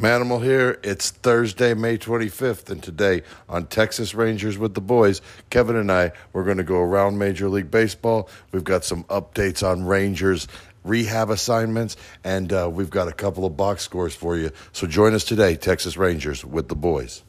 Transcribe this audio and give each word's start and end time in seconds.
Manimal 0.00 0.42
here. 0.42 0.80
It's 0.82 1.10
Thursday, 1.10 1.74
May 1.74 1.98
25th, 1.98 2.70
and 2.70 2.82
today 2.82 3.22
on 3.50 3.66
Texas 3.66 4.14
Rangers 4.14 4.56
with 4.56 4.72
the 4.72 4.80
Boys, 4.80 5.20
Kevin 5.50 5.76
and 5.76 5.92
I, 5.92 6.12
we're 6.32 6.44
going 6.44 6.56
to 6.56 6.64
go 6.64 6.78
around 6.78 7.18
Major 7.18 7.50
League 7.50 7.70
Baseball. 7.70 8.30
We've 8.50 8.64
got 8.64 8.82
some 8.82 9.04
updates 9.04 9.62
on 9.62 9.84
Rangers 9.84 10.48
rehab 10.84 11.28
assignments, 11.28 11.98
and 12.24 12.50
uh, 12.50 12.70
we've 12.72 12.88
got 12.88 13.08
a 13.08 13.12
couple 13.12 13.44
of 13.44 13.58
box 13.58 13.82
scores 13.82 14.14
for 14.14 14.38
you. 14.38 14.50
So 14.72 14.86
join 14.86 15.12
us 15.12 15.22
today, 15.22 15.54
Texas 15.54 15.98
Rangers 15.98 16.46
with 16.46 16.68
the 16.68 16.76
Boys. 16.76 17.22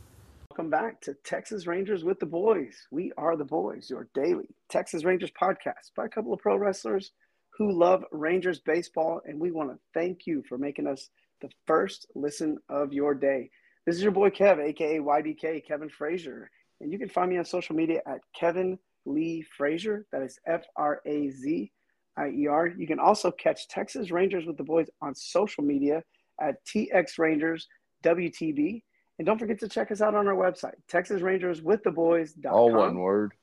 Welcome 0.51 0.69
back 0.69 1.01
to 1.01 1.13
Texas 1.25 1.67
Rangers 1.67 2.05
with 2.05 2.21
the 2.21 2.25
Boys. 2.25 2.87
We 2.89 3.11
are 3.17 3.35
the 3.35 3.43
Boys, 3.43 3.89
your 3.89 4.07
daily 4.13 4.47
Texas 4.69 5.03
Rangers 5.03 5.31
podcast 5.31 5.91
by 5.93 6.05
a 6.05 6.09
couple 6.09 6.31
of 6.31 6.39
pro 6.39 6.55
wrestlers 6.55 7.11
who 7.57 7.77
love 7.77 8.05
Rangers 8.13 8.61
baseball, 8.61 9.19
and 9.25 9.41
we 9.41 9.51
want 9.51 9.71
to 9.71 9.79
thank 9.93 10.25
you 10.25 10.41
for 10.47 10.57
making 10.57 10.87
us– 10.87 11.09
the 11.41 11.49
first 11.67 12.07
listen 12.15 12.57
of 12.69 12.93
your 12.93 13.13
day. 13.13 13.49
This 13.85 13.95
is 13.95 14.03
your 14.03 14.11
boy 14.11 14.29
Kev, 14.29 14.59
aka 14.59 14.99
YBK 14.99 15.65
Kevin 15.65 15.89
Frazier. 15.89 16.49
And 16.79 16.91
you 16.91 16.99
can 16.99 17.09
find 17.09 17.29
me 17.29 17.37
on 17.37 17.45
social 17.45 17.75
media 17.75 18.01
at 18.07 18.21
Kevin 18.35 18.77
Lee 19.05 19.43
Frazier. 19.57 20.05
That 20.11 20.21
is 20.21 20.39
F 20.47 20.63
R 20.75 21.01
A 21.05 21.29
Z 21.29 21.71
I 22.17 22.27
E 22.29 22.47
R. 22.47 22.67
You 22.67 22.87
can 22.87 22.99
also 22.99 23.31
catch 23.31 23.67
Texas 23.67 24.11
Rangers 24.11 24.45
with 24.45 24.57
the 24.57 24.63
boys 24.63 24.89
on 25.01 25.15
social 25.15 25.63
media 25.63 26.03
at 26.39 26.63
TX 26.65 27.17
Rangers 27.17 27.67
WTB. 28.03 28.83
And 29.19 29.25
don't 29.25 29.37
forget 29.37 29.59
to 29.59 29.69
check 29.69 29.91
us 29.91 30.01
out 30.01 30.15
on 30.15 30.27
our 30.27 30.35
website, 30.35 30.73
Texas 30.87 31.21
Rangers 31.21 31.61
with 31.61 31.83
the 31.83 31.91
boys. 31.91 32.33
All 32.49 32.71
one 32.71 32.97
word. 32.97 33.33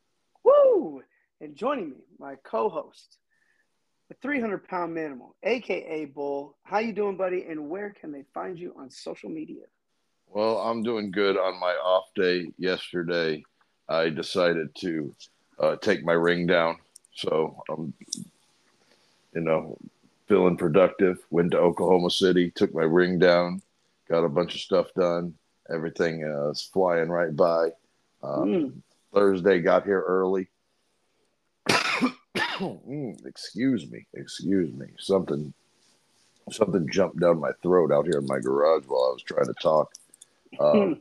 Woo! 0.44 1.02
And 1.40 1.54
joining 1.54 1.90
me, 1.90 1.96
my 2.18 2.34
co-host, 2.44 3.18
the 4.08 4.14
300 4.22 4.66
pound 4.66 4.96
Manimal, 4.96 5.32
aka 5.42 6.04
Bull. 6.06 6.56
How 6.62 6.78
you 6.78 6.92
doing, 6.92 7.16
buddy? 7.16 7.44
And 7.48 7.68
where 7.68 7.90
can 7.90 8.10
they 8.10 8.24
find 8.32 8.58
you 8.58 8.74
on 8.78 8.90
social 8.90 9.28
media? 9.28 9.64
Well, 10.28 10.58
I'm 10.58 10.82
doing 10.82 11.10
good 11.10 11.36
on 11.36 11.58
my 11.60 11.72
off 11.72 12.06
day 12.14 12.50
yesterday. 12.58 13.44
I 13.88 14.10
decided 14.10 14.74
to 14.80 15.14
uh, 15.58 15.76
take 15.76 16.04
my 16.04 16.12
ring 16.12 16.46
down, 16.46 16.76
so 17.14 17.62
I'm, 17.70 17.94
you 19.34 19.40
know, 19.40 19.78
feeling 20.26 20.56
productive. 20.56 21.18
Went 21.30 21.52
to 21.52 21.58
Oklahoma 21.58 22.10
City, 22.10 22.50
took 22.50 22.74
my 22.74 22.82
ring 22.82 23.18
down, 23.18 23.62
got 24.08 24.24
a 24.24 24.28
bunch 24.28 24.54
of 24.54 24.60
stuff 24.60 24.92
done. 24.94 25.34
Everything 25.70 26.24
uh, 26.24 26.50
is 26.50 26.62
flying 26.62 27.08
right 27.08 27.34
by. 27.34 27.70
Um, 28.22 28.48
mm. 28.48 28.72
Thursday 29.14 29.60
got 29.60 29.84
here 29.84 30.02
early 30.06 30.48
excuse 33.24 33.90
me, 33.90 34.06
excuse 34.14 34.72
me. 34.72 34.86
Something, 34.98 35.52
something 36.50 36.88
jumped 36.90 37.20
down 37.20 37.40
my 37.40 37.52
throat 37.62 37.92
out 37.92 38.06
here 38.06 38.18
in 38.18 38.26
my 38.26 38.38
garage 38.38 38.84
while 38.86 39.08
I 39.10 39.12
was 39.12 39.22
trying 39.22 39.46
to 39.46 39.54
talk. 39.54 39.92
Um, 40.60 41.00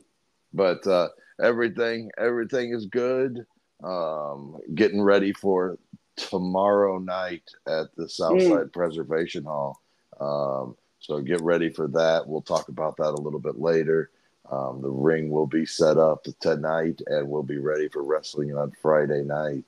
but 0.52 0.86
uh, 0.86 1.08
everything, 1.42 2.10
everything 2.18 2.72
is 2.72 2.86
good. 2.86 3.46
Um, 3.82 4.58
getting 4.74 5.00
ready 5.00 5.32
for 5.32 5.78
tomorrow 6.16 6.98
night 6.98 7.44
at 7.66 7.94
the 7.96 8.08
Southside 8.08 8.66
mm. 8.66 8.72
Preservation 8.72 9.44
Hall. 9.44 9.80
Um, 10.20 10.76
so 11.00 11.20
get 11.20 11.40
ready 11.42 11.70
for 11.70 11.86
that. 11.88 12.26
We'll 12.26 12.42
talk 12.42 12.68
about 12.68 12.96
that 12.96 13.14
a 13.14 13.20
little 13.20 13.38
bit 13.38 13.58
later. 13.58 14.10
Um, 14.50 14.80
the 14.82 14.90
ring 14.90 15.30
will 15.30 15.46
be 15.46 15.66
set 15.66 15.96
up 15.96 16.26
tonight, 16.40 17.00
and 17.06 17.28
we'll 17.28 17.42
be 17.42 17.58
ready 17.58 17.88
for 17.88 18.02
wrestling 18.02 18.56
on 18.56 18.72
Friday 18.82 19.22
night. 19.22 19.64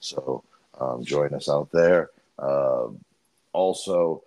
So 0.00 0.42
um, 0.78 1.04
join 1.04 1.34
us 1.34 1.48
out 1.48 1.70
there. 1.72 2.10
Uh, 2.38 2.88
also, 3.52 4.22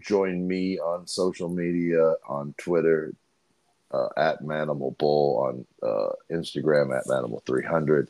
join 0.00 0.46
me 0.46 0.78
on 0.78 1.06
social 1.06 1.48
media 1.48 2.14
on 2.26 2.54
Twitter 2.56 3.12
uh, 3.92 4.08
at 4.16 4.42
Manimal 4.42 4.96
Bull, 4.98 5.38
on 5.38 5.66
uh, 5.82 6.12
Instagram 6.30 6.96
at 6.96 7.06
Manimal300, 7.06 8.08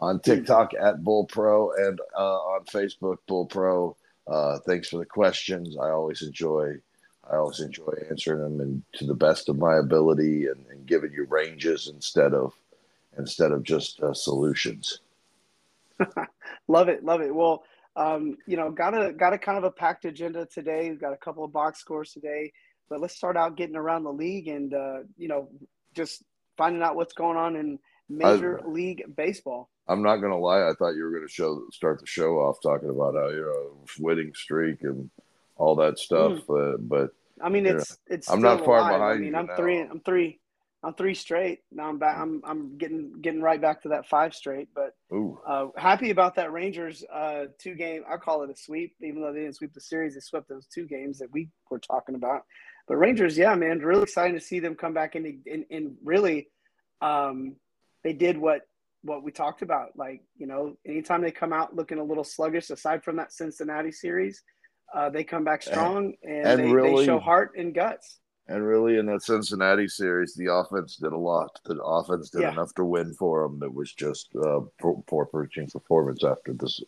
on 0.00 0.20
TikTok 0.20 0.72
at 0.74 1.04
Bull 1.04 1.24
Pro, 1.24 1.72
and 1.72 2.00
uh, 2.16 2.38
on 2.38 2.64
Facebook 2.64 3.18
Bull 3.26 3.46
Pro. 3.46 3.96
Uh, 4.26 4.58
thanks 4.60 4.88
for 4.88 4.98
the 4.98 5.06
questions. 5.06 5.76
I 5.76 5.90
always 5.90 6.22
enjoy. 6.22 6.76
I 7.30 7.36
always 7.36 7.60
enjoy 7.60 7.92
answering 8.10 8.40
them 8.40 8.60
and 8.60 8.82
to 8.94 9.06
the 9.06 9.14
best 9.14 9.48
of 9.48 9.56
my 9.56 9.76
ability 9.76 10.46
and, 10.46 10.66
and 10.70 10.84
giving 10.86 11.12
you 11.12 11.24
ranges 11.24 11.86
instead 11.86 12.34
of 12.34 12.52
instead 13.16 13.52
of 13.52 13.62
just 13.62 14.00
uh, 14.00 14.12
solutions. 14.12 14.98
love 16.68 16.88
it, 16.88 17.04
love 17.04 17.20
it. 17.20 17.34
Well, 17.34 17.64
um, 17.96 18.36
you 18.46 18.56
know, 18.56 18.70
got 18.70 18.94
a 18.94 19.12
got 19.12 19.32
a 19.32 19.38
kind 19.38 19.58
of 19.58 19.64
a 19.64 19.70
packed 19.70 20.04
agenda 20.04 20.46
today. 20.46 20.90
We've 20.90 21.00
got 21.00 21.12
a 21.12 21.18
couple 21.18 21.44
of 21.44 21.52
box 21.52 21.80
scores 21.80 22.12
today, 22.12 22.52
but 22.88 23.00
let's 23.00 23.14
start 23.14 23.36
out 23.36 23.56
getting 23.56 23.76
around 23.76 24.04
the 24.04 24.12
league 24.12 24.48
and 24.48 24.72
uh, 24.72 24.98
you 25.16 25.28
know 25.28 25.48
just 25.94 26.22
finding 26.56 26.82
out 26.82 26.96
what's 26.96 27.12
going 27.12 27.36
on 27.36 27.56
in 27.56 27.78
Major 28.08 28.60
I, 28.64 28.68
League 28.68 29.04
Baseball. 29.16 29.68
I'm 29.88 30.02
not 30.02 30.16
gonna 30.16 30.38
lie. 30.38 30.68
I 30.68 30.72
thought 30.78 30.94
you 30.94 31.04
were 31.04 31.12
gonna 31.12 31.28
show 31.28 31.62
start 31.72 32.00
the 32.00 32.06
show 32.06 32.38
off 32.38 32.58
talking 32.62 32.90
about 32.90 33.14
how 33.14 33.28
you're 33.28 33.50
a 33.50 33.70
winning 33.98 34.32
streak 34.34 34.82
and 34.82 35.10
all 35.56 35.76
that 35.76 35.98
stuff, 35.98 36.32
mm. 36.48 36.74
uh, 36.74 36.76
but 36.78 37.10
I 37.42 37.48
mean, 37.48 37.66
it's 37.66 37.90
know, 37.90 38.14
it's. 38.14 38.30
I'm 38.30 38.40
not 38.40 38.64
far 38.64 38.78
alive. 38.78 38.92
behind. 38.94 39.18
I 39.18 39.20
mean, 39.20 39.34
I'm 39.34 39.46
now. 39.46 39.56
three. 39.56 39.80
I'm 39.80 40.00
three. 40.00 40.38
I'm 40.84 40.94
three 40.94 41.14
straight. 41.14 41.60
Now 41.70 41.88
I'm 41.88 41.98
back. 41.98 42.18
I'm 42.18 42.42
I'm 42.44 42.76
getting 42.76 43.12
getting 43.20 43.40
right 43.40 43.60
back 43.60 43.82
to 43.82 43.90
that 43.90 44.08
five 44.08 44.34
straight. 44.34 44.68
But 44.74 44.94
uh, 45.46 45.68
happy 45.76 46.10
about 46.10 46.34
that 46.36 46.52
Rangers 46.52 47.04
uh, 47.12 47.44
two 47.58 47.74
game. 47.76 48.02
I 48.10 48.16
call 48.16 48.42
it 48.42 48.50
a 48.50 48.56
sweep, 48.56 48.96
even 49.00 49.22
though 49.22 49.32
they 49.32 49.40
didn't 49.40 49.56
sweep 49.56 49.74
the 49.74 49.80
series. 49.80 50.14
They 50.14 50.20
swept 50.20 50.48
those 50.48 50.66
two 50.66 50.86
games 50.86 51.18
that 51.18 51.30
we 51.32 51.50
were 51.70 51.78
talking 51.78 52.16
about. 52.16 52.42
But 52.88 52.96
Rangers, 52.96 53.38
yeah, 53.38 53.54
man, 53.54 53.78
really 53.78 54.02
exciting 54.02 54.34
to 54.34 54.44
see 54.44 54.58
them 54.58 54.74
come 54.74 54.92
back 54.92 55.14
and 55.14 55.26
In, 55.46 55.64
in 55.70 55.96
really, 56.02 56.48
um, 57.00 57.54
they 58.02 58.12
did 58.12 58.36
what 58.36 58.62
what 59.02 59.22
we 59.22 59.30
talked 59.30 59.62
about. 59.62 59.90
Like 59.96 60.22
you 60.36 60.48
know, 60.48 60.76
anytime 60.84 61.22
they 61.22 61.30
come 61.30 61.52
out 61.52 61.76
looking 61.76 61.98
a 61.98 62.04
little 62.04 62.24
sluggish, 62.24 62.70
aside 62.70 63.04
from 63.04 63.16
that 63.16 63.32
Cincinnati 63.32 63.92
series, 63.92 64.42
uh, 64.92 65.10
they 65.10 65.22
come 65.22 65.44
back 65.44 65.62
strong 65.62 66.14
and, 66.24 66.46
and 66.46 66.60
they, 66.60 66.72
really, 66.72 66.96
they 66.96 67.06
show 67.06 67.20
heart 67.20 67.52
and 67.56 67.72
guts. 67.72 68.18
And 68.48 68.66
really, 68.66 68.98
in 68.98 69.06
that 69.06 69.22
Cincinnati 69.22 69.86
series, 69.86 70.34
the 70.34 70.52
offense 70.52 70.96
did 70.96 71.12
a 71.12 71.16
lot. 71.16 71.60
The 71.64 71.80
offense 71.82 72.30
did 72.30 72.42
yeah. 72.42 72.52
enough 72.52 72.74
to 72.74 72.84
win 72.84 73.14
for 73.14 73.42
them. 73.42 73.62
It 73.62 73.72
was 73.72 73.92
just 73.92 74.30
uh, 74.36 74.60
poor, 74.80 75.02
poor 75.06 75.26
pitching 75.26 75.68
performance 75.68 76.24
after 76.24 76.52
this 76.52 76.80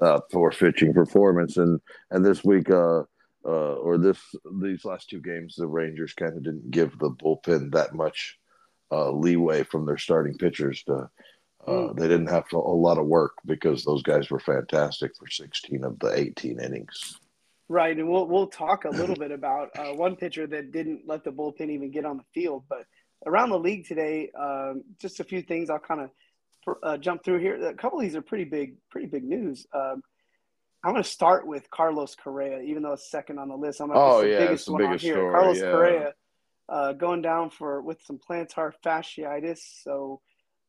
uh, 0.00 0.20
poor 0.30 0.50
pitching 0.50 0.92
performance. 0.92 1.56
And 1.56 1.80
and 2.10 2.24
this 2.24 2.44
week, 2.44 2.70
uh, 2.70 3.00
uh, 3.44 3.74
or 3.76 3.96
this 3.96 4.18
these 4.60 4.84
last 4.84 5.08
two 5.08 5.20
games, 5.20 5.54
the 5.56 5.66
Rangers 5.66 6.12
kind 6.12 6.36
of 6.36 6.42
didn't 6.42 6.70
give 6.70 6.98
the 6.98 7.10
bullpen 7.10 7.72
that 7.72 7.94
much 7.94 8.38
uh, 8.90 9.10
leeway 9.10 9.62
from 9.62 9.86
their 9.86 9.98
starting 9.98 10.36
pitchers. 10.36 10.82
To 10.84 11.08
uh, 11.66 11.70
mm. 11.70 11.96
they 11.96 12.08
didn't 12.08 12.30
have 12.30 12.48
to, 12.48 12.56
a 12.56 12.58
lot 12.58 12.98
of 12.98 13.06
work 13.06 13.32
because 13.46 13.84
those 13.84 14.02
guys 14.02 14.30
were 14.30 14.40
fantastic 14.40 15.12
for 15.16 15.28
16 15.28 15.84
of 15.84 15.98
the 16.00 16.12
18 16.14 16.60
innings. 16.60 17.18
Right, 17.68 17.96
and 17.96 18.08
we'll 18.08 18.26
we'll 18.26 18.48
talk 18.48 18.84
a 18.84 18.90
little 18.90 19.16
bit 19.18 19.30
about 19.30 19.70
uh, 19.78 19.94
one 19.94 20.16
pitcher 20.16 20.46
that 20.46 20.72
didn't 20.72 21.02
let 21.06 21.24
the 21.24 21.30
bullpen 21.30 21.70
even 21.70 21.90
get 21.90 22.04
on 22.04 22.18
the 22.18 22.24
field. 22.34 22.64
But 22.68 22.84
around 23.26 23.50
the 23.50 23.58
league 23.58 23.86
today, 23.86 24.30
um, 24.38 24.84
just 25.00 25.20
a 25.20 25.24
few 25.24 25.42
things 25.42 25.70
I'll 25.70 25.78
kind 25.78 26.02
of 26.02 26.76
uh, 26.82 26.96
jump 26.98 27.24
through 27.24 27.40
here. 27.40 27.68
A 27.68 27.74
couple 27.74 27.98
of 27.98 28.04
these 28.04 28.16
are 28.16 28.22
pretty 28.22 28.44
big, 28.44 28.76
pretty 28.90 29.06
big 29.06 29.24
news. 29.24 29.66
Um, 29.74 30.02
I'm 30.84 30.92
going 30.92 31.02
to 31.02 31.08
start 31.08 31.46
with 31.46 31.70
Carlos 31.70 32.16
Correa, 32.16 32.60
even 32.60 32.82
though 32.82 32.94
it's 32.94 33.10
second 33.10 33.38
on 33.38 33.48
the 33.48 33.56
list. 33.56 33.80
I'm 33.80 33.90
oh 33.94 34.22
the 34.22 34.30
yeah, 34.30 34.38
biggest 34.38 34.66
the 34.66 34.76
biggest 34.76 34.90
one 34.90 34.98
here. 34.98 35.14
Story, 35.14 35.32
Carlos 35.32 35.58
yeah. 35.58 35.70
Correa 35.70 36.12
uh, 36.68 36.92
going 36.92 37.22
down 37.22 37.50
for 37.50 37.80
with 37.82 38.02
some 38.04 38.18
plantar 38.18 38.72
fasciitis, 38.84 39.60
so 39.82 40.20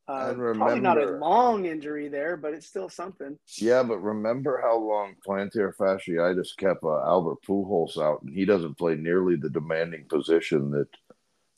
uh, 0.09 0.33
remember, 0.35 0.55
probably 0.55 0.79
not 0.81 1.01
a 1.01 1.11
long 1.11 1.65
injury 1.65 2.09
there, 2.09 2.35
but 2.35 2.53
it's 2.53 2.67
still 2.67 2.89
something. 2.89 3.37
Yeah, 3.57 3.83
but 3.83 3.99
remember 3.99 4.59
how 4.61 4.77
long 4.77 5.15
plantar 5.25 5.73
fasciitis 5.75 6.57
kept 6.57 6.83
uh, 6.83 7.01
Albert 7.05 7.37
Pujols 7.47 7.97
out, 7.97 8.21
and 8.21 8.33
he 8.33 8.43
doesn't 8.43 8.77
play 8.77 8.95
nearly 8.95 9.37
the 9.37 9.49
demanding 9.49 10.05
position 10.09 10.71
that 10.71 10.89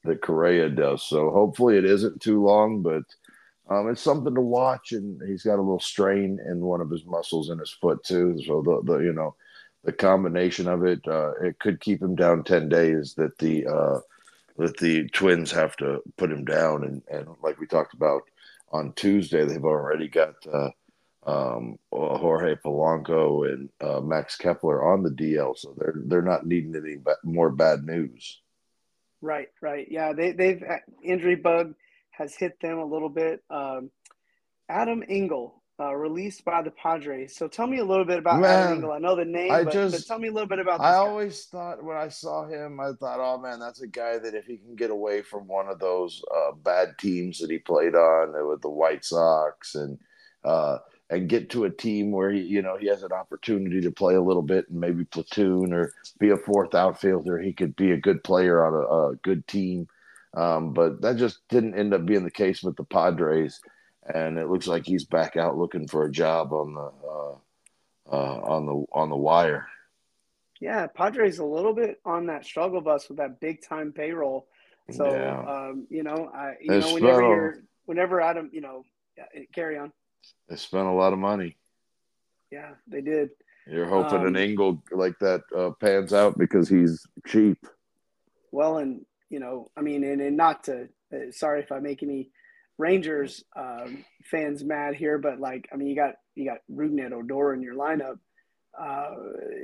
that 0.04 0.22
Correa 0.22 0.70
does. 0.70 1.04
So 1.04 1.32
hopefully 1.32 1.78
it 1.78 1.86
isn't 1.86 2.22
too 2.22 2.44
long, 2.44 2.84
but 2.84 3.04
um, 3.68 3.90
it's 3.90 4.02
something 4.02 4.36
to 4.36 4.42
watch. 4.42 4.92
And 4.92 5.20
he's 5.28 5.42
got 5.42 5.58
a 5.58 5.62
little 5.62 5.80
strain 5.80 6.40
in 6.48 6.60
one 6.60 6.82
of 6.82 6.92
his 6.92 7.06
muscles 7.06 7.50
in 7.50 7.58
his 7.58 7.72
foot 7.72 8.04
too. 8.04 8.40
So 8.46 8.62
the, 8.62 8.94
the 8.94 9.00
you 9.00 9.14
know 9.14 9.36
the 9.84 9.92
combination 9.92 10.68
of 10.68 10.86
it, 10.86 11.02
uh, 11.08 11.32
it 11.42 11.58
could 11.60 11.82
keep 11.82 12.02
him 12.02 12.16
down 12.16 12.44
ten 12.44 12.70
days. 12.70 13.16
That 13.16 13.40
the 13.40 13.66
uh, 13.66 14.00
that 14.58 14.78
the 14.78 15.10
Twins 15.10 15.52
have 15.52 15.76
to 15.78 16.02
put 16.18 16.32
him 16.32 16.46
down, 16.46 16.84
and 16.84 17.02
and 17.12 17.28
like 17.42 17.60
we 17.60 17.66
talked 17.66 17.96
about 17.96 18.22
on 18.76 18.94
Tuesday, 18.94 19.46
they've 19.46 19.64
already 19.64 20.08
got 20.08 20.36
uh, 20.52 20.70
um, 21.26 21.78
Jorge 21.92 22.56
Polanco 22.56 23.52
and 23.52 23.70
uh, 23.82 24.00
Max 24.02 24.38
Kepler 24.38 24.84
on 24.84 25.04
the 25.04 25.10
DL, 25.10 25.58
so 25.58 25.74
they're 25.78 25.96
they're 26.06 26.22
not 26.22 26.46
needing 26.46 26.76
any 26.76 26.98
more 27.24 27.50
bad 27.50 27.84
news. 27.84 28.42
Right, 29.22 29.50
right, 29.62 29.88
yeah. 29.90 30.14
They 30.14 30.34
they've 30.34 30.64
injury 31.04 31.36
bug 31.36 31.74
has 32.12 32.36
hit 32.36 32.60
them 32.62 32.78
a 32.78 32.86
little 32.86 33.10
bit. 33.10 33.44
Um, 33.50 33.90
Adam 34.70 35.04
Engel 35.08 35.62
uh, 35.80 35.94
released 35.94 36.46
by 36.46 36.62
the 36.62 36.72
Padres. 36.72 37.36
So 37.36 37.48
tell 37.48 37.68
me 37.68 37.80
a 37.80 37.84
little 37.86 38.06
bit 38.06 38.18
about 38.18 38.40
Man, 38.40 38.50
Adam 38.50 38.74
Engel. 38.76 38.92
I 38.94 39.00
know 39.00 39.16
the 39.16 39.26
name, 39.26 39.52
I 39.52 39.64
but, 39.66 39.74
just- 39.74 39.96
but 39.96 40.06
tell 40.08 40.20
me 40.20 40.30
a 40.30 40.32
little 40.32 40.48
bit 40.48 40.60
about 40.60 40.80
this 40.80 40.88
I 40.88 40.92
guy. 40.92 40.98
always 40.98 41.46
thought 41.46 41.84
when 41.84 41.98
I 41.98 42.08
saw 42.08 42.48
him, 42.48 42.80
I 42.80 42.92
thought, 43.00 43.20
oh 43.20 43.38
man, 43.42 43.60
that's 43.60 43.82
a 43.82 43.88
guy 43.88 44.18
that 44.18 44.34
if 44.34 44.46
he 44.46 44.58
can 44.58 44.76
get 44.76 44.90
away 44.90 45.22
from 45.22 45.48
one 45.48 45.68
of 45.68 45.80
those 45.80 46.24
uh, 46.34 46.54
bad 46.54 46.98
teams 46.98 47.40
that 47.40 47.50
he 47.50 47.58
played 47.58 47.94
on 47.96 48.34
uh, 48.36 48.46
with 48.46 48.62
the 48.62 48.70
White 48.70 49.04
Sox 49.04 49.76
and 49.76 49.98
uh, 50.46 50.78
and 51.10 51.28
get 51.30 51.50
to 51.52 51.66
a 51.66 51.70
team 51.70 52.12
where 52.12 52.32
he, 52.32 52.42
you 52.42 52.62
know, 52.62 52.78
he 52.78 52.88
has 52.88 53.04
an 53.04 53.12
opportunity 53.12 53.82
to 53.82 53.92
play 53.92 54.16
a 54.16 54.22
little 54.22 54.42
bit 54.42 54.70
and 54.70 54.80
maybe 54.80 55.04
platoon 55.06 55.74
or 55.74 55.92
be 56.20 56.30
a 56.30 56.38
fourth 56.38 56.74
outfielder, 56.74 57.38
he 57.40 57.52
could 57.54 57.76
be 57.76 57.92
a 57.92 57.98
good 57.98 58.24
player 58.24 58.66
on 58.66 58.74
a, 58.74 59.12
a 59.12 59.16
good 59.18 59.46
team. 59.48 59.88
Um, 60.36 60.74
but 60.74 61.02
that 61.02 61.18
just 61.18 61.40
didn't 61.50 61.78
end 61.78 61.94
up 61.94 62.06
being 62.06 62.24
the 62.24 62.32
case 62.32 62.64
with 62.64 62.76
the 62.76 62.84
Padres, 62.84 63.60
and 64.14 64.38
it 64.38 64.48
looks 64.50 64.68
like 64.68 64.86
he's 64.86 65.06
back 65.06 65.36
out 65.38 65.58
looking 65.58 65.88
for 65.88 66.06
a 66.06 66.12
job 66.12 66.52
on 66.54 66.74
the 66.74 66.92
uh, 67.08 67.36
uh, 68.12 68.40
on 68.42 68.66
the 68.66 68.86
on 68.94 69.10
the 69.10 69.18
wire. 69.18 69.68
Yeah, 70.62 70.88
Padres 70.88 71.40
a 71.40 71.46
little 71.46 71.74
bit 71.74 72.00
on 72.06 72.28
that 72.28 72.46
struggle 72.46 72.82
bus 72.82 73.10
with 73.10 73.18
that 73.18 73.40
big 73.40 73.62
time 73.62 73.92
payroll. 73.92 74.48
So 74.92 75.12
Yeah. 75.12 75.40
um, 75.70 75.88
you 75.90 76.04
know, 76.04 76.32
I 76.34 76.56
you 76.62 76.70
They 76.72 76.80
know 76.80 76.94
whenever 76.94 77.22
a- 77.22 77.30
you're 77.30 77.64
whenever 77.86 78.22
Adam, 78.22 78.50
you 78.54 78.62
know, 78.62 78.84
yeah, 79.18 79.26
carry 79.54 79.78
on. 79.78 79.92
They 80.50 80.56
spent 80.56 80.88
a 80.88 80.92
lot 80.92 81.14
of 81.14 81.20
money. 81.20 81.58
Yeah, 82.52 82.76
they 82.88 83.02
did. 83.02 83.32
You're 83.68 83.88
hoping 83.88 84.20
Um, 84.20 84.28
an 84.28 84.36
Engel 84.38 84.84
like 84.92 85.18
that 85.20 85.42
uh, 85.56 85.72
pans 85.80 86.14
out 86.14 86.38
because 86.38 86.70
he's 86.70 87.06
cheap. 87.26 87.58
Well, 88.52 88.78
and 88.78 89.04
you 89.30 89.40
know, 89.40 89.72
I 89.76 89.82
mean, 89.82 90.04
and, 90.04 90.22
and 90.22 90.38
not 90.38 90.64
to 90.66 90.88
uh, 91.12 91.32
sorry 91.32 91.62
if 91.62 91.72
I 91.72 91.80
make 91.80 92.04
any 92.04 92.30
Rangers 92.78 93.44
um, 93.56 94.04
fans 94.26 94.64
mad 94.64 94.96
here, 94.96 95.18
but 95.18 95.40
like, 95.40 95.68
I 95.72 95.76
mean, 95.78 95.88
you 95.88 95.96
got 95.96 96.16
you 96.36 96.46
got 96.46 96.60
Rougned 96.72 97.12
Odor 97.14 97.54
in 97.54 97.62
your 97.62 97.76
lineup. 97.76 98.20
Uh, 98.78 99.12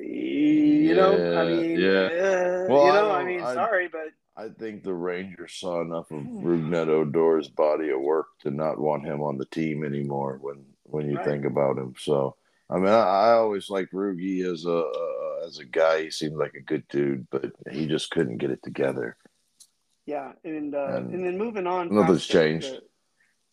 you 0.01 0.95
know, 0.95 1.13
I 1.13 1.43
Yeah, 1.43 1.61
mean, 1.61 1.79
yeah. 1.79 1.89
uh, 1.89 2.65
Well, 2.69 2.85
you 2.85 2.91
I 2.91 2.95
know, 3.01 3.11
I, 3.11 3.17
don't- 3.19 3.27
mean, 3.27 3.41
I- 3.41 3.53
sorry, 3.53 3.87
but 3.89 4.07
I 4.37 4.47
think 4.47 4.83
the 4.83 4.93
Rangers 4.93 5.53
saw 5.53 5.81
enough 5.81 6.09
of. 6.11 6.21
Rougned 6.23 6.87
Odor's 6.87 7.49
body 7.49 7.89
of 7.89 7.99
work 7.99 8.27
to 8.43 8.51
not 8.51 8.79
want 8.79 9.05
him 9.05 9.21
on 9.21 9.37
the 9.37 9.45
team 9.45 9.83
anymore. 9.83 10.37
When 10.41 10.63
when 10.83 11.09
you 11.09 11.17
Right. 11.17 11.25
think 11.25 11.45
about 11.45 11.77
him, 11.77 11.93
so 11.97 12.35
I 12.69 12.75
mean, 12.77 12.87
I, 12.87 13.01
I 13.01 13.31
always 13.33 13.69
liked 13.69 13.91
Rugi 13.93 14.45
as 14.49 14.65
a 14.65 14.77
uh, 14.85 15.45
as 15.45 15.59
a 15.59 15.65
guy. 15.65 16.03
He 16.03 16.11
seemed 16.11 16.37
like 16.37 16.53
a 16.53 16.61
good 16.61 16.87
dude, 16.87 17.27
but 17.29 17.51
he 17.69 17.87
just 17.87 18.09
couldn't 18.11 18.37
get 18.37 18.51
it 18.51 18.63
together. 18.63 19.17
Yeah, 20.05 20.31
and 20.45 20.73
uh, 20.73 20.85
And 20.95 21.13
and, 21.13 21.25
then 21.25 21.37
moving 21.37 21.67
on. 21.67 21.93
nothing's 21.93 22.25
changed. 22.25 22.71
the- 22.73 22.81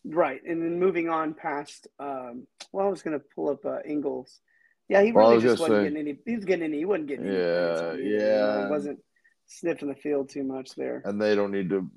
right, 0.05 0.41
and 0.47 0.61
then 0.61 0.79
moving 0.79 1.09
on 1.09 1.33
past. 1.33 1.87
Um, 1.99 2.47
well, 2.71 2.87
I 2.87 2.89
was 2.89 3.01
going 3.01 3.17
to 3.19 3.25
pull 3.35 3.49
up 3.49 3.65
uh, 3.65 3.79
Ingles. 3.85 4.39
Yeah, 4.87 5.03
he 5.03 5.11
Well, 5.11 5.25
really 5.29 5.35
was 5.35 5.43
just 5.43 5.59
wasn't 5.61 5.77
say- 5.79 5.83
getting 5.83 5.97
any. 6.07 6.19
He 6.25 6.35
was 6.35 6.45
getting 6.45 6.63
any. 6.65 6.77
He 6.79 6.85
wasn't 6.85 7.07
getting 7.07 7.27
any. 7.27 7.35
Yeah, 7.35 7.41
know, 7.41 7.97
yeah. 7.99 8.65
He 8.65 8.71
wasn't 8.71 8.99
sniffing 9.47 9.89
the 9.89 9.95
field 9.95 10.29
too 10.29 10.43
much 10.43 10.75
there. 10.75 11.01
and 11.05 11.21
they 11.21 11.35
don't 11.35 11.51
need 11.51 11.69
to 11.69 11.89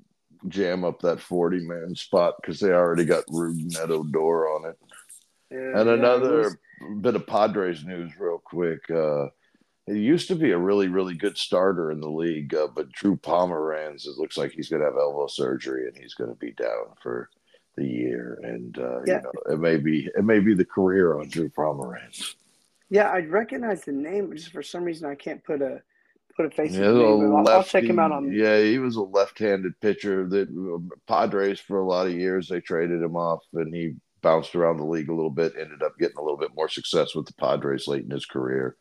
jam 0.47 0.83
up 0.83 0.99
that 1.01 1.19
40 1.21 1.59
man 1.67 1.95
spot 1.95 2.35
because 2.41 2.59
they 2.59 2.71
already 2.71 3.05
got 3.05 3.25
Rougned 3.27 3.77
Odor 3.79 4.47
on 4.49 4.69
it. 4.71 4.77
Yeah, 5.51 5.79
And 5.79 5.87
yeah, 5.87 5.93
another 5.93 6.37
was- 6.39 6.55
bit 7.01 7.15
of 7.15 7.25
Padres 7.27 7.83
news, 7.85 8.11
real 8.19 8.41
quick. 8.43 8.89
Uh, 8.89 9.27
he 9.85 9.99
used 9.99 10.27
to 10.29 10.35
be 10.35 10.51
a 10.51 10.57
really, 10.57 10.87
really 10.87 11.13
good 11.15 11.37
starter 11.37 11.91
in 11.91 11.99
the 11.99 12.09
league, 12.09 12.53
uh, 12.55 12.67
but 12.73 12.91
Drew 12.91 13.15
Pomeranz, 13.17 14.05
it 14.07 14.17
looks 14.17 14.37
like 14.37 14.51
he's 14.51 14.69
going 14.69 14.79
to 14.81 14.85
have 14.87 14.97
elbow 14.97 15.27
surgery 15.27 15.87
and 15.87 15.97
he's 15.97 16.13
going 16.13 16.29
to 16.29 16.35
be 16.37 16.51
down 16.51 16.85
for 17.01 17.29
the 17.75 17.85
year. 17.85 18.39
And 18.43 18.77
uh, 18.77 19.01
Yeah. 19.05 19.17
you 19.17 19.21
know, 19.23 19.53
it 19.53 19.59
may 19.59 19.77
be 19.77 20.09
it 20.15 20.23
may 20.23 20.39
be 20.39 20.53
the 20.53 20.65
career 20.65 21.19
on 21.19 21.27
Drew 21.29 21.49
Pomeranz. 21.49 22.35
yeah, 22.89 23.09
I 23.09 23.19
recognize 23.21 23.83
the 23.83 23.91
name, 23.91 24.27
but 24.27 24.37
just 24.37 24.51
for 24.51 24.63
some 24.63 24.83
reason 24.83 25.09
I 25.09 25.15
can't 25.15 25.43
put 25.43 25.61
a 25.61 25.81
put 26.35 26.45
a 26.47 26.49
face 26.49 26.71
Yeah, 26.73 26.87
to 26.87 26.93
the 26.93 26.99
name. 26.99 27.31
a 27.31 27.43
But 27.43 27.51
I'll, 27.53 27.63
check 27.63 27.83
him 27.83 27.99
out 27.99 28.11
on. 28.11 28.31
Yeah, 28.31 28.59
he 28.61 28.79
was 28.79 28.95
a 28.95 29.01
left-handed 29.03 29.79
pitcher. 29.79 30.27
That 30.27 30.49
uh, 30.49 30.95
Padres 31.07 31.59
for 31.59 31.79
a 31.79 31.85
lot 31.85 32.07
of 32.07 32.13
years 32.13 32.47
they 32.47 32.59
traded 32.59 33.01
him 33.01 33.15
off, 33.15 33.43
and 33.53 33.73
he 33.73 33.95
bounced 34.21 34.55
around 34.55 34.77
the 34.77 34.85
league 34.85 35.09
a 35.09 35.13
little 35.13 35.29
bit. 35.29 35.53
Ended 35.59 35.83
up 35.83 35.93
getting 35.99 36.17
a 36.17 36.21
little 36.23 36.37
bit 36.37 36.55
more 36.55 36.69
success 36.69 37.13
with 37.13 37.25
the 37.27 37.33
Padres 37.33 37.87
late 37.87 38.03
in 38.03 38.09
his 38.09 38.25
career, 38.25 38.77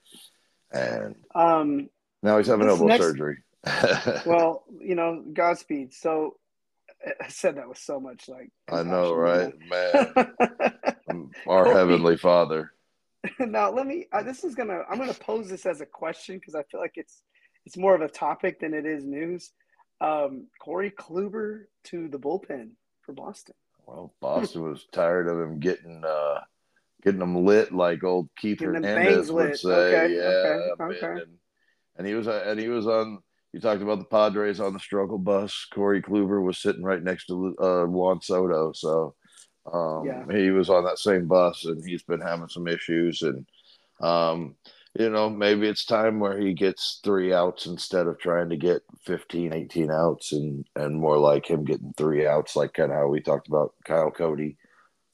and 0.72 1.14
Um, 1.34 1.88
now 2.22 2.38
he's 2.38 2.46
having 2.46 2.68
elbow 2.68 2.86
next- 2.86 3.04
surgery. 3.04 3.38
well, 4.26 4.64
you 4.80 4.94
know, 4.94 5.22
Godspeed. 5.32 5.92
So 5.92 6.36
I 7.20 7.28
said 7.28 7.56
that 7.56 7.68
with 7.68 7.78
so 7.78 8.00
much 8.00 8.28
like. 8.28 8.50
I 8.70 8.82
know, 8.82 9.14
right, 9.14 9.52
man? 9.68 10.14
Our 11.46 11.64
Kobe. 11.64 11.74
heavenly 11.74 12.16
Father. 12.16 12.72
now 13.38 13.70
let 13.70 13.86
me 13.86 14.06
uh, 14.12 14.20
this 14.20 14.42
is 14.42 14.56
gonna 14.56 14.80
i'm 14.90 14.98
gonna 14.98 15.14
pose 15.14 15.48
this 15.48 15.64
as 15.64 15.80
a 15.80 15.86
question 15.86 16.38
because 16.38 16.56
i 16.56 16.62
feel 16.64 16.80
like 16.80 16.94
it's 16.96 17.22
it's 17.64 17.76
more 17.76 17.94
of 17.94 18.00
a 18.00 18.08
topic 18.08 18.58
than 18.58 18.74
it 18.74 18.84
is 18.84 19.04
news 19.04 19.52
um 20.00 20.48
corey 20.60 20.90
kluber 20.90 21.66
to 21.84 22.08
the 22.08 22.18
bullpen 22.18 22.70
for 23.00 23.12
boston 23.12 23.54
Well, 23.86 24.12
Boston 24.20 24.62
was 24.64 24.86
tired 24.90 25.28
of 25.28 25.38
him 25.38 25.60
getting 25.60 26.02
uh 26.04 26.40
getting 27.02 27.20
them 27.20 27.44
lit 27.44 27.72
like 27.72 28.02
old 28.04 28.28
Keith 28.36 28.60
Hernandez 28.60 29.30
would 29.30 29.56
say. 29.56 29.70
Okay, 29.70 30.14
yeah, 30.14 30.22
okay, 30.22 31.04
okay. 31.04 31.22
And, 31.22 31.38
and 31.96 32.06
he 32.06 32.14
was 32.14 32.28
uh, 32.28 32.44
and 32.46 32.58
he 32.58 32.68
was 32.68 32.86
on. 32.86 33.18
You 33.52 33.60
talked 33.60 33.82
about 33.82 33.98
the 33.98 34.04
Padres 34.06 34.60
on 34.60 34.72
the 34.72 34.80
struggle 34.80 35.18
bus. 35.18 35.66
Corey 35.72 36.00
Kluber 36.00 36.42
was 36.42 36.58
sitting 36.58 36.82
right 36.82 37.02
next 37.02 37.26
to 37.26 37.54
uh, 37.58 37.84
Juan 37.84 38.20
Soto, 38.22 38.72
so 38.72 39.14
um, 39.72 40.06
Yeah. 40.06 40.24
he 40.30 40.50
was 40.50 40.70
on 40.70 40.84
that 40.84 40.98
same 40.98 41.26
bus, 41.26 41.64
and 41.66 41.84
he's 41.84 42.02
been 42.02 42.20
having 42.20 42.48
some 42.48 42.66
issues. 42.66 43.22
And 43.22 43.46
um, 44.00 44.56
you 44.98 45.10
know, 45.10 45.28
maybe 45.30 45.68
it's 45.68 45.84
time 45.84 46.18
where 46.18 46.38
he 46.38 46.52
gets 46.54 47.00
three 47.04 47.32
outs 47.32 47.66
instead 47.66 48.06
of 48.06 48.18
trying 48.18 48.48
to 48.50 48.56
get 48.56 48.82
15, 49.04 49.52
18 49.52 49.90
outs, 49.90 50.32
and 50.32 50.66
and 50.76 50.98
more 50.98 51.18
like 51.18 51.46
him 51.46 51.64
getting 51.64 51.92
three 51.96 52.26
outs, 52.26 52.56
like 52.56 52.72
kind 52.72 52.90
of 52.90 52.96
how 52.96 53.06
we 53.08 53.20
talked 53.20 53.48
about 53.48 53.74
Kyle 53.84 54.10
Cody 54.10 54.56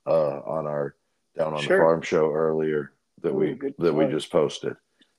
uh, 0.06 0.38
on 0.46 0.66
our 0.66 0.94
down 1.36 1.54
on 1.54 1.60
Sure. 1.62 1.76
the 1.78 1.82
farm 1.82 2.02
show 2.02 2.32
earlier 2.32 2.92
that 3.22 3.34
we 3.34 3.50
Ooh, 3.50 3.54
good 3.56 3.74
that 3.78 3.94
we 3.94 4.06
just 4.06 4.30
posted. 4.30 4.76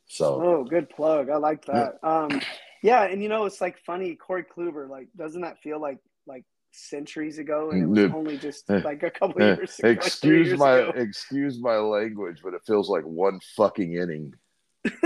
So 0.08 0.42
oh 0.44 0.64
good 0.64 0.90
plug 0.90 1.30
i 1.30 1.36
like 1.36 1.64
that 1.66 2.00
um 2.02 2.42
yeah 2.82 3.04
and 3.04 3.22
you 3.22 3.30
know 3.30 3.46
it's 3.46 3.62
like 3.62 3.78
funny 3.80 4.16
corey 4.16 4.44
kluber 4.44 4.90
like 4.90 5.08
doesn't 5.18 5.42
that 5.42 5.60
feel 5.60 5.80
like 5.80 6.00
like 6.28 6.44
centuries 6.72 7.40
ago 7.40 7.72
and 7.72 7.84
it 7.84 8.02
was 8.04 8.12
only 8.14 8.38
just 8.38 8.70
like 8.70 9.04
a 9.04 9.10
couple 9.10 9.42
years 9.42 9.80
ago, 9.80 9.88
like 9.88 9.98
excuse 9.98 10.48
years 10.48 10.60
my 10.60 10.78
ago. 10.78 10.92
excuse 10.96 11.60
my 11.60 11.78
language, 11.78 12.42
but 12.44 12.54
it 12.54 12.62
feels 12.66 12.90
like 12.90 13.04
one 13.04 13.40
fucking 13.56 13.96
inning. 13.96 14.34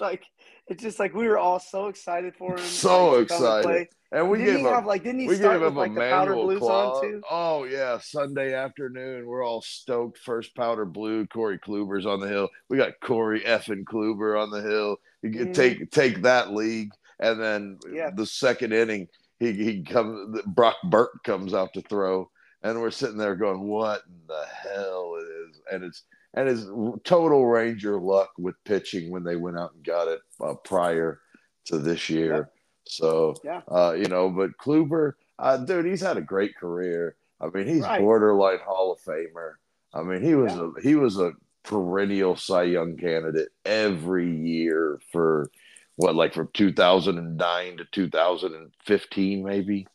like 0.00 0.24
it's 0.72 0.82
just 0.82 0.98
like 0.98 1.14
we 1.14 1.28
were 1.28 1.38
all 1.38 1.58
so 1.60 1.88
excited 1.88 2.34
for 2.34 2.52
him 2.52 2.64
So 2.64 3.10
like, 3.10 3.14
and 3.16 3.22
excited. 3.24 3.88
And 4.10 4.30
we 4.30 4.38
didn't 4.38 4.56
gave 4.56 4.66
him 4.66 4.72
have 4.72 4.86
like 4.86 5.04
didn't 5.04 5.20
he 5.20 5.28
we 5.28 5.36
start 5.36 5.54
gave 5.60 5.62
with 5.62 5.74
like 5.74 5.94
the 5.94 6.00
powder 6.00 6.34
blues 6.34 6.58
claw. 6.58 6.96
on 6.96 7.02
too? 7.02 7.22
Oh 7.30 7.64
yeah, 7.64 7.98
Sunday 7.98 8.54
afternoon, 8.54 9.26
we're 9.26 9.44
all 9.44 9.62
stoked. 9.62 10.18
First 10.18 10.54
powder 10.54 10.84
blue, 10.84 11.26
Corey 11.26 11.58
Kluber's 11.58 12.06
on 12.06 12.20
the 12.20 12.28
hill. 12.28 12.48
We 12.68 12.76
got 12.78 12.92
Corey 13.02 13.40
effing 13.40 13.84
Kluber 13.84 14.40
on 14.42 14.50
the 14.50 14.60
hill. 14.62 14.96
You 15.22 15.30
Mhm. 15.30 15.54
take 15.54 15.90
take 15.90 16.22
that 16.22 16.52
league, 16.52 16.90
and 17.20 17.40
then 17.40 17.78
Yeah. 17.90 18.10
the 18.10 18.26
second 18.26 18.72
inning, 18.72 19.08
he 19.38 19.52
he 19.52 19.82
comes. 19.82 20.40
Brock 20.46 20.76
Burke 20.84 21.22
comes 21.24 21.54
out 21.54 21.72
to 21.74 21.80
throw, 21.82 22.30
and 22.62 22.80
we're 22.80 22.90
sitting 22.90 23.16
there 23.18 23.36
going, 23.36 23.60
"What 23.66 24.02
in 24.06 24.26
the 24.26 24.44
hell 24.46 25.16
it 25.20 25.26
is?" 25.48 25.60
And 25.70 25.84
it's 25.84 26.02
and 26.34 26.48
his 26.48 26.66
total 27.04 27.46
Ranger 27.46 27.98
luck 28.00 28.30
with 28.38 28.54
pitching 28.64 29.10
when 29.10 29.22
they 29.24 29.36
went 29.36 29.58
out 29.58 29.74
and 29.74 29.84
got 29.84 30.08
it 30.08 30.20
uh, 30.40 30.54
prior 30.54 31.20
to 31.66 31.78
this 31.78 32.08
year. 32.08 32.50
So 32.84 33.34
Yeah. 33.44 33.60
uh, 33.68 33.94
you 33.96 34.06
know, 34.06 34.30
but 34.30 34.56
Kluber, 34.58 35.12
uh, 35.38 35.58
dude, 35.58 35.86
he's 35.86 36.00
had 36.00 36.16
a 36.16 36.22
great 36.22 36.56
career. 36.56 37.16
I 37.40 37.48
mean, 37.48 37.66
he's 37.66 37.82
Right. 37.82 38.00
borderline 38.00 38.58
Hall 38.64 38.92
of 38.92 39.00
Famer. 39.00 39.54
I 39.94 40.02
mean, 40.02 40.22
he 40.22 40.34
was 40.34 40.52
a 40.54 40.72
he 40.82 40.94
was 40.94 41.18
a 41.18 41.32
perennial 41.64 42.34
Cy 42.36 42.64
Young 42.64 42.96
candidate 42.96 43.48
every 43.64 44.34
year 44.34 45.00
for 45.12 45.50
what, 45.96 46.14
like 46.16 46.32
from 46.34 46.48
2009 46.54 47.76
to 47.76 47.84
2015, 47.84 49.44
maybe. 49.44 49.86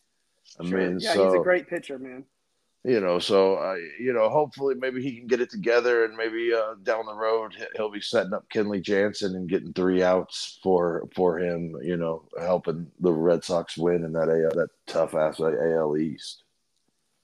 I 0.60 0.66
Sure. 0.66 0.78
mean, 0.78 1.00
yeah, 1.00 1.14
so 1.14 1.26
he's 1.26 1.34
a 1.40 1.44
great 1.44 1.68
pitcher, 1.68 1.98
man. 2.00 2.26
You 2.88 3.02
know, 3.02 3.20
so 3.20 3.56
uh, 3.58 3.76
you 4.00 4.14
know, 4.14 4.30
hopefully, 4.30 4.74
maybe 4.74 5.02
he 5.04 5.18
can 5.18 5.28
get 5.28 5.42
it 5.42 5.50
together, 5.50 6.06
and 6.06 6.16
maybe 6.16 6.54
uh, 6.54 6.76
down 6.84 7.06
the 7.06 7.14
road 7.14 7.54
he- 7.54 7.66
he'll 7.76 7.92
be 7.92 8.00
setting 8.00 8.34
up 8.34 8.48
Kenley 8.50 8.82
Jansen 8.82 9.36
and 9.36 9.50
getting 9.50 9.74
three 9.74 10.02
outs 10.02 10.58
for 10.64 11.10
for 11.14 11.38
him. 11.38 11.76
You 11.84 11.98
know, 11.98 12.24
helping 12.40 12.90
the 13.02 13.12
Red 13.12 13.44
Sox 13.44 13.78
win 13.78 14.06
in 14.06 14.14
that 14.14 14.30
AL, 14.30 14.58
that 14.58 14.70
tough 14.86 15.16
ass 15.16 15.42
AL 15.42 15.98
East. 15.98 16.44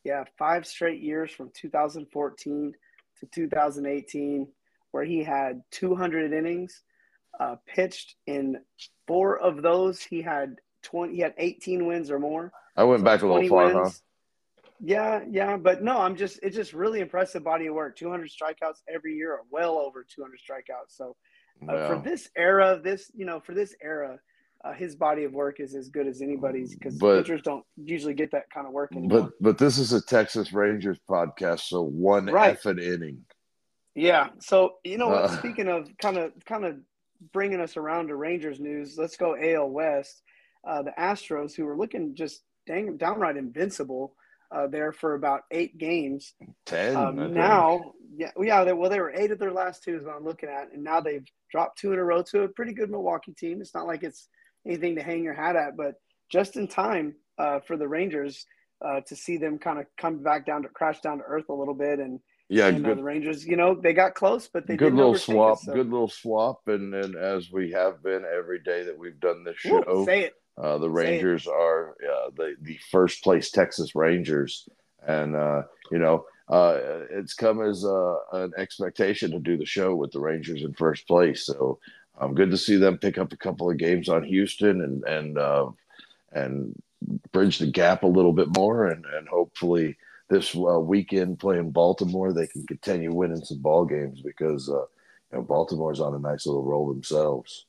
Yeah, 0.04 0.26
five 0.38 0.68
straight 0.68 1.02
years 1.02 1.32
from 1.32 1.50
2014 1.54 2.74
to 3.22 3.26
2018, 3.28 4.48
where 4.92 5.06
he 5.06 5.24
had 5.24 5.64
200 5.72 6.34
innings, 6.34 6.84
uh, 7.40 7.56
pitched 7.66 8.16
in 8.28 8.60
four 9.08 9.40
of 9.40 9.62
those. 9.62 10.02
He 10.02 10.22
had 10.22 10.58
20. 10.82 11.16
He 11.16 11.22
had 11.22 11.36
18 11.38 11.86
wins 11.86 12.12
or 12.12 12.20
more. 12.20 12.52
I 12.76 12.84
went 12.84 13.00
So 13.00 13.06
back 13.06 13.22
a 13.22 13.28
little 13.28 13.48
20 13.48 13.48
far, 13.48 13.72
huh? 13.72 13.90
Yeah, 14.86 15.22
yeah, 15.32 15.56
but 15.56 15.82
no, 15.82 15.98
I'm 15.98 16.18
just 16.18 16.40
it's 16.44 16.58
just 16.58 16.74
really 16.74 17.00
impressive 17.00 17.42
body 17.42 17.68
of 17.68 17.74
work. 17.74 17.96
200 17.96 18.30
strikeouts 18.30 18.82
every 18.94 19.16
year, 19.16 19.32
or 19.32 19.44
well 19.50 19.78
over 19.78 20.06
200 20.14 20.38
strikeouts. 20.38 20.90
So 20.98 21.16
uh, 21.70 21.88
for 21.88 22.02
this 22.04 22.30
era, 22.36 22.82
this 22.84 23.10
you 23.16 23.26
know, 23.26 23.40
for 23.40 23.54
this 23.54 23.74
era, 23.82 24.20
uh, 24.62 24.74
his 24.74 24.98
body 24.98 25.24
of 25.24 25.32
work 25.32 25.62
is 25.62 25.74
as 25.74 25.88
good 25.88 26.06
as 26.06 26.22
anybody's 26.22 26.76
because 26.76 26.98
pitchers 26.98 27.42
don't 27.42 27.64
usually 27.78 28.14
get 28.14 28.32
that 28.32 28.50
kind 28.54 28.68
of 28.68 28.74
work 28.74 28.92
anymore. 28.94 29.22
But 29.22 29.32
but 29.40 29.58
this 29.58 29.78
is 29.78 29.94
a 29.94 30.02
Texas 30.02 30.52
Rangers 30.52 31.00
podcast, 31.10 31.62
so 31.62 31.82
one 31.82 32.26
right. 32.26 32.60
effing 32.60 32.82
inning. 32.84 33.24
Yeah. 33.96 34.32
So 34.40 34.80
you 34.84 34.98
know 34.98 35.08
what? 35.08 35.24
Uh, 35.24 35.38
Speaking 35.38 35.70
of 35.70 35.90
kind 35.98 36.18
of 36.18 36.34
kind 36.46 36.66
of 36.66 36.76
bringing 37.32 37.62
us 37.62 37.78
around 37.78 38.08
to 38.08 38.18
Rangers 38.18 38.60
news, 38.60 38.98
let's 38.98 39.16
go 39.16 39.38
AL 39.42 39.70
West. 39.70 40.24
Uh, 40.68 40.82
the 40.82 40.94
Astros, 41.00 41.56
who 41.56 41.64
were 41.64 41.78
looking 41.78 42.16
just 42.16 42.42
dang 42.68 42.98
downright 42.98 43.38
invincible 43.38 44.16
uh, 44.54 44.68
there 44.68 44.92
for 44.92 45.16
about 45.16 45.42
eight 45.52 45.78
games. 45.78 46.34
Ten 46.66 46.96
um, 46.96 47.34
now. 47.34 47.94
Yeah, 48.16 48.32
yeah. 48.40 48.64
They, 48.64 48.74
well, 48.74 48.90
they 48.90 49.00
were 49.00 49.14
eight 49.14 49.32
of 49.32 49.40
their 49.40 49.52
last 49.52 49.84
two 49.84 49.98
is 49.98 50.04
what 50.04 50.16
I'm 50.16 50.24
looking 50.24 50.50
at, 50.50 50.72
and 50.74 50.84
now 50.84 51.02
they've 51.02 51.26
dropped 51.52 51.80
two 51.80 51.94
in 51.94 52.00
a 52.00 52.04
row 52.04 52.22
to 52.24 52.44
a 52.44 52.48
pretty 52.48 52.74
good 52.74 52.92
Milwaukee 52.92 53.34
team. 53.34 53.62
It's 53.62 53.74
not 53.74 53.88
like 53.88 54.04
it's 54.04 54.28
anything 54.66 54.96
to 54.96 55.04
hang 55.04 55.24
your 55.24 55.34
hat 55.34 55.56
at, 55.56 55.76
but 55.76 55.96
just 56.32 56.56
in 56.56 56.68
time 56.68 57.16
uh, 57.38 57.60
for 57.62 57.78
the 57.78 57.88
Rangers 57.88 58.46
uh, 58.86 59.02
to 59.08 59.16
see 59.16 59.38
them 59.38 59.58
kind 59.58 59.80
of 59.80 59.86
come 59.98 60.22
back 60.22 60.46
down 60.46 60.64
to 60.64 60.70
crash 60.70 61.00
down 61.02 61.18
to 61.18 61.24
earth 61.24 61.50
a 61.50 61.54
little 61.54 61.74
bit 61.74 62.00
and 62.00 62.20
yeah, 62.50 62.68
and, 62.68 62.86
uh, 62.86 62.94
the 62.94 63.04
Rangers, 63.04 63.46
you 63.46 63.56
know, 63.56 63.74
they 63.74 63.94
got 63.94 64.16
close, 64.16 64.48
but 64.48 64.68
they 64.68 64.76
good 64.76 64.94
little 64.94 65.18
swap, 65.18 65.58
it, 65.58 65.66
so. 65.66 65.74
good 65.74 65.90
little 65.90 66.10
swap, 66.10 66.62
and 66.68 66.94
and 66.94 67.16
as 67.16 67.50
we 67.52 67.72
have 67.72 68.04
been 68.04 68.24
every 68.26 68.60
day 68.60 68.84
that 68.84 68.98
we've 68.98 69.20
done 69.20 69.44
this 69.44 69.58
show, 69.58 69.84
Ooh, 69.90 70.06
say 70.06 70.26
it. 70.26 70.34
Uh, 70.58 70.78
the 70.78 70.90
Rangers 70.90 71.48
are 71.48 71.92
uh, 71.92 72.30
the 72.36 72.56
the 72.62 72.80
first 72.92 73.24
place 73.24 73.50
Texas 73.50 73.96
Rangers, 73.96 74.68
and 75.06 75.36
uh, 75.36 75.64
you 75.92 75.98
know 75.98 76.26
uh, 76.50 76.80
it's 77.10 77.34
come 77.34 77.62
as 77.62 77.84
uh, 77.84 78.16
an 78.34 78.54
expectation 78.58 79.32
to 79.32 79.40
do 79.40 79.58
the 79.58 79.66
show 79.66 79.96
with 79.96 80.12
the 80.12 80.20
Rangers 80.20 80.64
in 80.64 80.74
first 80.74 81.08
place. 81.08 81.46
So 81.46 81.80
um, 82.20 82.36
good 82.36 82.52
to 82.52 82.58
see 82.58 82.76
them 82.76 82.98
pick 82.98 83.18
up 83.18 83.34
a 83.34 83.38
couple 83.38 83.70
of 83.70 83.78
games 83.78 84.10
on 84.10 84.24
Houston 84.24 84.82
and 84.82 85.04
and 85.06 85.38
uh, 85.38 85.72
and 86.32 86.76
bridge 87.32 87.60
the 87.60 87.68
gap 87.68 88.04
a 88.04 88.08
little 88.08 88.34
bit 88.34 88.56
more, 88.56 88.88
and 88.88 89.06
and 89.06 89.28
hopefully 89.28 89.98
this 90.30 90.56
uh, 90.56 90.80
weekend 90.80 91.40
playing 91.40 91.72
Baltimore, 91.72 92.34
they 92.34 92.48
can 92.48 92.66
continue 92.66 93.14
winning 93.14 93.44
some 93.44 93.60
ball 93.60 93.86
games 93.86 94.22
because 94.22 94.70
uh, 94.70 94.82
you 94.82 95.38
know 95.38 95.42
Baltimore's 95.42 96.00
on 96.00 96.14
a 96.14 96.20
nice 96.20 96.46
little 96.46 96.64
roll 96.64 96.88
themselves. 96.88 97.66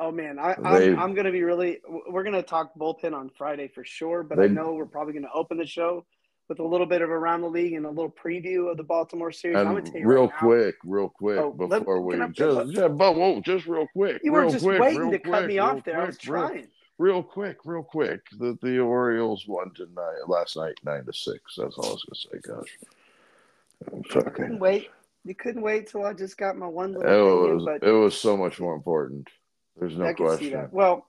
Oh 0.00 0.12
man, 0.12 0.38
I, 0.38 0.54
I'm, 0.64 0.98
I'm 0.98 1.14
going 1.14 1.26
to 1.26 1.32
be 1.32 1.42
really. 1.42 1.80
We're 2.08 2.22
going 2.22 2.36
to 2.36 2.42
talk 2.42 2.72
bullpen 2.78 3.12
on 3.14 3.30
Friday 3.36 3.68
for 3.68 3.84
sure, 3.84 4.22
but 4.22 4.38
they, 4.38 4.44
I 4.44 4.48
know 4.48 4.72
we're 4.74 4.86
probably 4.86 5.12
going 5.12 5.24
to 5.24 5.32
open 5.32 5.58
the 5.58 5.66
show 5.66 6.04
with 6.48 6.60
a 6.60 6.64
little 6.64 6.86
bit 6.86 7.02
of 7.02 7.10
around 7.10 7.42
the 7.42 7.48
league 7.48 7.72
and 7.72 7.84
a 7.84 7.90
little 7.90 8.10
preview 8.10 8.70
of 8.70 8.76
the 8.76 8.84
Baltimore 8.84 9.32
series. 9.32 9.58
And 9.58 10.06
real 10.06 10.28
right 10.28 10.38
quick, 10.38 10.76
now, 10.84 10.90
real 10.90 11.08
quick 11.08 11.38
oh, 11.38 11.50
before 11.50 12.00
let, 12.00 12.28
we 12.28 12.32
just, 12.32 12.70
yeah, 12.70 12.88
but 12.88 13.16
whoa, 13.16 13.40
just 13.40 13.66
real 13.66 13.86
quick. 13.92 14.20
You 14.22 14.32
were 14.32 14.48
just 14.48 14.64
quick, 14.64 14.80
waiting 14.80 15.10
to 15.10 15.18
quick, 15.18 15.32
cut 15.32 15.46
me 15.46 15.58
off 15.58 15.84
there. 15.84 15.94
Quick, 15.94 16.04
I 16.04 16.06
was 16.06 16.18
trying 16.18 16.68
real 16.98 17.22
quick, 17.22 17.58
real 17.64 17.82
quick. 17.82 18.20
The 18.38 18.58
the 18.62 18.78
Orioles 18.78 19.46
won 19.46 19.72
tonight 19.74 20.28
last 20.28 20.56
night 20.56 20.74
nine 20.84 21.04
to 21.04 21.12
six. 21.12 21.54
That's 21.56 21.76
all 21.78 21.86
I 21.86 21.92
was 21.92 22.04
gonna 22.04 22.40
say, 22.40 22.54
gosh. 22.54 22.78
I'm 23.92 24.04
sorry. 24.10 24.24
You 24.26 24.30
couldn't 24.32 24.58
wait. 24.58 24.90
You 25.24 25.34
couldn't 25.34 25.62
wait 25.62 25.88
till 25.88 26.04
I 26.04 26.12
just 26.12 26.36
got 26.36 26.56
my 26.56 26.66
one 26.66 26.94
little. 26.94 27.46
It 27.46 27.54
was 27.54 27.64
but 27.64 27.88
it 27.88 27.92
was 27.92 28.18
so 28.18 28.36
much 28.36 28.60
more 28.60 28.74
important. 28.74 29.28
There's 29.78 29.96
no 29.96 30.06
I 30.06 30.12
can 30.12 30.26
question. 30.26 30.68
Well, 30.72 31.06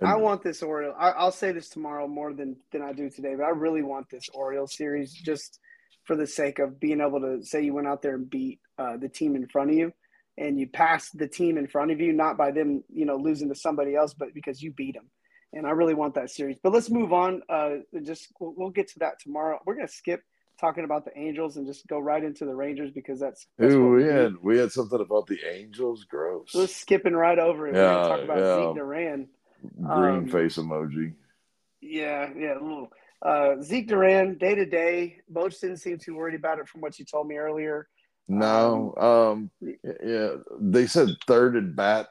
and, 0.00 0.08
I 0.08 0.16
want 0.16 0.42
this 0.42 0.62
Oriole. 0.62 0.94
I, 0.98 1.24
will 1.24 1.32
say 1.32 1.52
this 1.52 1.68
tomorrow 1.68 2.06
more 2.06 2.32
than 2.32 2.56
than 2.72 2.82
I 2.82 2.92
do 2.92 3.10
today, 3.10 3.34
but 3.36 3.44
I 3.44 3.50
really 3.50 3.82
want 3.82 4.08
this 4.10 4.28
Oriole 4.34 4.66
series 4.66 5.12
just 5.12 5.58
for 6.04 6.16
the 6.16 6.26
sake 6.26 6.58
of 6.58 6.78
being 6.78 7.00
able 7.00 7.20
to 7.20 7.44
say 7.44 7.62
you 7.62 7.74
went 7.74 7.88
out 7.88 8.02
there 8.02 8.14
and 8.14 8.28
beat 8.28 8.60
uh, 8.78 8.96
the 8.96 9.08
team 9.08 9.34
in 9.34 9.48
front 9.48 9.70
of 9.70 9.76
you 9.76 9.92
and 10.38 10.60
you 10.60 10.68
passed 10.68 11.16
the 11.16 11.26
team 11.26 11.56
in 11.56 11.66
front 11.66 11.90
of 11.90 12.00
you, 12.00 12.12
not 12.12 12.36
by 12.36 12.50
them, 12.50 12.84
you 12.92 13.06
know, 13.06 13.16
losing 13.16 13.48
to 13.48 13.54
somebody 13.54 13.96
else, 13.96 14.12
but 14.12 14.34
because 14.34 14.62
you 14.62 14.70
beat 14.70 14.94
them 14.94 15.10
and 15.52 15.66
I 15.66 15.70
really 15.70 15.94
want 15.94 16.14
that 16.14 16.30
series. 16.30 16.58
But 16.62 16.72
let's 16.72 16.90
move 16.90 17.12
on. 17.12 17.42
Uh, 17.48 17.76
just 18.02 18.28
we'll, 18.38 18.54
we'll, 18.56 18.70
get 18.70 18.88
to 18.88 18.98
that 19.00 19.20
tomorrow. 19.20 19.58
We're 19.64 19.76
gonna 19.76 19.88
skip 19.88 20.22
talking 20.58 20.84
about 20.84 21.04
the 21.04 21.16
Angels 21.18 21.56
and 21.56 21.66
just 21.66 21.86
go 21.86 21.98
right 21.98 22.22
into 22.22 22.44
the 22.44 22.54
Rangers 22.54 22.90
because 22.90 23.20
that's. 23.20 23.46
that's 23.58 23.74
Ooh, 23.74 23.90
we, 23.90 24.04
we 24.04 24.04
had 24.04 24.34
we 24.42 24.58
had 24.58 24.72
something 24.72 25.00
about 25.00 25.26
the 25.26 25.38
Angels. 25.48 26.04
Gross. 26.04 26.52
We're 26.54 26.66
skipping 26.66 27.14
right 27.14 27.38
over 27.38 27.68
it. 27.68 27.74
Yeah, 27.74 27.94
We're 27.94 28.08
talk 28.08 28.20
about 28.22 28.38
yeah. 28.38 28.68
Zeke 28.68 28.76
Duran. 28.76 29.28
Green 29.82 30.16
um, 30.16 30.28
face 30.28 30.56
emoji. 30.56 31.14
Yeah, 31.80 32.30
yeah, 32.36 32.54
a 32.54 32.60
little. 32.60 32.92
Uh, 33.22 33.62
Zeke 33.62 33.88
Duran, 33.88 34.38
day 34.38 34.54
to 34.54 34.66
day. 34.66 35.18
Boch 35.32 35.58
didn't 35.60 35.78
seem 35.78 35.98
too 35.98 36.14
worried 36.14 36.34
about 36.34 36.58
it 36.58 36.68
from 36.68 36.80
what 36.80 36.98
you 36.98 37.04
told 37.04 37.26
me 37.26 37.36
earlier. 37.36 37.88
No, 38.28 38.94
um, 38.98 39.06
um 39.06 39.50
yeah, 40.04 40.34
they 40.60 40.86
said 40.86 41.08
third 41.26 41.56
at 41.56 41.74
bat 41.74 42.08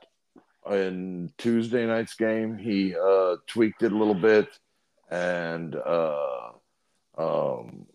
in 0.71 1.31
Tuesday 1.37 1.85
night's 1.85 2.15
game, 2.15 2.57
he 2.57 2.95
uh, 2.95 3.35
tweaked 3.47 3.83
it 3.83 3.91
a 3.91 3.97
little 3.97 4.15
bit, 4.15 4.47
and 5.09 5.75
uh, 5.75 6.49
um, 7.17 7.85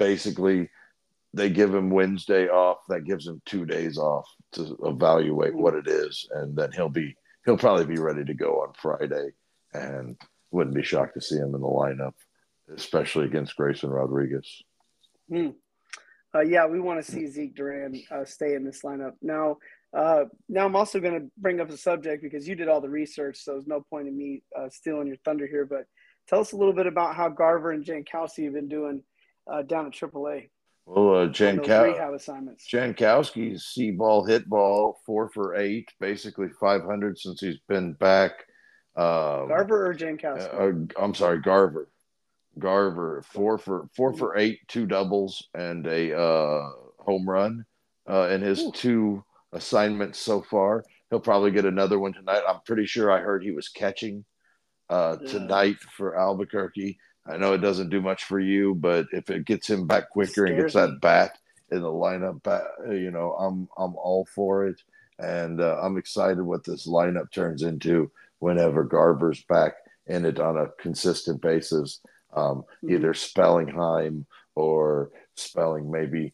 basically 0.00 0.68
they 1.32 1.48
give 1.48 1.72
him 1.72 1.90
Wednesday 1.90 2.48
off. 2.48 2.78
That 2.88 3.04
gives 3.04 3.28
him 3.28 3.40
two 3.46 3.64
days 3.64 3.98
off 3.98 4.26
to 4.52 4.76
evaluate 4.84 5.54
what 5.54 5.74
it 5.74 5.86
is, 5.86 6.28
and 6.32 6.56
then 6.56 6.72
he'll 6.72 6.88
be 6.88 7.14
he'll 7.44 7.56
probably 7.56 7.86
be 7.86 8.00
ready 8.00 8.24
to 8.24 8.34
go 8.34 8.62
on 8.62 8.72
Friday. 8.74 9.30
And 9.72 10.16
wouldn't 10.50 10.74
be 10.74 10.82
shocked 10.82 11.14
to 11.14 11.20
see 11.20 11.36
him 11.36 11.54
in 11.54 11.60
the 11.60 11.66
lineup, 11.66 12.14
especially 12.74 13.26
against 13.26 13.54
Grayson 13.54 13.90
Rodriguez. 13.90 14.64
Hmm. 15.28 15.50
Uh, 16.34 16.40
yeah, 16.40 16.66
we 16.66 16.80
want 16.80 17.04
to 17.04 17.08
see 17.08 17.26
Zeke 17.28 17.54
Duran 17.54 18.02
uh, 18.10 18.24
stay 18.24 18.54
in 18.54 18.64
this 18.64 18.82
lineup. 18.82 19.12
Now, 19.22 19.58
uh, 19.96 20.24
now 20.48 20.66
I'm 20.66 20.74
also 20.74 20.98
going 20.98 21.20
to 21.20 21.26
bring 21.38 21.60
up 21.60 21.70
a 21.70 21.76
subject 21.76 22.22
because 22.22 22.48
you 22.48 22.56
did 22.56 22.68
all 22.68 22.80
the 22.80 22.88
research, 22.88 23.38
so 23.38 23.52
there's 23.52 23.66
no 23.68 23.80
point 23.80 24.08
in 24.08 24.16
me 24.16 24.42
uh, 24.58 24.68
stealing 24.68 25.06
your 25.06 25.16
thunder 25.24 25.46
here. 25.46 25.66
But 25.66 25.86
tell 26.28 26.40
us 26.40 26.52
a 26.52 26.56
little 26.56 26.72
bit 26.72 26.86
about 26.86 27.14
how 27.14 27.28
Garver 27.28 27.70
and 27.70 27.84
Jankowski 27.84 28.44
have 28.44 28.54
been 28.54 28.68
doing 28.68 29.02
uh, 29.50 29.62
down 29.62 29.86
at 29.86 29.92
AAA. 29.92 30.48
Well, 30.86 31.14
uh, 31.14 31.28
Jankow- 31.28 31.92
rehab 31.92 32.14
assignments. 32.14 32.66
Jankowski's 32.68 33.64
see 33.64 33.90
ball, 33.90 34.24
hit 34.24 34.48
ball, 34.48 35.00
four 35.06 35.28
for 35.28 35.56
eight, 35.56 35.88
basically 36.00 36.48
500 36.60 37.18
since 37.18 37.40
he's 37.40 37.60
been 37.68 37.92
back. 37.94 38.32
Um, 38.96 39.48
Garver 39.48 39.86
or 39.90 39.94
Jankowski? 39.94 40.92
Uh, 40.98 41.02
I'm 41.02 41.14
sorry, 41.14 41.40
Garver. 41.40 41.88
Garver, 42.58 43.22
four 43.22 43.58
for 43.58 43.88
four 43.94 44.12
for 44.12 44.36
eight, 44.36 44.58
two 44.66 44.84
doubles 44.84 45.48
and 45.54 45.86
a 45.86 46.16
uh, 46.18 46.70
home 46.98 47.28
run 47.28 47.64
uh, 48.08 48.28
in 48.28 48.42
his 48.42 48.60
Ooh. 48.60 48.72
two 48.72 49.24
assignments 49.52 50.18
so 50.18 50.42
far. 50.42 50.84
He'll 51.10 51.20
probably 51.20 51.52
get 51.52 51.64
another 51.64 51.98
one 51.98 52.12
tonight. 52.12 52.42
I'm 52.48 52.60
pretty 52.66 52.86
sure 52.86 53.10
I 53.10 53.20
heard 53.20 53.42
he 53.42 53.52
was 53.52 53.68
catching 53.68 54.24
uh, 54.88 55.16
tonight 55.16 55.76
for 55.96 56.18
Albuquerque. 56.18 56.98
I 57.26 57.36
know 57.36 57.52
it 57.52 57.58
doesn't 57.58 57.90
do 57.90 58.00
much 58.00 58.24
for 58.24 58.40
you, 58.40 58.74
but 58.74 59.06
if 59.12 59.30
it 59.30 59.44
gets 59.44 59.68
him 59.68 59.86
back 59.86 60.10
quicker 60.10 60.46
and 60.46 60.60
gets 60.60 60.74
that 60.74 61.00
bat 61.00 61.38
in 61.70 61.82
the 61.82 61.88
lineup, 61.88 62.40
you 62.88 63.10
know, 63.10 63.32
I'm 63.32 63.68
I'm 63.76 63.94
all 63.96 64.26
for 64.34 64.66
it, 64.66 64.80
and 65.18 65.60
uh, 65.60 65.78
I'm 65.82 65.98
excited 65.98 66.42
what 66.42 66.64
this 66.64 66.86
lineup 66.86 67.30
turns 67.30 67.62
into 67.62 68.10
whenever 68.38 68.84
Garver's 68.84 69.42
back 69.44 69.74
in 70.06 70.24
it 70.24 70.40
on 70.40 70.56
a 70.56 70.70
consistent 70.80 71.40
basis. 71.40 72.00
Um, 72.34 72.64
mm-hmm. 72.82 72.94
Either 72.94 73.12
Spellingheim 73.12 74.24
or 74.54 75.10
spelling 75.36 75.90
maybe 75.90 76.32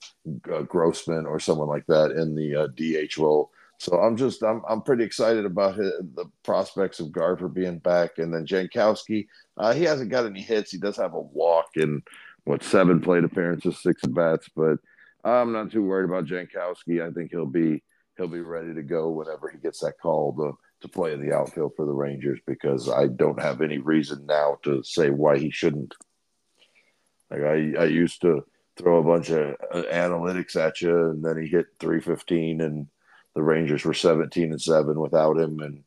uh, 0.52 0.62
Grossman 0.62 1.26
or 1.26 1.38
someone 1.38 1.68
like 1.68 1.86
that 1.86 2.10
in 2.12 2.34
the 2.34 2.54
uh, 2.54 2.66
DH 2.68 3.18
role. 3.18 3.50
So 3.78 3.98
I'm 4.00 4.16
just 4.16 4.42
I'm 4.42 4.62
I'm 4.68 4.82
pretty 4.82 5.04
excited 5.04 5.44
about 5.44 5.76
his, 5.76 5.92
the 6.14 6.26
prospects 6.42 7.00
of 7.00 7.12
Garver 7.12 7.48
being 7.48 7.78
back, 7.78 8.18
and 8.18 8.32
then 8.32 8.46
Jankowski. 8.46 9.26
Uh, 9.56 9.72
he 9.72 9.84
hasn't 9.84 10.10
got 10.10 10.26
any 10.26 10.40
hits. 10.40 10.70
He 10.70 10.78
does 10.78 10.96
have 10.96 11.14
a 11.14 11.20
walk 11.20 11.66
and 11.76 12.02
what 12.44 12.62
seven 12.62 13.00
plate 13.00 13.24
appearances, 13.24 13.82
six 13.82 14.02
at 14.04 14.14
bats, 14.14 14.48
but 14.54 14.78
I'm 15.24 15.52
not 15.52 15.72
too 15.72 15.82
worried 15.82 16.04
about 16.04 16.26
Jankowski. 16.26 17.06
I 17.06 17.12
think 17.12 17.30
he'll 17.30 17.46
be 17.46 17.82
he'll 18.16 18.28
be 18.28 18.40
ready 18.40 18.72
to 18.72 18.82
go 18.82 19.10
whenever 19.10 19.48
he 19.48 19.58
gets 19.58 19.80
that 19.80 19.98
call 20.00 20.34
to 20.36 20.56
to 20.82 20.88
play 20.88 21.12
in 21.12 21.26
the 21.26 21.34
outfield 21.34 21.72
for 21.76 21.86
the 21.86 21.92
Rangers 21.92 22.38
because 22.46 22.88
I 22.88 23.08
don't 23.08 23.40
have 23.40 23.60
any 23.60 23.78
reason 23.78 24.26
now 24.26 24.58
to 24.62 24.82
say 24.84 25.10
why 25.10 25.38
he 25.38 25.50
shouldn't. 25.50 25.94
Like 27.30 27.42
I 27.42 27.74
I 27.78 27.84
used 27.84 28.22
to 28.22 28.44
throw 28.76 28.98
a 28.98 29.02
bunch 29.02 29.30
of 29.30 29.56
uh, 29.72 29.82
analytics 29.92 30.54
at 30.56 30.80
you, 30.80 31.10
and 31.10 31.24
then 31.24 31.40
he 31.40 31.48
hit 31.48 31.66
315, 31.80 32.60
and 32.60 32.86
the 33.36 33.42
Rangers 33.42 33.84
were 33.84 33.94
17 33.94 34.50
and 34.50 34.60
seven 34.60 34.98
without 34.98 35.38
him, 35.38 35.60
and 35.60 35.84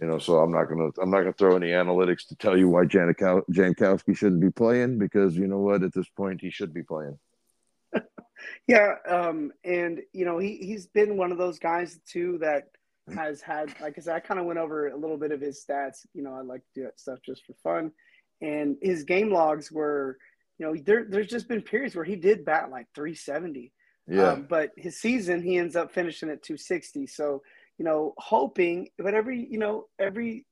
you 0.00 0.06
know, 0.06 0.18
so 0.18 0.38
I'm 0.38 0.52
not 0.52 0.64
gonna 0.64 0.88
I'm 1.02 1.10
not 1.10 1.18
gonna 1.18 1.34
throw 1.34 1.56
any 1.56 1.68
analytics 1.68 2.28
to 2.28 2.36
tell 2.36 2.56
you 2.56 2.68
why 2.68 2.84
Janikow- 2.84 3.44
Jankowski 3.50 4.16
shouldn't 4.16 4.40
be 4.40 4.50
playing 4.50 4.98
because 4.98 5.36
you 5.36 5.46
know 5.46 5.58
what, 5.58 5.82
at 5.82 5.92
this 5.92 6.08
point 6.08 6.40
he 6.40 6.50
should 6.50 6.72
be 6.72 6.82
playing. 6.82 7.18
yeah, 8.66 8.94
um, 9.06 9.52
and 9.64 10.00
you 10.12 10.24
know 10.24 10.38
he 10.38 10.56
he's 10.56 10.86
been 10.86 11.16
one 11.16 11.32
of 11.32 11.38
those 11.38 11.58
guys 11.58 12.00
too 12.06 12.38
that 12.40 12.68
has 13.12 13.42
had 13.42 13.74
like 13.80 13.98
I 13.98 14.00
said, 14.00 14.14
I 14.14 14.20
kind 14.20 14.40
of 14.40 14.46
went 14.46 14.60
over 14.60 14.88
a 14.88 14.96
little 14.96 15.18
bit 15.18 15.32
of 15.32 15.40
his 15.40 15.62
stats. 15.68 16.06
You 16.14 16.22
know, 16.22 16.32
I 16.32 16.40
like 16.40 16.60
to 16.60 16.80
do 16.80 16.82
that 16.84 17.00
stuff 17.00 17.18
just 17.26 17.44
for 17.44 17.54
fun, 17.64 17.90
and 18.40 18.76
his 18.80 19.02
game 19.02 19.30
logs 19.32 19.70
were 19.70 20.18
you 20.58 20.66
know, 20.66 20.80
there, 20.84 21.04
there's 21.08 21.26
just 21.26 21.48
been 21.48 21.62
periods 21.62 21.96
where 21.96 22.04
he 22.04 22.14
did 22.14 22.44
bat 22.44 22.70
like 22.70 22.86
370. 22.94 23.72
Yeah. 24.12 24.32
Um, 24.32 24.46
but 24.48 24.70
his 24.76 25.00
season, 25.00 25.42
he 25.42 25.56
ends 25.56 25.74
up 25.74 25.92
finishing 25.92 26.28
at 26.28 26.42
260. 26.42 27.06
So, 27.06 27.42
you 27.78 27.84
know, 27.84 28.12
hoping, 28.18 28.88
but 28.98 29.14
every, 29.14 29.46
you 29.50 29.58
know, 29.58 29.86
every, 29.98 30.46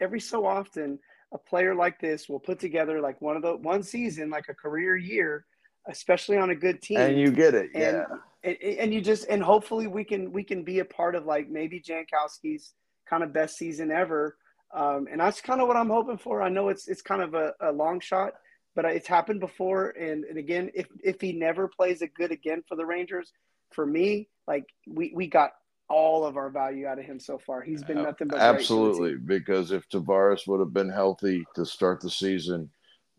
every 0.00 0.20
so 0.20 0.44
often, 0.44 0.98
a 1.32 1.38
player 1.38 1.74
like 1.74 1.98
this 1.98 2.28
will 2.28 2.38
put 2.38 2.58
together 2.58 3.00
like 3.00 3.20
one 3.22 3.36
of 3.36 3.42
the 3.42 3.56
one 3.56 3.82
season, 3.82 4.28
like 4.28 4.50
a 4.50 4.54
career 4.54 4.96
year, 4.96 5.46
especially 5.88 6.36
on 6.36 6.50
a 6.50 6.54
good 6.54 6.82
team. 6.82 6.98
And 6.98 7.18
you 7.18 7.30
get 7.30 7.54
it. 7.54 7.70
And, 7.74 7.82
yeah. 7.82 8.04
And, 8.44 8.56
and 8.78 8.94
you 8.94 9.00
just, 9.00 9.26
and 9.28 9.42
hopefully 9.42 9.86
we 9.86 10.04
can, 10.04 10.30
we 10.30 10.44
can 10.44 10.62
be 10.62 10.80
a 10.80 10.84
part 10.84 11.14
of 11.14 11.24
like 11.24 11.48
maybe 11.48 11.80
Jankowski's 11.80 12.74
kind 13.08 13.22
of 13.22 13.32
best 13.32 13.56
season 13.56 13.90
ever. 13.90 14.36
Um, 14.74 15.06
and 15.10 15.20
that's 15.20 15.40
kind 15.40 15.62
of 15.62 15.68
what 15.68 15.76
I'm 15.78 15.88
hoping 15.88 16.18
for. 16.18 16.42
I 16.42 16.50
know 16.50 16.68
it's, 16.68 16.88
it's 16.88 17.02
kind 17.02 17.22
of 17.22 17.34
a, 17.34 17.54
a 17.60 17.72
long 17.72 18.00
shot, 18.00 18.34
but 18.74 18.84
it's 18.84 19.08
happened 19.08 19.40
before. 19.40 19.90
And, 19.90 20.24
and 20.24 20.38
again, 20.38 20.70
if, 20.74 20.86
if 21.02 21.20
he 21.20 21.32
never 21.32 21.68
plays 21.68 22.02
it 22.02 22.14
good 22.14 22.32
again 22.32 22.62
for 22.68 22.76
the 22.76 22.86
Rangers, 22.86 23.32
for 23.70 23.86
me, 23.86 24.28
like 24.46 24.66
we, 24.86 25.12
we 25.14 25.26
got 25.26 25.52
all 25.88 26.24
of 26.24 26.36
our 26.36 26.50
value 26.50 26.86
out 26.86 26.98
of 26.98 27.04
him 27.04 27.20
so 27.20 27.38
far. 27.38 27.60
He's 27.60 27.82
been 27.82 28.02
nothing 28.02 28.28
but 28.28 28.38
absolutely 28.38 29.16
because 29.16 29.72
if 29.72 29.88
Taveras 29.88 30.46
would 30.46 30.60
have 30.60 30.72
been 30.72 30.88
healthy 30.88 31.44
to 31.54 31.66
start 31.66 32.00
the 32.00 32.10
season, 32.10 32.70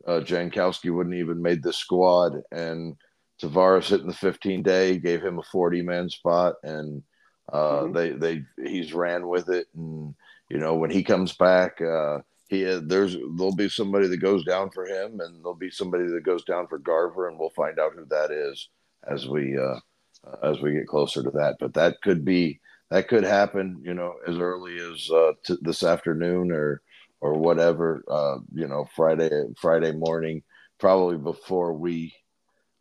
uh, 0.07 0.21
Jankowski 0.21 0.93
wouldn't 0.93 1.15
even 1.15 1.41
made 1.41 1.61
the 1.61 1.71
squad. 1.71 2.41
And 2.51 2.95
Taveras 3.41 3.89
hitting 3.89 4.07
the 4.07 4.13
15 4.13 4.63
day 4.63 4.97
gave 4.97 5.21
him 5.21 5.39
a 5.39 5.43
40 5.43 5.81
man 5.81 6.09
spot, 6.09 6.55
and 6.63 7.03
uh, 7.51 7.81
mm-hmm. 7.81 7.93
they 7.93 8.09
they 8.11 8.43
he's 8.65 8.93
ran 8.93 9.27
with 9.27 9.49
it. 9.49 9.67
And 9.75 10.15
you 10.49 10.57
know 10.57 10.75
when 10.75 10.89
he 10.89 11.03
comes 11.03 11.33
back, 11.33 11.81
uh, 11.81 12.19
he 12.47 12.63
there's 12.63 13.13
there'll 13.13 13.55
be 13.55 13.69
somebody 13.69 14.07
that 14.07 14.17
goes 14.17 14.43
down 14.43 14.69
for 14.69 14.85
him, 14.85 15.19
and 15.19 15.43
there'll 15.43 15.55
be 15.55 15.71
somebody 15.71 16.05
that 16.07 16.23
goes 16.23 16.43
down 16.43 16.67
for 16.67 16.77
Garver, 16.77 17.27
and 17.27 17.39
we'll 17.39 17.49
find 17.51 17.79
out 17.79 17.93
who 17.95 18.05
that 18.05 18.31
is 18.31 18.69
as 19.07 19.27
we 19.27 19.57
uh, 19.57 19.79
as 20.43 20.59
we 20.61 20.73
get 20.73 20.87
closer 20.87 21.23
to 21.23 21.31
that. 21.31 21.57
But 21.59 21.73
that 21.75 22.01
could 22.01 22.23
be 22.25 22.59
that 22.91 23.07
could 23.07 23.23
happen, 23.23 23.81
you 23.83 23.93
know, 23.93 24.15
as 24.27 24.37
early 24.37 24.77
as 24.77 25.09
uh, 25.09 25.31
t- 25.45 25.57
this 25.61 25.83
afternoon 25.83 26.51
or 26.51 26.81
or 27.21 27.33
whatever, 27.33 28.03
uh, 28.09 28.37
you 28.53 28.67
know, 28.67 28.85
Friday 28.95 29.29
Friday 29.59 29.93
morning, 29.93 30.43
probably 30.79 31.17
before 31.17 31.73
we 31.73 32.13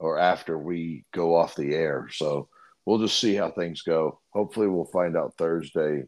or 0.01 0.19
after 0.19 0.59
we 0.59 1.05
go 1.13 1.37
off 1.37 1.55
the 1.55 1.75
air. 1.75 2.09
So 2.11 2.49
we'll 2.85 2.99
just 2.99 3.21
see 3.21 3.37
how 3.37 3.53
things 3.53 3.83
go. 3.83 4.21
Hopefully, 4.31 4.67
we'll 4.67 4.85
find 4.87 5.17
out 5.17 5.35
Thursday, 5.39 6.03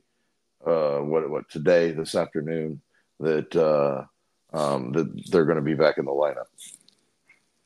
uh, 0.66 0.98
what 0.98 1.30
what 1.30 1.48
today 1.48 1.92
this 1.92 2.14
afternoon 2.14 2.82
that 3.20 3.54
uh, 3.56 4.04
um, 4.56 4.92
that 4.92 5.30
they're 5.30 5.44
going 5.44 5.56
to 5.56 5.62
be 5.62 5.74
back 5.74 5.98
in 5.98 6.04
the 6.04 6.10
lineup. 6.10 6.46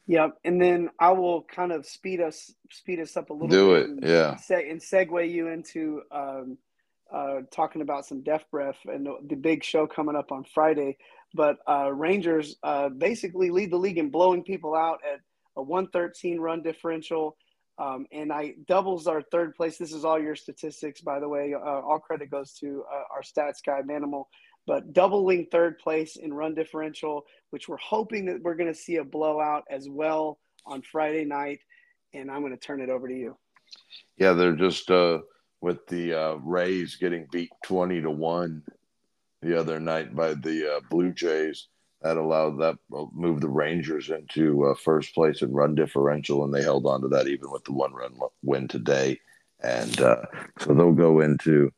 Yep, 0.06 0.38
and 0.44 0.60
then 0.60 0.88
I 0.98 1.10
will 1.12 1.42
kind 1.42 1.70
of 1.70 1.84
speed 1.84 2.20
us 2.20 2.52
speed 2.70 2.98
us 3.00 3.16
up 3.16 3.30
a 3.30 3.32
little. 3.32 3.48
Do 3.48 3.74
it, 3.74 3.90
and, 3.90 4.02
yeah. 4.02 4.36
Se- 4.36 4.70
and 4.70 4.80
segue 4.80 5.30
you 5.30 5.48
into 5.48 6.02
um, 6.10 6.56
uh, 7.12 7.40
talking 7.50 7.82
about 7.82 8.06
some 8.06 8.22
Def 8.22 8.50
Breath 8.50 8.78
and 8.86 9.06
the, 9.06 9.18
the, 9.26 9.36
big 9.36 9.64
show 9.64 9.86
coming 9.86 10.16
up 10.16 10.32
on 10.32 10.44
Friday. 10.44 10.96
But 11.34 11.58
uh, 11.68 11.92
Rangers 11.92 12.56
uh, 12.62 12.88
basically 12.88 13.50
lead 13.50 13.70
the 13.70 13.76
league 13.76 13.98
in 13.98 14.10
blowing 14.10 14.42
people 14.42 14.74
out 14.74 15.00
at 15.10 15.20
a 15.56 15.62
113 15.62 16.40
run 16.40 16.62
differential. 16.62 17.36
Um, 17.78 18.06
and 18.10 18.32
I 18.32 18.54
doubles 18.66 19.06
our 19.06 19.22
third 19.22 19.54
place. 19.54 19.78
This 19.78 19.92
is 19.92 20.04
all 20.04 20.20
your 20.20 20.34
statistics, 20.34 21.00
by 21.00 21.20
the 21.20 21.28
way. 21.28 21.54
Uh, 21.54 21.58
all 21.60 21.98
credit 21.98 22.30
goes 22.30 22.52
to 22.54 22.84
uh, 22.92 23.02
our 23.14 23.22
stats 23.22 23.62
guy, 23.64 23.82
Manimal 23.82 24.24
but 24.68 24.92
doubling 24.92 25.46
third 25.46 25.78
place 25.78 26.16
in 26.16 26.32
run 26.32 26.54
differential, 26.54 27.24
which 27.50 27.68
we're 27.68 27.78
hoping 27.78 28.26
that 28.26 28.42
we're 28.42 28.54
going 28.54 28.72
to 28.72 28.78
see 28.78 28.96
a 28.96 29.04
blowout 29.04 29.64
as 29.70 29.88
well 29.88 30.38
on 30.66 30.82
Friday 30.82 31.24
night. 31.24 31.60
And 32.12 32.30
I'm 32.30 32.42
going 32.42 32.52
to 32.52 32.58
turn 32.58 32.82
it 32.82 32.90
over 32.90 33.08
to 33.08 33.14
you. 33.14 33.36
Yeah, 34.18 34.34
they're 34.34 34.52
just 34.52 34.90
uh, 34.90 35.20
with 35.62 35.86
the 35.86 36.12
uh, 36.12 36.34
Rays 36.34 36.96
getting 36.96 37.26
beat 37.32 37.50
20 37.64 38.02
to 38.02 38.10
1 38.10 38.62
the 39.40 39.58
other 39.58 39.80
night 39.80 40.14
by 40.14 40.34
the 40.34 40.76
uh, 40.76 40.80
Blue 40.90 41.12
Jays. 41.12 41.68
That 42.02 42.18
allowed 42.18 42.60
that 42.60 42.76
uh, 42.94 43.06
move 43.12 43.40
the 43.40 43.48
Rangers 43.48 44.10
into 44.10 44.66
uh, 44.66 44.74
first 44.74 45.14
place 45.14 45.40
in 45.40 45.50
run 45.50 45.74
differential, 45.74 46.44
and 46.44 46.52
they 46.52 46.62
held 46.62 46.86
on 46.86 47.00
to 47.00 47.08
that 47.08 47.26
even 47.26 47.50
with 47.50 47.64
the 47.64 47.72
one 47.72 47.94
run 47.94 48.12
win 48.42 48.68
today. 48.68 49.18
And 49.60 49.98
uh, 50.00 50.22
so 50.58 50.74
they'll 50.74 50.92
go 50.92 51.20
into 51.20 51.72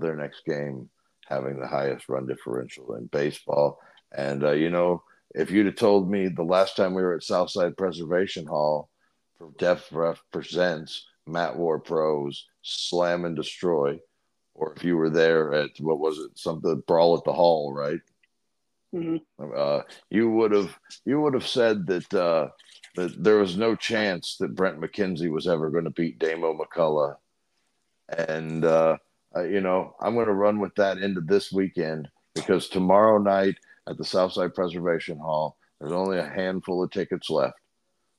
their 0.00 0.14
next 0.14 0.44
game 0.46 0.88
having 1.32 1.58
the 1.58 1.66
highest 1.66 2.08
run 2.08 2.26
differential 2.26 2.94
in 2.94 3.06
baseball. 3.06 3.80
And, 4.12 4.44
uh, 4.44 4.52
you 4.52 4.70
know, 4.70 5.02
if 5.34 5.50
you'd 5.50 5.66
have 5.66 5.76
told 5.76 6.10
me 6.10 6.28
the 6.28 6.42
last 6.42 6.76
time 6.76 6.94
we 6.94 7.02
were 7.02 7.14
at 7.14 7.22
Southside 7.22 7.76
Preservation 7.76 8.46
Hall 8.46 8.90
for 9.38 9.50
Def 9.58 9.88
Ref 9.90 10.22
Presents 10.30 11.06
Matt 11.26 11.56
War 11.56 11.78
Pros 11.78 12.46
Slam 12.62 13.24
and 13.24 13.34
Destroy, 13.34 13.98
or 14.54 14.74
if 14.76 14.84
you 14.84 14.96
were 14.96 15.10
there 15.10 15.54
at 15.54 15.70
what 15.80 15.98
was 15.98 16.18
it, 16.18 16.38
something 16.38 16.82
Brawl 16.86 17.16
at 17.16 17.24
the 17.24 17.32
Hall, 17.32 17.72
right? 17.72 18.00
Mm-hmm. 18.94 19.50
Uh, 19.56 19.80
you 20.10 20.30
would 20.30 20.52
have 20.52 20.78
you 21.06 21.20
would 21.20 21.32
have 21.32 21.46
said 21.46 21.86
that 21.86 22.12
uh, 22.12 22.48
that 22.96 23.22
there 23.22 23.38
was 23.38 23.56
no 23.56 23.74
chance 23.74 24.36
that 24.38 24.54
Brent 24.54 24.80
McKenzie 24.80 25.30
was 25.30 25.48
ever 25.48 25.70
going 25.70 25.84
to 25.84 25.90
beat 25.90 26.18
Damo 26.18 26.58
McCullough, 26.58 27.16
and 28.10 28.64
uh, 28.64 28.98
uh, 29.34 29.44
you 29.44 29.60
know, 29.60 29.94
I'm 30.00 30.14
going 30.14 30.26
to 30.26 30.32
run 30.32 30.58
with 30.58 30.74
that 30.76 30.98
into 30.98 31.20
this 31.20 31.52
weekend 31.52 32.08
because 32.34 32.68
tomorrow 32.68 33.18
night 33.18 33.56
at 33.88 33.96
the 33.98 34.04
Southside 34.04 34.54
Preservation 34.54 35.18
Hall, 35.18 35.56
there's 35.80 35.92
only 35.92 36.18
a 36.18 36.28
handful 36.28 36.82
of 36.82 36.90
tickets 36.90 37.30
left. 37.30 37.58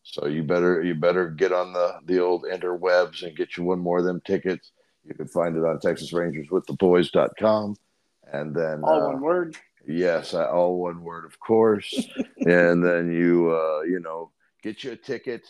So 0.04 0.28
you 0.28 0.44
better 0.44 0.84
you 0.84 0.96
better 0.96 1.30
get 1.30 1.54
on 1.54 1.72
the 1.72 2.00
the 2.06 2.20
old 2.20 2.44
interwebs 2.44 3.24
and 3.24 3.38
get 3.38 3.56
you 3.56 3.64
one 3.64 3.80
more 3.80 4.00
of 4.00 4.06
them 4.06 4.22
tickets. 4.26 4.72
You 5.06 5.14
can 5.14 5.28
find 5.28 5.56
it 5.56 5.64
on 5.64 5.80
TexasRangersWithTheBoys.com, 5.80 7.76
and 8.32 8.54
then 8.54 8.84
all 8.84 9.02
uh, 9.02 9.08
one 9.08 9.22
word. 9.22 9.56
Yes, 9.88 10.34
all 10.34 10.78
one 10.78 11.04
word, 11.04 11.26
of 11.26 11.40
course. 11.40 11.94
and 12.38 12.84
then 12.84 13.14
you 13.14 13.52
uh, 13.52 13.82
you 13.84 14.02
know 14.02 14.32
get 14.62 14.84
you 14.84 14.92
a 14.92 14.98
ticket 14.98 15.48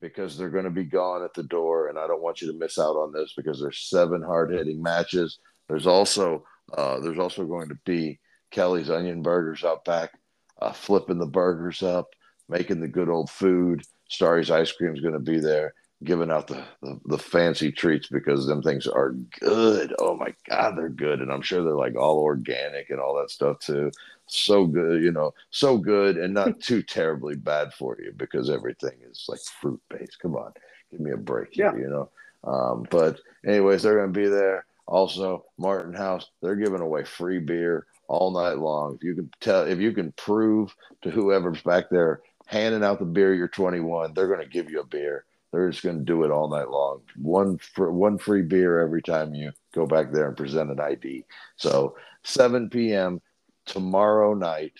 because 0.00 0.36
they're 0.36 0.50
going 0.50 0.64
to 0.64 0.70
be 0.70 0.84
gone 0.84 1.22
at 1.22 1.34
the 1.34 1.42
door, 1.42 1.88
and 1.88 1.98
I 1.98 2.06
don't 2.06 2.22
want 2.22 2.40
you 2.40 2.50
to 2.52 2.58
miss 2.58 2.78
out 2.78 2.96
on 2.96 3.12
this 3.12 3.32
because 3.36 3.60
there's 3.60 3.88
seven 3.88 4.22
hard 4.22 4.52
hitting 4.52 4.82
matches. 4.82 5.38
There's 5.68 5.86
also 5.86 6.44
uh, 6.76 7.00
there's 7.00 7.18
also 7.18 7.44
going 7.44 7.68
to 7.68 7.78
be 7.84 8.18
Kelly's 8.50 8.90
Onion 8.90 9.22
Burgers 9.22 9.64
out 9.64 9.84
back, 9.84 10.12
uh, 10.60 10.72
flipping 10.72 11.18
the 11.18 11.26
burgers 11.26 11.82
up, 11.82 12.08
making 12.48 12.80
the 12.80 12.88
good 12.88 13.08
old 13.08 13.30
food. 13.30 13.82
Starry's 14.08 14.50
Ice 14.50 14.72
Cream 14.72 14.94
is 14.94 15.00
going 15.00 15.14
to 15.14 15.20
be 15.20 15.38
there, 15.38 15.74
giving 16.04 16.30
out 16.30 16.46
the, 16.46 16.64
the, 16.82 17.00
the 17.06 17.18
fancy 17.18 17.72
treats 17.72 18.08
because 18.08 18.46
them 18.46 18.62
things 18.62 18.86
are 18.86 19.12
good. 19.40 19.94
Oh 19.98 20.16
my 20.16 20.34
God, 20.48 20.76
they're 20.76 20.88
good, 20.88 21.20
and 21.20 21.32
I'm 21.32 21.42
sure 21.42 21.62
they're 21.62 21.74
like 21.74 21.96
all 21.96 22.18
organic 22.18 22.90
and 22.90 23.00
all 23.00 23.16
that 23.16 23.30
stuff 23.30 23.58
too 23.58 23.90
so 24.28 24.66
good, 24.66 25.02
you 25.02 25.12
know, 25.12 25.34
so 25.50 25.78
good 25.78 26.16
and 26.16 26.34
not 26.34 26.60
too 26.62 26.82
terribly 26.82 27.36
bad 27.36 27.72
for 27.72 27.96
you 28.00 28.12
because 28.16 28.50
everything 28.50 28.96
is 29.08 29.26
like 29.28 29.40
fruit 29.60 29.80
based. 29.88 30.18
Come 30.20 30.36
on, 30.36 30.52
give 30.90 31.00
me 31.00 31.10
a 31.12 31.16
break, 31.16 31.56
yeah. 31.56 31.74
you 31.74 31.88
know. 31.88 32.10
Um, 32.44 32.86
but 32.90 33.20
anyways, 33.46 33.82
they're 33.82 33.98
going 33.98 34.12
to 34.12 34.20
be 34.20 34.28
there. 34.28 34.64
Also, 34.86 35.44
Martin 35.58 35.92
House, 35.92 36.30
they're 36.40 36.56
giving 36.56 36.80
away 36.80 37.04
free 37.04 37.40
beer 37.40 37.86
all 38.08 38.30
night 38.30 38.58
long. 38.58 38.96
If 38.96 39.04
you 39.04 39.14
can 39.14 39.30
tell, 39.40 39.62
if 39.64 39.78
you 39.78 39.92
can 39.92 40.12
prove 40.12 40.74
to 41.02 41.10
whoever's 41.10 41.60
back 41.62 41.90
there 41.90 42.22
handing 42.46 42.82
out 42.82 42.98
the 42.98 43.04
beer, 43.04 43.34
you're 43.34 43.48
21, 43.48 44.14
they're 44.14 44.28
going 44.28 44.40
to 44.40 44.46
give 44.46 44.70
you 44.70 44.80
a 44.80 44.86
beer. 44.86 45.24
They're 45.52 45.70
just 45.70 45.82
going 45.82 45.98
to 45.98 46.04
do 46.04 46.24
it 46.24 46.30
all 46.30 46.48
night 46.48 46.70
long. 46.70 47.02
One 47.16 47.58
for 47.58 47.90
one 47.90 48.18
free 48.18 48.42
beer 48.42 48.80
every 48.80 49.02
time 49.02 49.34
you 49.34 49.52
go 49.74 49.86
back 49.86 50.12
there 50.12 50.28
and 50.28 50.36
present 50.36 50.70
an 50.70 50.80
ID. 50.80 51.24
So 51.56 51.96
7 52.22 52.68
p.m 52.70 53.20
tomorrow 53.68 54.34
night. 54.34 54.72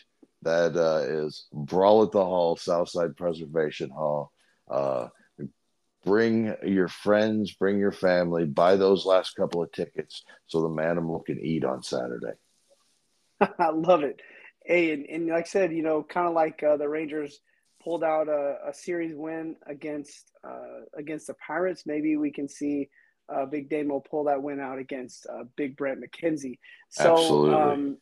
That 0.42 0.76
uh, 0.76 1.24
is 1.24 1.46
Brawl 1.52 2.04
at 2.04 2.12
the 2.12 2.24
Hall, 2.24 2.56
Southside 2.56 3.16
Preservation 3.16 3.90
Hall. 3.90 4.32
Uh, 4.70 5.08
bring 6.04 6.54
your 6.64 6.88
friends, 6.88 7.52
bring 7.52 7.78
your 7.78 7.92
family, 7.92 8.44
buy 8.44 8.76
those 8.76 9.04
last 9.04 9.34
couple 9.34 9.62
of 9.62 9.72
tickets 9.72 10.24
so 10.46 10.62
the 10.62 10.68
manimal 10.68 11.24
can 11.24 11.40
eat 11.40 11.64
on 11.64 11.82
Saturday. 11.82 12.34
I 13.40 13.70
love 13.70 14.04
it. 14.04 14.20
Hey, 14.64 14.92
and, 14.92 15.06
and, 15.06 15.28
like 15.28 15.46
I 15.46 15.48
said, 15.48 15.72
you 15.72 15.82
know, 15.82 16.02
kind 16.02 16.28
of 16.28 16.34
like 16.34 16.62
uh, 16.62 16.76
the 16.76 16.88
Rangers 16.88 17.40
pulled 17.82 18.04
out 18.04 18.28
a, 18.28 18.58
a 18.68 18.74
series 18.74 19.14
win 19.14 19.56
against 19.66 20.30
uh, 20.44 20.82
against 20.94 21.26
the 21.26 21.34
Pirates. 21.34 21.84
Maybe 21.86 22.16
we 22.16 22.30
can 22.30 22.48
see 22.48 22.88
uh, 23.28 23.46
Big 23.46 23.70
Damo 23.70 24.00
pull 24.00 24.24
that 24.24 24.42
win 24.42 24.60
out 24.60 24.78
against 24.78 25.26
uh, 25.26 25.44
Big 25.56 25.76
Brent 25.76 26.00
McKenzie. 26.00 26.58
So, 26.90 27.12
Absolutely. 27.12 27.54
Um, 27.54 27.98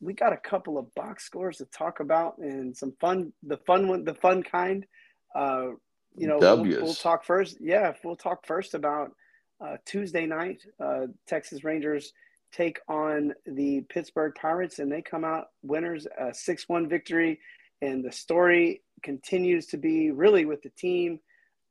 we 0.00 0.14
got 0.14 0.32
a 0.32 0.36
couple 0.36 0.78
of 0.78 0.92
box 0.94 1.24
scores 1.24 1.58
to 1.58 1.66
talk 1.66 2.00
about 2.00 2.38
and 2.38 2.76
some 2.76 2.94
fun, 3.00 3.32
the 3.42 3.58
fun 3.58 3.88
one, 3.88 4.04
the 4.04 4.14
fun 4.14 4.42
kind. 4.42 4.86
Uh, 5.34 5.68
you 6.16 6.26
know, 6.26 6.38
we'll, 6.38 6.62
we'll, 6.62 6.94
talk 6.94 7.24
first. 7.24 7.58
Yeah, 7.60 7.92
we'll 8.02 8.16
talk 8.16 8.46
first 8.46 8.74
about 8.74 9.12
uh, 9.60 9.76
Tuesday 9.84 10.26
night. 10.26 10.62
Uh, 10.82 11.06
Texas 11.26 11.62
Rangers 11.64 12.12
take 12.52 12.80
on 12.88 13.32
the 13.46 13.82
Pittsburgh 13.82 14.34
Pirates, 14.34 14.80
and 14.80 14.90
they 14.90 15.02
come 15.02 15.24
out 15.24 15.48
winners, 15.62 16.06
a 16.18 16.34
six-one 16.34 16.88
victory. 16.88 17.38
And 17.82 18.04
the 18.04 18.12
story 18.12 18.82
continues 19.02 19.66
to 19.66 19.76
be 19.76 20.10
really 20.10 20.44
with 20.44 20.62
the 20.62 20.70
team, 20.70 21.20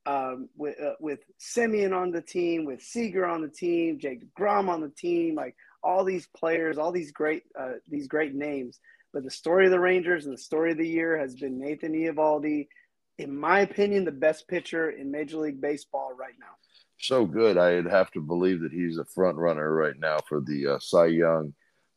um, 0.06 0.48
with 0.56 0.80
uh, 0.80 0.94
with 1.00 1.20
Semien 1.38 1.94
on 1.94 2.10
the 2.10 2.22
team, 2.22 2.64
with 2.64 2.82
Seager 2.82 3.26
on 3.26 3.42
the 3.42 3.48
team, 3.48 3.98
Jake 3.98 4.32
Grom 4.34 4.68
on 4.68 4.80
the 4.80 4.88
team, 4.88 5.34
like 5.34 5.54
all 5.82 6.04
these 6.04 6.28
players, 6.36 6.78
all 6.78 6.92
these 6.92 7.12
great 7.12 7.44
uh, 7.58 7.74
these 7.88 8.08
great 8.08 8.34
names. 8.34 8.80
But 9.12 9.24
the 9.24 9.30
story 9.30 9.64
of 9.64 9.72
the 9.72 9.80
Rangers 9.80 10.26
and 10.26 10.34
the 10.34 10.40
story 10.40 10.72
of 10.72 10.78
the 10.78 10.86
year 10.88 11.18
has 11.18 11.34
been 11.34 11.58
Nathan 11.58 11.92
Eovaldi, 11.92 12.68
in 13.18 13.36
my 13.36 13.60
opinion, 13.60 14.04
the 14.04 14.12
best 14.12 14.46
pitcher 14.46 14.90
in 14.90 15.10
Major 15.10 15.38
League 15.38 15.60
Baseball 15.60 16.12
right 16.16 16.34
now. 16.38 16.54
So 16.98 17.24
good, 17.24 17.56
I'd 17.56 17.86
have 17.86 18.10
to 18.12 18.20
believe 18.20 18.60
that 18.60 18.72
he's 18.72 18.98
a 18.98 19.04
front 19.06 19.36
runner 19.36 19.72
right 19.72 19.98
now 19.98 20.18
for 20.28 20.40
the 20.40 20.74
uh, 20.74 20.78
Cy 20.80 21.06
Young. 21.06 21.54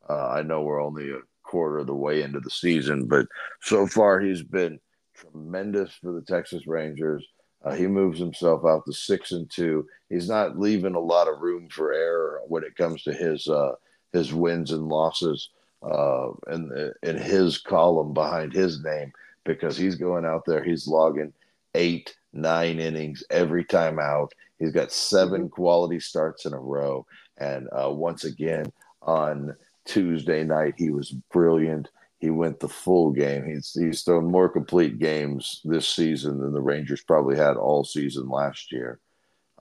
Uh, 0.10 0.28
I 0.28 0.42
know 0.42 0.62
we're 0.62 0.82
only 0.82 1.12
a 1.12 1.20
quarter 1.44 1.80
of 1.80 1.88
the 1.88 1.96
way 1.96 2.24
into 2.24 2.40
the 2.40 2.50
season, 2.50 3.08
but 3.08 3.28
so 3.62 3.86
far 3.86 4.20
he's 4.20 4.44
been 4.44 4.80
tremendous 5.16 5.94
for 6.02 6.14
the 6.14 6.22
Texas 6.22 6.66
Rangers. 6.68 7.26
Uh, 7.64 7.74
he 7.74 7.88
moves 7.88 8.20
himself 8.20 8.66
out 8.66 8.86
to 8.86 8.94
six 8.94 9.32
and 9.32 9.50
two. 9.50 9.88
He's 10.10 10.28
not 10.28 10.60
leaving 10.60 10.96
a 10.96 11.00
lot 11.00 11.28
of 11.28 11.40
room 11.40 11.70
for 11.70 11.94
error 11.94 12.42
when 12.48 12.64
it 12.64 12.76
comes 12.76 13.04
to 13.04 13.14
his 13.14 13.48
uh, 13.48 13.74
his 14.12 14.34
wins 14.34 14.72
and 14.72 14.90
losses 14.90 15.50
uh, 15.82 16.30
in 16.52 16.94
in 17.04 17.18
his 17.18 17.58
column 17.58 18.14
behind 18.14 18.54
his 18.54 18.84
name 18.84 19.14
because 19.46 19.78
he's 19.78 19.96
going 19.96 20.26
out 20.26 20.44
there. 20.46 20.64
He's 20.64 20.88
logging 20.88 21.34
eight, 21.76 22.16
nine 22.34 22.80
innings 22.80 23.24
every 23.30 23.64
time 23.64 24.00
out. 24.00 24.34
He's 24.60 24.72
got 24.72 24.92
7 24.92 25.42
mm-hmm. 25.42 25.48
quality 25.50 26.00
starts 26.00 26.46
in 26.46 26.54
a 26.54 26.60
row, 26.60 27.06
and 27.38 27.68
uh, 27.72 27.90
once 27.90 28.24
again 28.24 28.72
on 29.02 29.56
Tuesday 29.86 30.44
night. 30.44 30.76
He 30.78 30.90
was 30.90 31.12
brilliant. 31.32 31.90
He 32.24 32.30
went 32.30 32.62
the 32.62 32.70
full 32.70 33.12
game. 33.12 33.46
He's 33.46 33.74
he's 33.78 34.04
thrown 34.04 34.32
more 34.32 34.48
complete 34.48 34.98
games 34.98 35.60
this 35.66 35.90
season 35.90 36.40
than 36.40 36.54
the 36.54 36.62
Rangers 36.62 37.04
probably 37.04 37.36
had 37.36 37.58
all 37.58 37.84
season 37.84 38.30
last 38.30 38.72
year. 38.72 39.02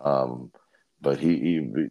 Um, 0.01 0.53
but 1.01 1.19
he, 1.19 1.41
he 1.41 1.87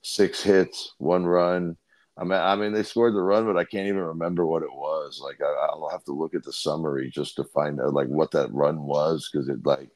six 0.00 0.42
hits, 0.42 0.94
one 0.96 1.26
run. 1.26 1.76
I 2.16 2.24
mean, 2.24 2.32
I 2.32 2.56
mean, 2.56 2.72
they 2.72 2.82
scored 2.82 3.14
the 3.14 3.20
run, 3.20 3.44
but 3.44 3.58
I 3.58 3.64
can't 3.64 3.88
even 3.88 4.00
remember 4.00 4.46
what 4.46 4.62
it 4.62 4.72
was. 4.72 5.20
Like, 5.22 5.42
I, 5.42 5.76
will 5.76 5.90
have 5.90 6.04
to 6.04 6.12
look 6.12 6.34
at 6.34 6.44
the 6.44 6.52
summary 6.54 7.10
just 7.10 7.36
to 7.36 7.44
find 7.44 7.78
out 7.78 7.92
like 7.92 8.08
what 8.08 8.30
that 8.30 8.50
run 8.54 8.82
was 8.82 9.28
because 9.30 9.50
it 9.50 9.66
like 9.66 9.90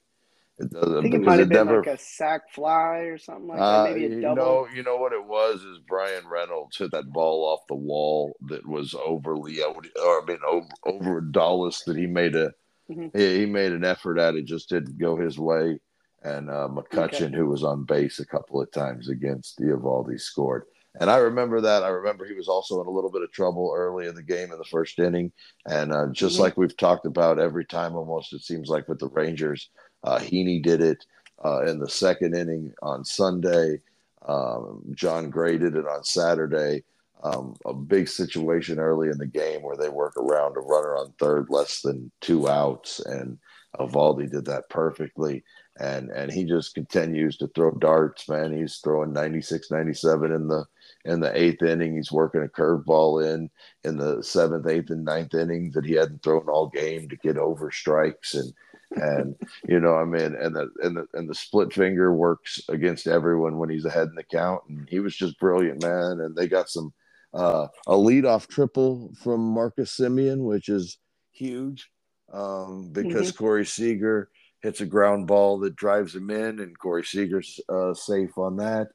it 0.58 0.70
doesn't. 0.70 0.98
I 0.98 1.02
think 1.02 1.14
it 1.14 1.22
might 1.22 1.40
have 1.40 1.48
been 1.48 1.66
like 1.66 1.86
a 1.86 1.98
sac 1.98 2.52
fly 2.52 2.98
or 2.98 3.18
something 3.18 3.48
like 3.48 3.58
uh, 3.58 3.84
that. 3.84 3.92
Maybe 3.96 4.14
a 4.14 4.20
double. 4.20 4.36
Know, 4.36 4.68
you 4.72 4.84
know 4.84 4.96
what 4.96 5.12
it 5.12 5.24
was 5.24 5.62
is 5.62 5.78
Bryan 5.88 6.26
Reynolds 6.28 6.76
hit 6.76 6.92
that 6.92 7.12
ball 7.12 7.44
off 7.44 7.66
the 7.68 7.74
wall 7.74 8.36
that 8.48 8.66
was 8.66 8.94
overly, 8.94 9.60
or 9.62 9.74
I 9.74 10.20
mean, 10.26 10.38
over, 10.46 10.68
over 10.84 11.20
Dallas 11.20 11.82
that 11.86 11.96
he 11.96 12.06
made 12.06 12.36
a 12.36 12.52
mm-hmm. 12.88 13.16
he, 13.16 13.40
he, 13.40 13.46
made 13.46 13.72
an 13.72 13.84
effort 13.84 14.18
at 14.18 14.36
it, 14.36 14.44
just 14.44 14.68
didn't 14.68 14.98
go 14.98 15.16
his 15.16 15.38
way. 15.38 15.80
And 16.22 16.48
uh, 16.48 16.68
McCutchen, 16.70 17.26
okay. 17.26 17.36
who 17.36 17.46
was 17.46 17.64
on 17.64 17.84
base 17.84 18.20
a 18.20 18.26
couple 18.26 18.62
of 18.62 18.70
times 18.70 19.08
against 19.08 19.58
Eovaldi, 19.58 20.20
scored. 20.20 20.64
And 21.00 21.10
I 21.10 21.16
remember 21.16 21.60
that. 21.60 21.82
I 21.82 21.88
remember 21.88 22.24
he 22.24 22.34
was 22.34 22.48
also 22.48 22.80
in 22.80 22.86
a 22.86 22.90
little 22.90 23.10
bit 23.10 23.22
of 23.22 23.32
trouble 23.32 23.74
early 23.76 24.06
in 24.06 24.14
the 24.14 24.22
game 24.22 24.52
in 24.52 24.58
the 24.58 24.64
first 24.64 24.98
inning. 24.98 25.32
And 25.66 25.92
uh, 25.92 26.06
just 26.12 26.34
mm-hmm. 26.34 26.42
like 26.42 26.56
we've 26.56 26.76
talked 26.76 27.04
about 27.04 27.40
every 27.40 27.64
time 27.64 27.96
almost, 27.96 28.32
it 28.32 28.42
seems 28.42 28.68
like 28.68 28.88
with 28.88 29.00
the 29.00 29.08
Rangers, 29.08 29.70
uh, 30.04 30.18
Heaney 30.18 30.62
did 30.62 30.80
it 30.80 31.04
uh, 31.44 31.64
in 31.64 31.78
the 31.78 31.88
second 31.88 32.36
inning 32.36 32.72
on 32.82 33.04
Sunday. 33.04 33.80
Um, 34.26 34.82
Jon 34.94 35.30
Gray 35.30 35.58
did 35.58 35.76
it 35.76 35.86
on 35.86 36.04
Saturday. 36.04 36.84
Um, 37.22 37.56
a 37.64 37.72
big 37.72 38.08
situation 38.08 38.78
early 38.78 39.08
in 39.08 39.16
the 39.16 39.26
game 39.26 39.62
where 39.62 39.76
they 39.76 39.88
work 39.88 40.16
around 40.18 40.56
a 40.56 40.60
runner 40.60 40.96
on 40.96 41.14
third, 41.18 41.46
less 41.48 41.80
than 41.80 42.10
two 42.20 42.48
outs, 42.48 43.00
and 43.00 43.38
Eovaldi 43.78 44.30
did 44.30 44.44
that 44.44 44.68
perfectly. 44.68 45.42
And 45.80 46.10
and 46.10 46.30
he 46.30 46.44
just 46.44 46.74
continues 46.74 47.36
to 47.38 47.48
throw 47.48 47.72
darts, 47.72 48.28
man. 48.28 48.56
He's 48.56 48.76
throwing 48.76 49.12
96, 49.12 49.70
97 49.70 50.32
in 50.32 50.48
the 50.48 50.66
in 51.04 51.20
the 51.20 51.36
eighth 51.36 51.62
inning. 51.62 51.96
He's 51.96 52.12
working 52.12 52.42
a 52.42 52.46
curveball 52.46 53.26
in 53.26 53.50
in 53.84 53.96
the 53.96 54.22
seventh, 54.22 54.66
eighth, 54.68 54.90
and 54.90 55.04
ninth 55.04 55.34
innings 55.34 55.74
that 55.74 55.86
he 55.86 55.94
hadn't 55.94 56.22
thrown 56.22 56.48
all 56.48 56.68
game 56.68 57.08
to 57.08 57.16
get 57.16 57.38
over 57.38 57.70
strikes 57.70 58.34
and 58.34 58.52
and 58.96 59.36
you 59.68 59.80
know, 59.80 59.96
I 59.96 60.04
mean, 60.04 60.34
and 60.34 60.54
the 60.54 60.70
and 60.82 60.96
the 60.96 61.06
and 61.14 61.28
the 61.28 61.34
split 61.34 61.72
finger 61.72 62.12
works 62.12 62.60
against 62.68 63.06
everyone 63.06 63.58
when 63.58 63.70
he's 63.70 63.84
ahead 63.84 64.08
in 64.08 64.14
the 64.14 64.24
count, 64.24 64.62
and 64.68 64.88
he 64.88 65.00
was 65.00 65.16
just 65.16 65.38
brilliant, 65.38 65.82
man. 65.82 66.20
And 66.20 66.34
they 66.34 66.48
got 66.48 66.68
some 66.68 66.92
uh, 67.32 67.68
a 67.86 67.94
leadoff 67.94 68.46
triple 68.46 69.12
from 69.22 69.40
Marcus 69.40 69.96
Semien, 69.96 70.38
which 70.38 70.68
is 70.68 70.98
huge 71.32 71.90
um, 72.32 72.90
because 72.92 73.32
mm-hmm. 73.32 73.44
Corey 73.44 73.66
Seager 73.66 74.30
hits 74.62 74.80
a 74.80 74.86
ground 74.86 75.26
ball 75.26 75.58
that 75.60 75.76
drives 75.76 76.14
him 76.14 76.30
in, 76.30 76.60
and 76.60 76.78
Corey 76.78 77.04
Seager's 77.04 77.60
uh, 77.68 77.94
safe 77.94 78.36
on 78.38 78.56
that. 78.56 78.88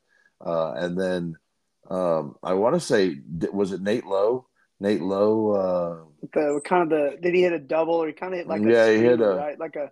Uh, 0.43 0.71
and 0.71 0.99
then 0.99 1.35
um, 1.89 2.35
I 2.43 2.53
want 2.53 2.75
to 2.75 2.79
say, 2.79 3.17
was 3.51 3.71
it 3.71 3.81
Nate 3.81 4.05
Lowe? 4.05 4.47
Nate 4.80 5.02
Lowe. 5.02 5.52
Uh, 5.52 6.28
the 6.34 6.62
kind 6.63 6.84
of 6.84 6.89
the 6.89 7.18
did 7.22 7.34
he 7.34 7.42
hit 7.42 7.54
a 7.54 7.60
double 7.60 7.96
or 7.96 8.08
he 8.08 8.13
kind 8.13 8.34
of 8.34 8.39
hit 8.39 8.48
like 8.48 8.62
yeah 8.62 8.86
a 8.86 8.96
he 8.96 9.04
hit 9.04 9.22
a 9.22 9.30
right 9.30 9.60
like 9.60 9.76
a 9.76 9.92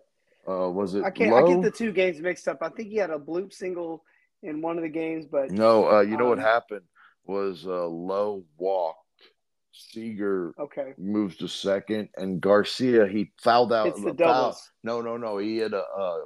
uh, 0.50 0.70
was 0.70 0.96
it 0.96 1.04
I 1.04 1.12
can't 1.12 1.32
Lowe? 1.32 1.46
I 1.46 1.54
get 1.54 1.62
the 1.62 1.72
two 1.72 1.92
games 1.92 2.20
mixed 2.22 2.48
up. 2.48 2.60
I 2.62 2.70
think 2.70 2.90
he 2.90 2.96
had 2.98 3.10
a 3.10 3.18
bloop 3.18 3.54
single 3.54 4.04
in 4.44 4.62
one 4.62 4.78
of 4.78 4.84
the 4.84 4.90
games, 4.90 5.26
but 5.26 5.52
no, 5.52 5.90
uh, 5.90 6.02
you 6.02 6.18
know 6.18 6.26
um, 6.26 6.30
what 6.30 6.40
happened 6.40 6.86
was 7.26 7.66
uh, 7.66 7.88
Lowe 7.88 8.44
walked. 8.58 9.00
Seager 9.80 10.54
okay 10.60 10.94
moves 10.98 11.38
to 11.38 11.48
second, 11.48 12.10
and 12.18 12.42
Garcia 12.42 13.06
he 13.08 13.32
fouled 13.44 13.72
out. 13.72 13.88
It's 13.88 14.04
the 14.04 14.12
doubles. 14.12 14.72
No, 14.84 15.02
no, 15.02 15.18
no. 15.18 15.38
He 15.38 15.58
had 15.58 15.74
a, 15.74 15.84
a, 15.84 16.26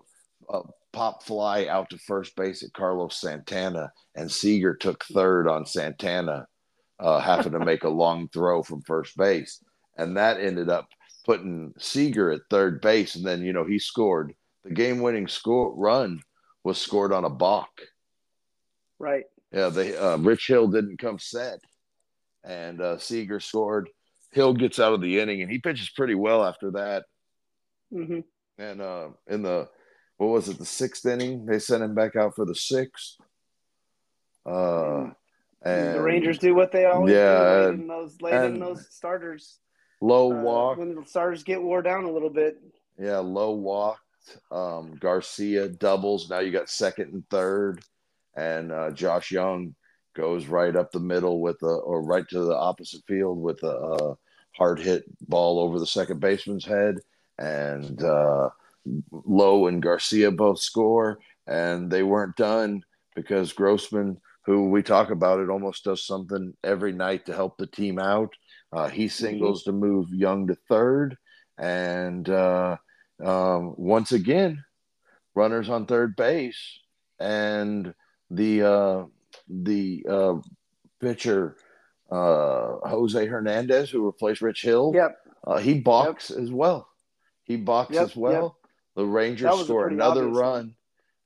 a 0.49 0.61
pop 0.93 1.23
fly 1.23 1.65
out 1.65 1.89
to 1.89 1.97
first 1.97 2.33
base 2.37 2.63
at 2.63 2.71
Carlos 2.71 3.19
Santana, 3.19 3.91
and 4.15 4.31
Seager 4.31 4.73
took 4.73 5.03
third 5.03 5.49
on 5.49 5.65
Santana 5.65 6.47
uh, 7.01 7.19
having 7.19 7.53
to 7.53 7.59
make 7.59 7.83
a 7.83 7.89
long 7.89 8.29
throw 8.29 8.61
from 8.61 8.81
first 8.83 9.17
base. 9.17 9.63
And 9.97 10.17
that 10.17 10.39
ended 10.39 10.69
up 10.69 10.87
putting 11.25 11.73
Seager 11.79 12.31
at 12.31 12.41
third 12.49 12.79
base. 12.79 13.15
And 13.15 13.25
then, 13.25 13.43
you 13.43 13.53
know, 13.53 13.65
he 13.65 13.79
scored 13.79 14.33
the 14.63 14.71
game 14.71 15.01
winning 15.01 15.27
score 15.27 15.73
run 15.75 16.21
was 16.63 16.79
scored 16.79 17.11
on 17.11 17.25
a 17.25 17.29
balk. 17.29 17.71
Right. 18.99 19.25
Yeah. 19.51 19.69
They, 19.69 19.97
uh, 19.97 20.17
Rich 20.17 20.47
Hill 20.47 20.67
didn't 20.67 20.99
come 20.99 21.17
set 21.17 21.59
and 22.43 22.79
uh, 22.79 22.99
Seager 22.99 23.39
scored. 23.39 23.89
Hill 24.31 24.53
gets 24.53 24.79
out 24.79 24.93
of 24.93 25.01
the 25.01 25.19
inning 25.19 25.41
and 25.41 25.51
he 25.51 25.57
pitches 25.57 25.89
pretty 25.89 26.15
well 26.15 26.45
after 26.45 26.71
that. 26.71 27.05
Mm-hmm. 27.91 28.19
And 28.59 28.81
uh, 28.81 29.09
in 29.27 29.41
the, 29.41 29.67
what 30.17 30.27
was 30.27 30.47
it, 30.49 30.59
the 30.59 30.65
sixth 30.65 31.05
inning, 31.07 31.47
they 31.47 31.57
sent 31.57 31.83
him 31.83 31.95
back 31.95 32.15
out 32.15 32.35
for 32.35 32.45
the 32.45 32.55
sixth. 32.55 33.17
Uh. 34.45 35.09
And 35.63 35.95
the 35.95 36.01
Rangers 36.01 36.39
do 36.39 36.55
what 36.55 36.71
they 36.71 36.85
always 36.85 37.13
yeah, 37.13 37.37
do, 37.37 37.43
late 37.43 37.73
in 37.73 37.87
those 37.87 38.21
late 38.21 38.33
in 38.33 38.59
those 38.59 38.87
starters. 38.89 39.59
Lowe 40.01 40.31
uh, 40.31 40.41
walk 40.41 40.77
when 40.79 40.95
the 40.95 41.05
starters 41.05 41.43
get 41.43 41.61
wore 41.61 41.83
down 41.83 42.05
a 42.05 42.11
little 42.11 42.31
bit. 42.31 42.57
Yeah, 42.97 43.19
Lowe 43.19 43.51
walked. 43.51 43.99
Um, 44.51 44.95
Garcia 44.99 45.67
doubles. 45.67 46.29
Now 46.29 46.39
you 46.39 46.51
got 46.51 46.69
second 46.69 47.13
and 47.13 47.27
third, 47.29 47.81
and 48.35 48.71
uh, 48.71 48.91
Josh 48.91 49.31
Young 49.31 49.75
goes 50.15 50.47
right 50.47 50.75
up 50.75 50.91
the 50.91 50.99
middle 50.99 51.39
with 51.39 51.61
a 51.63 51.67
or 51.67 52.01
right 52.01 52.27
to 52.29 52.39
the 52.39 52.55
opposite 52.55 53.01
field 53.07 53.39
with 53.39 53.61
a, 53.63 53.67
a 53.67 54.17
hard 54.55 54.79
hit 54.79 55.03
ball 55.27 55.59
over 55.59 55.79
the 55.79 55.87
second 55.87 56.19
baseman's 56.19 56.65
head, 56.65 56.97
and 57.37 58.03
uh, 58.03 58.49
Lowe 59.11 59.67
and 59.67 59.81
Garcia 59.81 60.31
both 60.31 60.59
score, 60.59 61.19
and 61.47 61.89
they 61.91 62.03
weren't 62.03 62.35
done 62.35 62.83
because 63.15 63.53
Grossman 63.53 64.19
who 64.43 64.69
we 64.69 64.81
talk 64.81 65.11
about 65.11 65.39
it 65.39 65.49
almost 65.49 65.83
does 65.83 66.05
something 66.05 66.53
every 66.63 66.91
night 66.91 67.25
to 67.25 67.33
help 67.33 67.57
the 67.57 67.67
team 67.67 67.99
out. 67.99 68.33
Uh, 68.73 68.87
he 68.87 69.05
mm-hmm. 69.05 69.09
singles 69.09 69.61
mm-hmm. 69.61 69.71
to 69.71 69.85
move 69.85 70.13
Young 70.13 70.47
to 70.47 70.55
third, 70.67 71.17
and 71.57 72.27
uh, 72.29 72.77
um, 73.23 73.75
once 73.77 74.11
again, 74.11 74.63
runners 75.35 75.69
on 75.69 75.85
third 75.85 76.15
base, 76.15 76.79
and 77.19 77.93
the 78.29 78.63
uh, 78.63 79.03
the 79.47 80.05
uh, 80.09 80.35
pitcher 80.99 81.57
uh, 82.09 82.77
Jose 82.87 83.25
Hernandez, 83.25 83.89
who 83.89 84.05
replaced 84.05 84.41
Rich 84.41 84.63
Hill, 84.63 84.91
yep, 84.95 85.17
uh, 85.45 85.57
he 85.57 85.79
balks 85.79 86.29
yep. 86.29 86.39
as 86.39 86.51
well. 86.51 86.87
He 87.43 87.57
balks 87.57 87.93
yep, 87.93 88.03
as 88.03 88.15
well. 88.15 88.57
The 88.95 89.05
Rangers 89.05 89.65
score 89.65 89.87
another 89.87 90.27
run, 90.27 90.75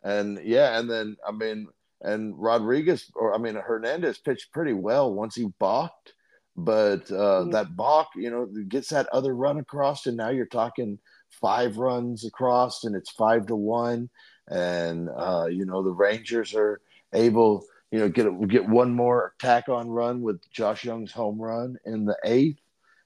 and 0.03 0.39
yeah, 0.43 0.77
and 0.77 0.89
then 0.89 1.17
I 1.27 1.31
mean 1.31 1.67
and 2.01 2.33
Rodriguez, 2.37 3.11
or 3.15 3.33
I 3.33 3.37
mean 3.37 3.55
Hernandez, 3.55 4.17
pitched 4.17 4.51
pretty 4.51 4.73
well 4.73 5.13
once 5.13 5.35
he 5.35 5.47
balked, 5.59 6.13
but 6.55 7.11
uh, 7.11 7.43
mm-hmm. 7.43 7.51
that 7.51 7.75
balk, 7.75 8.09
you 8.15 8.29
know, 8.29 8.47
gets 8.67 8.89
that 8.89 9.07
other 9.11 9.35
run 9.35 9.57
across, 9.57 10.05
and 10.05 10.17
now 10.17 10.29
you're 10.29 10.45
talking 10.45 10.99
five 11.29 11.77
runs 11.77 12.25
across, 12.25 12.83
and 12.83 12.95
it's 12.95 13.11
five 13.11 13.47
to 13.47 13.55
one, 13.55 14.09
and 14.49 15.09
uh, 15.09 15.47
you 15.49 15.65
know 15.65 15.83
the 15.83 15.91
Rangers 15.91 16.53
are 16.53 16.81
able, 17.13 17.65
you 17.91 17.99
know, 17.99 18.09
get 18.09 18.27
get 18.47 18.67
one 18.67 18.93
more 18.93 19.33
tack 19.39 19.69
on 19.69 19.89
run 19.89 20.21
with 20.21 20.39
Josh 20.51 20.83
Young's 20.83 21.11
home 21.11 21.41
run 21.41 21.77
in 21.85 22.05
the 22.05 22.17
eighth, 22.23 22.61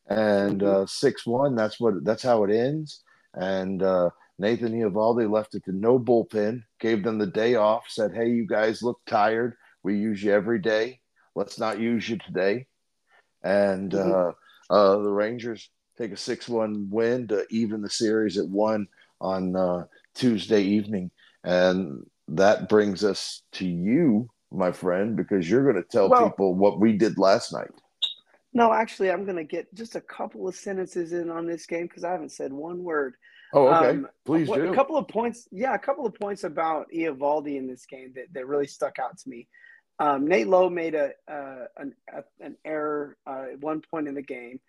and 0.08 0.62
mm-hmm. 0.62 0.84
uh, 0.84 0.86
six 0.86 1.26
one. 1.26 1.56
That's 1.56 1.80
what 1.80 2.04
that's 2.04 2.24
how 2.24 2.44
it 2.44 2.52
ends, 2.52 3.04
and 3.34 3.82
uh, 3.82 4.10
Nathan 4.40 4.72
Eovaldi 4.72 5.30
left 5.30 5.54
it 5.54 5.66
to 5.66 5.74
no 5.74 6.00
bullpen, 6.00 6.64
gave 6.80 7.04
them 7.04 7.18
the 7.18 7.28
day 7.28 7.56
off, 7.56 7.84
said, 7.90 8.16
"Hey, 8.16 8.30
you 8.30 8.48
guys 8.48 8.82
look 8.82 9.00
tired. 9.06 9.56
We 9.84 9.98
use 9.98 10.24
you 10.24 10.32
every 10.32 10.60
day. 10.60 11.02
Let's 11.36 11.60
not 11.60 11.80
use 11.80 12.08
you 12.08 12.18
today." 12.18 12.66
And 13.44 13.92
mm-hmm. 13.92 14.12
uh, 14.72 14.74
uh, 14.74 14.98
the 15.00 15.12
Rangers 15.12 15.70
take 15.98 16.14
a 16.14 16.18
six-one 16.18 16.88
win 16.90 17.28
to 17.28 17.46
even 17.50 17.82
the 17.82 17.90
series 17.90 18.38
at 18.38 18.48
one 18.48 18.88
on 19.20 19.56
uh, 19.58 19.86
Tuesday 20.16 20.62
evening, 20.62 21.12
and 21.44 22.06
that 22.30 22.70
brings 22.70 23.04
us 23.04 23.42
to 23.54 23.68
you, 23.68 24.30
my 24.52 24.72
friend, 24.72 25.18
because 25.18 25.50
you're 25.50 25.70
going 25.70 25.84
to 25.84 25.90
tell 25.90 26.10
well, 26.10 26.30
people 26.30 26.56
what 26.56 26.80
we 26.80 26.94
did 26.94 27.18
last 27.18 27.52
night. 27.52 27.72
No, 28.54 28.72
actually, 28.72 29.12
I'm 29.12 29.26
going 29.26 29.38
to 29.38 29.44
get 29.44 29.74
just 29.76 29.96
a 29.96 30.02
couple 30.02 30.48
of 30.48 30.56
sentences 30.56 31.12
in 31.12 31.30
on 31.30 31.46
this 31.46 31.66
game 31.66 31.88
because 31.88 32.06
I 32.06 32.12
haven't 32.12 32.32
said 32.32 32.54
one 32.54 32.84
word. 32.84 33.16
Oh, 33.54 33.68
okay. 33.68 33.90
Um, 33.90 34.08
Please 34.26 34.48
do. 34.48 34.72
A 34.72 34.76
couple 34.76 34.98
of 34.98 35.08
points. 35.08 35.48
Yeah, 35.52 35.74
a 35.74 35.80
couple 35.80 36.06
of 36.06 36.14
points 36.14 36.44
about 36.44 36.88
Eovaldi 36.96 37.58
in 37.58 37.68
this 37.68 37.86
game 37.86 38.14
that, 38.16 38.26
that 38.34 38.48
really 38.48 38.68
stuck 38.68 39.00
out 39.00 39.18
to 39.18 39.30
me. 39.30 39.48
Um, 40.00 40.28
Nate 40.28 40.48
Lowe 40.48 40.70
made 40.70 40.96
a, 40.96 41.12
uh, 41.30 41.66
an, 41.78 41.94
a, 42.14 42.24
an 42.40 42.56
error 42.64 43.18
uh, 43.28 43.46
at 43.54 43.60
one 43.60 43.82
point 43.82 44.08
in 44.08 44.16
the 44.16 44.22
game, 44.22 44.60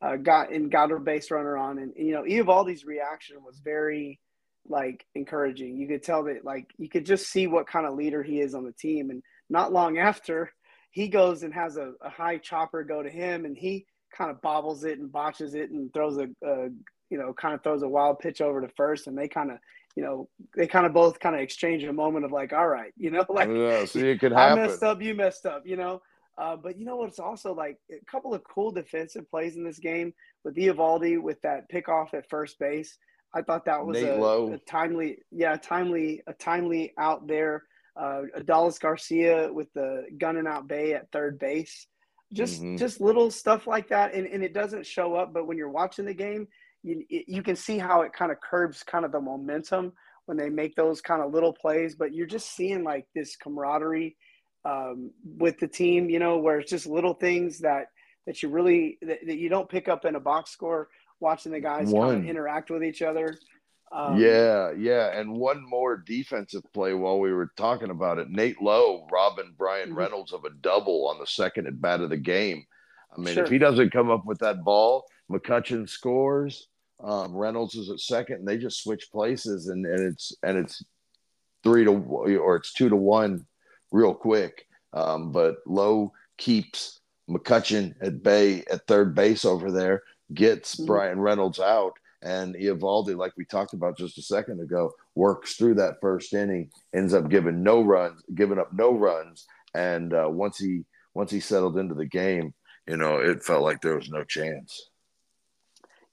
uh, 0.00 0.16
got 0.16 0.52
and 0.52 0.70
got 0.70 0.92
a 0.92 0.98
base 1.00 1.30
runner 1.30 1.56
on, 1.56 1.78
and, 1.78 1.92
and 1.96 2.06
you 2.06 2.12
know 2.12 2.22
Eovaldi's 2.22 2.84
reaction 2.84 3.38
was 3.44 3.58
very 3.58 4.20
like 4.68 5.04
encouraging. 5.14 5.76
You 5.76 5.88
could 5.88 6.02
tell 6.02 6.24
that 6.24 6.44
like 6.44 6.70
you 6.78 6.88
could 6.88 7.06
just 7.06 7.26
see 7.26 7.46
what 7.46 7.66
kind 7.66 7.86
of 7.86 7.94
leader 7.94 8.22
he 8.22 8.40
is 8.40 8.54
on 8.54 8.64
the 8.64 8.72
team. 8.72 9.10
And 9.10 9.22
not 9.48 9.72
long 9.72 9.98
after, 9.98 10.52
he 10.90 11.08
goes 11.08 11.42
and 11.42 11.52
has 11.54 11.76
a, 11.76 11.92
a 12.00 12.10
high 12.10 12.38
chopper 12.38 12.84
go 12.84 13.02
to 13.02 13.10
him, 13.10 13.44
and 13.44 13.56
he 13.56 13.86
kind 14.16 14.30
of 14.30 14.40
bobbles 14.40 14.84
it 14.84 14.98
and 14.98 15.10
botches 15.10 15.54
it 15.54 15.70
and 15.70 15.92
throws 15.92 16.16
a, 16.16 16.28
a 16.46 16.68
you 17.10 17.18
know 17.18 17.32
kind 17.32 17.54
of 17.54 17.62
throws 17.62 17.82
a 17.82 17.88
wild 17.88 18.18
pitch 18.18 18.40
over 18.40 18.60
to 18.60 18.68
first, 18.76 19.06
and 19.06 19.16
they 19.16 19.28
kind 19.28 19.50
of 19.50 19.58
you 19.94 20.02
know 20.02 20.28
they 20.56 20.66
kind 20.66 20.86
of 20.86 20.92
both 20.92 21.18
kind 21.20 21.34
of 21.34 21.40
exchange 21.40 21.84
a 21.84 21.92
moment 21.92 22.24
of 22.24 22.32
like, 22.32 22.52
all 22.52 22.68
right, 22.68 22.92
you 22.96 23.10
know, 23.10 23.24
like 23.28 23.48
yeah, 23.48 23.84
see 23.84 24.08
it 24.08 24.20
could 24.20 24.32
happen. 24.32 24.58
I 24.58 24.66
messed 24.66 24.82
up, 24.82 25.02
you 25.02 25.14
messed 25.14 25.46
up, 25.46 25.66
you 25.66 25.76
know. 25.76 26.02
Uh, 26.38 26.54
but 26.54 26.78
you 26.78 26.84
know 26.84 26.96
what's 26.96 27.18
also 27.18 27.54
like 27.54 27.78
a 27.90 28.04
couple 28.10 28.34
of 28.34 28.44
cool 28.44 28.70
defensive 28.70 29.28
plays 29.30 29.56
in 29.56 29.64
this 29.64 29.78
game 29.78 30.12
with 30.44 30.54
Eovaldi 30.56 31.20
with 31.20 31.40
that 31.40 31.70
pickoff 31.70 32.12
at 32.12 32.28
first 32.28 32.58
base. 32.58 32.98
I 33.34 33.42
thought 33.42 33.64
that 33.64 33.84
was 33.84 33.98
a, 33.98 34.54
a, 34.54 34.58
timely, 34.66 35.18
yeah, 35.30 35.56
timely, 35.56 36.22
a 36.26 36.32
timely 36.32 36.92
out 36.98 37.26
there. 37.26 37.64
Uh, 37.96 38.22
Adolis 38.38 38.78
Garcia 38.78 39.50
with 39.52 39.72
the 39.72 40.06
gunning 40.18 40.46
out 40.46 40.68
Bay 40.68 40.92
at 40.92 41.10
third 41.10 41.38
base, 41.38 41.86
just 42.32 42.60
mm-hmm. 42.60 42.76
just 42.76 43.00
little 43.00 43.30
stuff 43.30 43.66
like 43.66 43.88
that, 43.88 44.14
and, 44.14 44.26
and 44.26 44.42
it 44.44 44.52
doesn't 44.52 44.86
show 44.86 45.14
up. 45.14 45.32
But 45.32 45.46
when 45.46 45.56
you're 45.56 45.70
watching 45.70 46.04
the 46.04 46.14
game, 46.14 46.46
you 46.86 47.04
you 47.08 47.42
can 47.42 47.56
see 47.56 47.78
how 47.78 48.02
it 48.02 48.12
kind 48.12 48.30
of 48.30 48.38
curbs 48.40 48.82
kind 48.82 49.04
of 49.04 49.12
the 49.12 49.20
momentum 49.20 49.92
when 50.26 50.36
they 50.36 50.48
make 50.48 50.74
those 50.76 51.00
kind 51.00 51.22
of 51.22 51.32
little 51.32 51.52
plays. 51.52 51.94
But 51.94 52.14
you're 52.14 52.26
just 52.26 52.54
seeing 52.54 52.84
like 52.84 53.06
this 53.14 53.36
camaraderie 53.36 54.16
um, 54.64 55.10
with 55.24 55.58
the 55.58 55.68
team, 55.68 56.08
you 56.08 56.18
know, 56.18 56.38
where 56.38 56.60
it's 56.60 56.70
just 56.70 56.86
little 56.86 57.14
things 57.14 57.58
that 57.60 57.88
that 58.26 58.42
you 58.42 58.48
really 58.48 58.98
that, 59.02 59.18
that 59.26 59.38
you 59.38 59.48
don't 59.48 59.68
pick 59.68 59.88
up 59.88 60.04
in 60.04 60.14
a 60.14 60.20
box 60.20 60.50
score 60.50 60.88
watching 61.20 61.52
the 61.52 61.60
guys 61.60 61.92
kind 61.92 62.18
of 62.18 62.26
interact 62.26 62.70
with 62.70 62.84
each 62.84 63.02
other. 63.02 63.36
Um, 63.92 64.18
yeah, 64.18 64.72
yeah, 64.72 65.18
and 65.18 65.32
one 65.32 65.64
more 65.64 65.96
defensive 65.96 66.62
play 66.74 66.92
while 66.92 67.20
we 67.20 67.32
were 67.32 67.52
talking 67.56 67.90
about 67.90 68.18
it. 68.18 68.28
Nate 68.28 68.60
Lowe 68.60 69.06
robbing 69.12 69.54
Bryan 69.56 69.90
mm-hmm. 69.90 69.98
Reynolds 69.98 70.32
of 70.32 70.44
a 70.44 70.50
double 70.50 71.06
on 71.08 71.18
the 71.18 71.26
second 71.26 71.68
at 71.68 71.80
bat 71.80 72.00
of 72.00 72.10
the 72.10 72.16
game. 72.16 72.66
I 73.16 73.20
mean, 73.20 73.34
sure. 73.34 73.44
if 73.44 73.50
he 73.50 73.58
doesn't 73.58 73.92
come 73.92 74.10
up 74.10 74.26
with 74.26 74.40
that 74.40 74.64
ball, 74.64 75.06
McCutchen 75.30 75.88
scores. 75.88 76.68
Um, 77.02 77.34
Reynolds 77.34 77.74
is 77.74 77.90
at 77.90 78.00
second, 78.00 78.36
and 78.36 78.48
they 78.48 78.58
just 78.58 78.82
switch 78.82 79.10
places, 79.10 79.68
and, 79.68 79.84
and 79.84 80.00
it's 80.00 80.32
and 80.42 80.56
it's 80.56 80.82
three 81.62 81.84
to 81.84 81.90
or 81.90 82.56
it's 82.56 82.72
two 82.72 82.88
to 82.88 82.96
one, 82.96 83.46
real 83.92 84.14
quick. 84.14 84.66
Um, 84.92 85.30
but 85.30 85.56
Lowe 85.66 86.12
keeps 86.38 87.00
McCutchen 87.28 87.94
at 88.00 88.22
bay 88.22 88.64
at 88.70 88.86
third 88.86 89.14
base 89.14 89.44
over 89.44 89.70
there 89.70 90.02
gets 90.34 90.76
mm-hmm. 90.76 90.86
Bryan 90.86 91.20
Reynolds 91.20 91.60
out, 91.60 91.94
and 92.22 92.54
Eovaldi, 92.54 93.16
like 93.16 93.32
we 93.36 93.44
talked 93.44 93.72
about 93.72 93.98
just 93.98 94.18
a 94.18 94.22
second 94.22 94.60
ago, 94.60 94.92
works 95.14 95.54
through 95.54 95.74
that 95.74 96.00
first 96.00 96.34
inning, 96.34 96.70
ends 96.94 97.14
up 97.14 97.28
giving 97.28 97.62
no 97.62 97.82
runs, 97.82 98.22
giving 98.34 98.58
up 98.58 98.72
no 98.72 98.92
runs, 98.92 99.46
and 99.74 100.14
uh, 100.14 100.28
once 100.28 100.58
he 100.58 100.84
once 101.14 101.30
he 101.30 101.40
settled 101.40 101.78
into 101.78 101.94
the 101.94 102.06
game, 102.06 102.52
you 102.86 102.96
know, 102.96 103.18
it 103.18 103.42
felt 103.42 103.62
like 103.62 103.80
there 103.80 103.96
was 103.96 104.10
no 104.10 104.22
chance. 104.24 104.90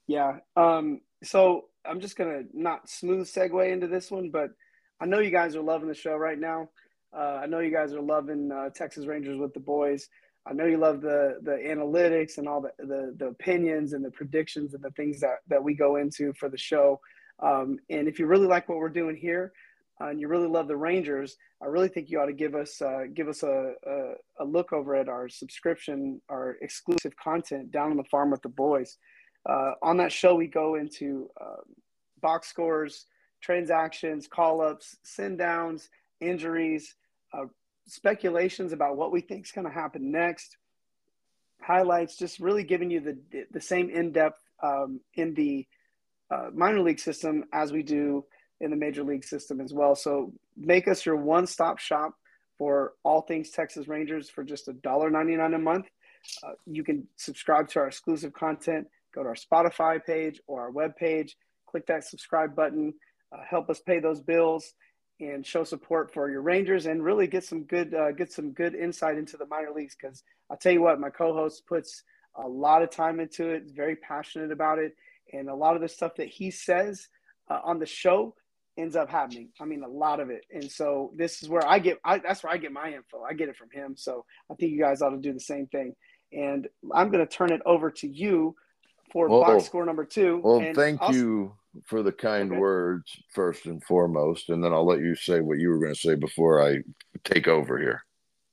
Yeah. 0.06 0.38
Um, 0.56 1.00
so 1.22 1.66
I'm 1.84 2.00
just 2.00 2.16
gonna 2.16 2.42
not 2.52 2.88
smooth 2.88 3.26
segue 3.26 3.70
into 3.70 3.86
this 3.86 4.10
one, 4.10 4.30
but 4.30 4.50
I 5.00 5.06
know 5.06 5.18
you 5.18 5.30
guys 5.30 5.56
are 5.56 5.62
loving 5.62 5.88
the 5.88 5.94
show 5.94 6.16
right 6.16 6.38
now. 6.38 6.68
Uh, 7.16 7.40
I 7.42 7.46
know 7.46 7.60
you 7.60 7.70
guys 7.70 7.92
are 7.92 8.00
loving 8.00 8.50
uh, 8.50 8.70
Texas 8.70 9.06
Rangers 9.06 9.38
with 9.38 9.54
the 9.54 9.60
boys. 9.60 10.08
I 10.46 10.52
know 10.52 10.66
you 10.66 10.76
love 10.76 11.00
the 11.00 11.38
the 11.42 11.52
analytics 11.52 12.38
and 12.38 12.48
all 12.48 12.60
the, 12.60 12.72
the, 12.78 13.14
the 13.16 13.26
opinions 13.26 13.92
and 13.92 14.04
the 14.04 14.10
predictions 14.10 14.74
and 14.74 14.82
the 14.82 14.90
things 14.90 15.20
that 15.20 15.36
that 15.48 15.62
we 15.62 15.74
go 15.74 15.96
into 15.96 16.32
for 16.34 16.48
the 16.48 16.58
show. 16.58 17.00
Um, 17.40 17.78
and 17.90 18.06
if 18.08 18.18
you 18.18 18.26
really 18.26 18.46
like 18.46 18.68
what 18.68 18.78
we're 18.78 18.88
doing 18.88 19.16
here, 19.16 19.52
uh, 20.00 20.06
and 20.06 20.20
you 20.20 20.28
really 20.28 20.48
love 20.48 20.68
the 20.68 20.76
Rangers, 20.76 21.36
I 21.62 21.66
really 21.66 21.88
think 21.88 22.10
you 22.10 22.20
ought 22.20 22.26
to 22.26 22.32
give 22.32 22.54
us 22.54 22.82
uh, 22.82 23.04
give 23.14 23.28
us 23.28 23.42
a, 23.42 23.72
a, 23.86 24.12
a, 24.40 24.44
look 24.44 24.72
over 24.72 24.94
at 24.94 25.08
our 25.08 25.28
subscription, 25.28 26.20
our 26.28 26.56
exclusive 26.62 27.16
content 27.16 27.70
down 27.70 27.90
on 27.90 27.96
the 27.96 28.04
farm 28.04 28.30
with 28.30 28.42
the 28.42 28.48
boys. 28.48 28.98
Uh, 29.46 29.72
on 29.82 29.96
that 29.98 30.12
show, 30.12 30.34
we 30.34 30.46
go 30.46 30.74
into 30.74 31.30
um, 31.40 31.64
box 32.20 32.48
scores, 32.48 33.06
transactions, 33.40 34.26
call 34.26 34.60
ups, 34.60 34.96
send 35.02 35.38
downs, 35.38 35.90
injuries, 36.20 36.94
uh, 37.32 37.44
speculations 37.86 38.72
about 38.72 38.96
what 38.96 39.12
we 39.12 39.20
think 39.20 39.44
is 39.44 39.52
going 39.52 39.66
to 39.66 39.72
happen 39.72 40.10
next, 40.10 40.56
highlights, 41.60 42.16
just 42.16 42.40
really 42.40 42.64
giving 42.64 42.90
you 42.90 43.00
the 43.00 43.46
the 43.50 43.60
same 43.60 43.90
in 43.90 44.12
depth 44.12 44.40
um, 44.62 45.00
in 45.14 45.34
the 45.34 45.66
uh, 46.30 46.48
minor 46.54 46.80
league 46.80 47.00
system 47.00 47.44
as 47.52 47.72
we 47.72 47.82
do 47.82 48.24
in 48.60 48.70
the 48.70 48.76
major 48.76 49.02
league 49.02 49.24
system 49.24 49.60
as 49.60 49.74
well. 49.74 49.94
So 49.94 50.32
make 50.56 50.88
us 50.88 51.04
your 51.04 51.16
one 51.16 51.46
stop 51.46 51.78
shop 51.78 52.14
for 52.56 52.94
all 53.02 53.20
things 53.20 53.50
Texas 53.50 53.88
Rangers 53.88 54.30
for 54.30 54.44
just 54.44 54.68
a 54.68 54.72
dollar 54.72 55.10
ninety 55.10 55.36
nine 55.36 55.52
a 55.52 55.58
month. 55.58 55.86
Uh, 56.42 56.52
you 56.64 56.82
can 56.82 57.06
subscribe 57.16 57.68
to 57.68 57.80
our 57.80 57.88
exclusive 57.88 58.32
content. 58.32 58.86
Go 59.14 59.22
to 59.22 59.28
our 59.30 59.34
Spotify 59.34 60.04
page 60.04 60.40
or 60.46 60.62
our 60.62 60.70
web 60.70 60.96
page. 60.96 61.36
Click 61.66 61.86
that 61.86 62.04
subscribe 62.04 62.54
button. 62.54 62.94
Uh, 63.32 63.42
help 63.48 63.70
us 63.70 63.80
pay 63.80 64.00
those 64.00 64.20
bills 64.20 64.74
and 65.20 65.46
show 65.46 65.64
support 65.64 66.12
for 66.12 66.30
your 66.30 66.42
Rangers 66.42 66.86
and 66.86 67.02
really 67.02 67.26
get 67.26 67.44
some 67.44 67.64
good 67.64 67.94
uh, 67.94 68.12
get 68.12 68.32
some 68.32 68.52
good 68.52 68.74
insight 68.74 69.16
into 69.16 69.36
the 69.36 69.46
minor 69.46 69.70
leagues 69.72 69.96
because 70.00 70.22
I'll 70.50 70.56
tell 70.56 70.72
you 70.72 70.82
what 70.82 71.00
my 71.00 71.10
co-host 71.10 71.66
puts 71.66 72.02
a 72.36 72.46
lot 72.46 72.82
of 72.82 72.90
time 72.90 73.20
into 73.20 73.48
it. 73.48 73.64
Very 73.74 73.96
passionate 73.96 74.50
about 74.50 74.78
it, 74.78 74.94
and 75.32 75.48
a 75.48 75.54
lot 75.54 75.76
of 75.76 75.82
the 75.82 75.88
stuff 75.88 76.16
that 76.16 76.28
he 76.28 76.50
says 76.50 77.08
uh, 77.48 77.60
on 77.64 77.78
the 77.78 77.86
show 77.86 78.34
ends 78.76 78.96
up 78.96 79.08
happening. 79.08 79.50
I 79.60 79.64
mean, 79.64 79.84
a 79.84 79.88
lot 79.88 80.20
of 80.20 80.30
it. 80.30 80.44
And 80.50 80.70
so 80.70 81.12
this 81.16 81.42
is 81.42 81.48
where 81.48 81.66
I 81.66 81.78
get 81.78 81.98
I, 82.04 82.18
that's 82.18 82.42
where 82.42 82.52
I 82.52 82.56
get 82.56 82.72
my 82.72 82.92
info. 82.92 83.22
I 83.22 83.34
get 83.34 83.48
it 83.48 83.56
from 83.56 83.70
him. 83.70 83.94
So 83.96 84.24
I 84.50 84.54
think 84.54 84.72
you 84.72 84.80
guys 84.80 85.00
ought 85.00 85.10
to 85.10 85.18
do 85.18 85.32
the 85.32 85.40
same 85.40 85.66
thing. 85.68 85.94
And 86.32 86.66
I'm 86.92 87.10
going 87.10 87.24
to 87.24 87.32
turn 87.32 87.52
it 87.52 87.62
over 87.64 87.90
to 87.92 88.08
you 88.08 88.56
for 89.14 89.28
well, 89.28 89.42
box 89.42 89.64
score 89.64 89.86
number 89.86 90.04
two. 90.04 90.40
Well, 90.42 90.72
thank 90.74 91.00
I'll, 91.00 91.14
you 91.14 91.54
for 91.86 92.02
the 92.02 92.12
kind 92.12 92.50
okay. 92.50 92.60
words 92.60 93.10
first 93.32 93.64
and 93.66 93.82
foremost, 93.82 94.50
and 94.50 94.62
then 94.62 94.72
I'll 94.72 94.84
let 94.84 94.98
you 94.98 95.14
say 95.14 95.40
what 95.40 95.58
you 95.58 95.70
were 95.70 95.78
going 95.78 95.94
to 95.94 95.98
say 95.98 96.16
before 96.16 96.60
I 96.60 96.80
take 97.22 97.48
over 97.48 97.78
here. 97.78 98.04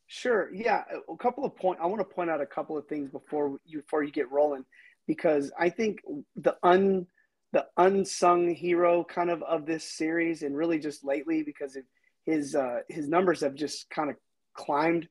Sure. 0.06 0.54
Yeah, 0.54 0.84
a 1.10 1.17
couple 1.17 1.43
of 1.45 1.56
point. 1.56 1.80
I 1.82 1.88
want 1.88 2.00
to 2.00 2.15
point 2.15 2.30
out 2.30 2.41
a 2.41 2.45
couple 2.45 2.78
of 2.78 2.86
things 2.88 3.10
before 3.10 3.58
you 3.65 3.82
before 3.82 4.04
you 4.04 4.12
get 4.12 4.32
rolling, 4.32 4.63
because 5.08 5.52
I 5.60 5.69
think 5.69 6.00
the 6.36 6.56
un 6.62 7.08
the 7.54 7.65
unsung 7.78 8.54
hero 8.54 9.04
kind 9.04 9.32
of 9.32 9.41
of 9.43 9.65
this 9.65 9.84
series, 9.84 10.43
and 10.43 10.56
really 10.56 10.78
just 10.78 11.04
lately, 11.04 11.41
because 11.41 11.76
of 11.76 11.84
his 12.26 12.54
uh, 12.54 12.82
his 12.88 13.10
numbers 13.10 13.41
have 13.41 13.56
just 13.56 13.89
kind 13.89 14.12
of 14.12 14.15
climbed, 14.54 15.08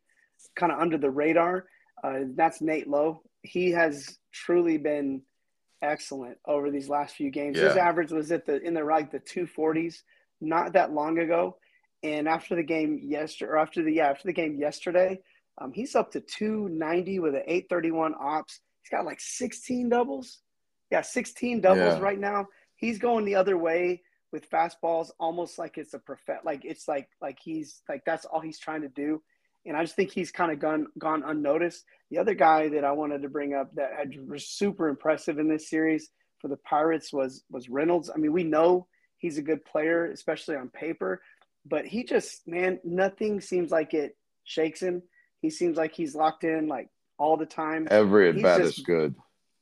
kind 0.54 0.70
of 0.70 0.78
under 0.78 0.96
the 0.96 1.10
radar. 1.10 1.66
Uh, 2.04 2.20
that's 2.36 2.60
Nate 2.60 2.86
Lowe. 2.88 3.22
He 3.42 3.72
has 3.72 4.18
truly 4.32 4.78
been 4.78 5.22
excellent 5.82 6.38
over 6.46 6.70
these 6.70 6.88
last 6.88 7.16
few 7.16 7.30
games. 7.30 7.56
Yeah. 7.56 7.68
His 7.68 7.76
average 7.76 8.12
was 8.12 8.32
at 8.32 8.46
the 8.46 8.60
in 8.62 8.74
the 8.74 8.84
like 8.84 9.10
the 9.10 9.20
240s 9.20 10.02
not 10.40 10.72
that 10.72 10.92
long 10.92 11.18
ago. 11.18 11.56
And 12.02 12.26
after 12.26 12.56
the 12.56 12.62
game 12.62 12.98
yesterday, 13.02 13.50
or 13.50 13.58
after 13.58 13.82
the 13.82 13.92
yeah 13.92 14.08
after 14.08 14.28
the 14.28 14.32
game 14.32 14.56
yesterday, 14.58 15.20
um, 15.58 15.72
he's 15.72 15.94
up 15.94 16.10
to 16.12 16.20
290 16.20 17.18
with 17.18 17.34
an 17.34 17.42
831 17.46 18.14
ops. 18.18 18.60
He's 18.82 18.90
got 18.90 19.04
like 19.04 19.20
16 19.20 19.88
doubles. 19.90 20.38
Yeah, 20.90 21.02
16 21.02 21.60
doubles 21.60 21.98
yeah. 21.98 22.00
right 22.00 22.18
now. 22.18 22.46
He's 22.76 22.98
going 22.98 23.24
the 23.24 23.34
other 23.34 23.58
way 23.58 24.02
with 24.32 24.48
fastballs, 24.50 25.10
almost 25.18 25.58
like 25.58 25.76
it's 25.76 25.92
a 25.92 25.98
perfect, 25.98 26.44
Like 26.44 26.64
it's 26.64 26.88
like 26.88 27.08
like 27.20 27.38
he's 27.42 27.82
like 27.88 28.02
that's 28.06 28.24
all 28.24 28.40
he's 28.40 28.58
trying 28.58 28.82
to 28.82 28.88
do 28.88 29.20
and 29.66 29.76
I 29.76 29.82
just 29.82 29.96
think 29.96 30.10
he's 30.10 30.30
kind 30.32 30.52
of 30.52 30.58
gone 30.58 30.86
gone 30.98 31.22
unnoticed. 31.24 31.84
The 32.10 32.18
other 32.18 32.34
guy 32.34 32.68
that 32.68 32.84
I 32.84 32.92
wanted 32.92 33.22
to 33.22 33.28
bring 33.28 33.54
up 33.54 33.74
that 33.74 33.92
had, 33.96 34.28
was 34.28 34.46
super 34.46 34.88
impressive 34.88 35.38
in 35.38 35.48
this 35.48 35.68
series 35.68 36.10
for 36.38 36.48
the 36.48 36.56
Pirates 36.56 37.12
was 37.12 37.44
was 37.50 37.68
Reynolds. 37.68 38.10
I 38.12 38.18
mean, 38.18 38.32
we 38.32 38.44
know 38.44 38.86
he's 39.18 39.38
a 39.38 39.42
good 39.42 39.64
player, 39.64 40.06
especially 40.06 40.56
on 40.56 40.68
paper, 40.68 41.22
but 41.66 41.86
he 41.86 42.04
just 42.04 42.46
man, 42.46 42.80
nothing 42.84 43.40
seems 43.40 43.70
like 43.70 43.94
it 43.94 44.16
shakes 44.44 44.80
him. 44.80 45.02
He 45.40 45.50
seems 45.50 45.76
like 45.76 45.94
he's 45.94 46.14
locked 46.14 46.44
in 46.44 46.66
like 46.66 46.88
all 47.18 47.36
the 47.36 47.46
time. 47.46 47.86
Every 47.90 48.30
at 48.30 48.42
bat 48.42 48.60
is 48.62 48.78
good. 48.78 49.14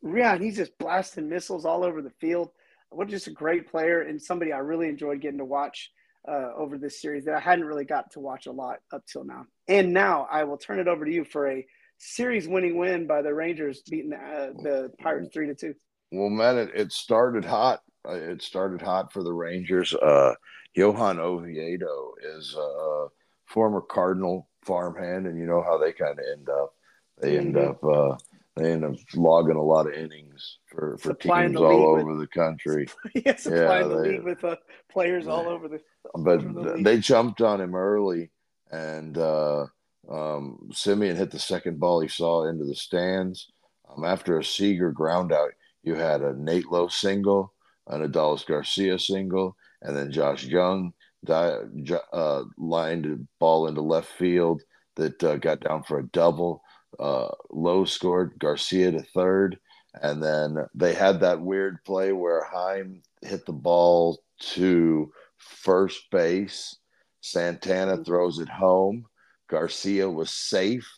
Yeah, 0.03 0.39
he's 0.39 0.57
just 0.57 0.79
blasting 0.79 1.29
missiles 1.29 1.65
all 1.65 1.85
over 1.85 2.03
the 2.03 2.13
field. 2.21 2.51
What 2.91 3.09
just 3.09 3.27
a 3.27 3.33
great 3.33 3.69
player 3.69 4.03
and 4.03 4.23
somebody 4.23 4.53
I 4.53 4.59
really 4.59 4.89
enjoyed 4.89 5.21
getting 5.21 5.39
to 5.39 5.45
watch 5.45 5.91
uh, 6.27 6.53
over 6.57 6.79
this 6.79 7.01
series 7.01 7.25
that 7.27 7.35
I 7.35 7.41
hadn't 7.41 7.67
really 7.67 7.85
got 7.85 8.11
to 8.13 8.21
watch 8.21 8.47
a 8.47 8.53
lot 8.53 8.79
up 8.93 9.05
till 9.07 9.25
now. 9.25 9.47
And 9.69 9.93
now 9.93 10.27
I 10.31 10.45
will 10.45 10.59
turn 10.59 10.79
it 10.79 10.89
over 10.89 11.05
to 11.05 11.13
you 11.13 11.25
for 11.25 11.51
a 11.51 11.67
series-winning 11.99 12.79
win 12.79 13.07
by 13.07 13.23
the 13.23 13.35
Rangers 13.35 13.83
beating 13.83 14.13
uh, 14.13 14.53
the 14.63 14.91
Pirates 15.01 15.31
three 15.33 15.47
to 15.47 15.55
two. 15.55 15.75
Well, 16.11 16.31
man, 16.31 16.57
it, 16.57 16.71
it 16.75 16.93
started 16.93 17.45
hot. 17.45 17.81
Uh, 18.09 18.13
it 18.13 18.43
started 18.43 18.81
hot 18.81 19.13
for 19.13 19.23
the 19.23 19.33
Rangers. 19.33 19.95
Uh, 19.95 20.35
Johan 20.75 21.19
Oviedo 21.19 22.15
is 22.37 22.55
a 22.59 23.07
former 23.47 23.81
Cardinal 23.81 24.49
farmhand, 24.63 25.27
and 25.27 25.39
you 25.39 25.47
know 25.47 25.63
how 25.63 25.77
they 25.79 25.93
kind 25.93 26.19
of 26.19 26.25
end 26.33 26.49
up. 26.49 26.75
They 27.21 27.35
mm-hmm. 27.35 27.47
end 27.47 27.57
up 27.57 27.85
uh, 27.85 28.17
they 28.59 28.73
end 28.73 28.85
up 28.85 28.95
logging 29.15 29.57
a 29.57 29.63
lot 29.63 29.87
of 29.87 29.95
innings 29.95 30.59
for, 30.67 30.97
for 30.99 31.15
teams 31.15 31.57
all 31.57 31.87
over 31.87 32.05
with, 32.05 32.21
the 32.21 32.27
country. 32.27 32.89
yeah, 33.15 33.37
supplying 33.37 33.91
yeah, 33.91 33.97
the 33.97 34.03
they, 34.03 34.09
league 34.11 34.25
with 34.25 34.45
uh, 34.45 34.57
players 34.91 35.27
all 35.27 35.49
over 35.49 35.69
the. 35.69 35.81
All 36.15 36.23
but 36.23 36.45
over 36.45 36.77
the 36.77 36.83
they 36.83 36.99
jumped 36.99 37.41
on 37.41 37.61
him 37.61 37.75
early, 37.75 38.31
and 38.71 39.17
uh, 39.17 39.67
um, 40.11 40.71
Semien 40.73 41.17
hit 41.17 41.31
the 41.31 41.39
second 41.39 41.79
ball 41.79 42.01
he 42.01 42.09
saw 42.09 42.49
into 42.49 42.65
the 42.65 42.75
stands. 42.75 43.49
Um, 43.89 44.05
after 44.05 44.39
a 44.39 44.45
Seager 44.45 44.91
ground 44.91 45.33
out, 45.33 45.51
you 45.83 45.95
had 45.95 46.23
a 46.23 46.35
Nate 46.35 46.71
Lowe 46.71 46.89
single, 46.89 47.53
an 47.87 48.07
Adolis 48.07 48.47
Garcia 48.47 48.99
single, 48.99 49.57
and 49.83 49.97
then 49.97 50.11
Josh 50.11 50.45
Jung 50.45 50.93
uh, 51.29 52.43
lined 52.57 53.07
a 53.07 53.19
ball 53.39 53.69
into 53.69 53.81
left 53.81 54.11
field 54.13 54.63
that 54.97 55.23
uh, 55.23 55.37
got 55.37 55.61
down 55.61 55.83
for 55.83 55.99
a 55.99 56.07
double. 56.09 56.63
Uh, 56.99 57.29
Lowe 57.51 57.85
scored, 57.85 58.39
Garcia 58.39 58.91
to 58.91 59.03
third, 59.03 59.59
and 60.03 60.23
then 60.23 60.57
they 60.75 60.95
had 60.95 61.21
that 61.21 61.41
weird 61.41 61.85
play 61.85 62.13
where 62.13 62.45
Heim 62.45 63.03
hit 63.23 63.47
the 63.47 63.53
ball 63.53 64.21
to 64.55 65.13
first 65.37 66.11
base. 66.11 66.77
Santana 67.21 67.95
mm-hmm. 67.95 68.03
throws 68.05 68.39
it 68.39 68.49
home. 68.49 69.05
Garcia 69.49 70.09
was 70.09 70.31
safe, 70.31 70.89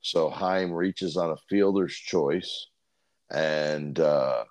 so 0.00 0.30
Heim 0.30 0.72
reaches 0.72 1.16
on 1.16 1.30
a 1.30 1.36
fielder's 1.48 1.94
choice, 1.94 2.68
and 3.30 3.98
uh, 3.98 4.44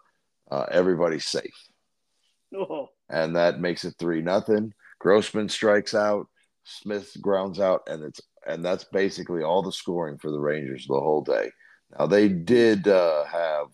uh, 0.52 0.66
everybody's 0.72 1.26
safe. 1.26 1.68
Oh. 2.56 2.90
And 3.10 3.36
that 3.36 3.60
makes 3.60 3.86
it 3.86 3.96
three 3.98 4.22
nothing. 4.22 4.74
Grossman 5.00 5.50
strikes 5.50 5.94
out. 5.94 6.28
Smith 6.66 7.16
grounds 7.22 7.60
out, 7.60 7.84
and 7.88 8.04
it's 8.04 8.20
and 8.48 8.64
that's 8.64 8.86
basically 8.86 9.44
all 9.44 9.62
the 9.62 9.72
scoring 9.72 10.18
for 10.18 10.32
the 10.32 10.40
Rangers 10.40 10.88
the 10.88 11.00
whole 11.00 11.22
day. 11.22 11.52
Now 11.98 12.08
they 12.08 12.28
did 12.30 12.88
uh, 12.88 13.26
have, 13.26 13.68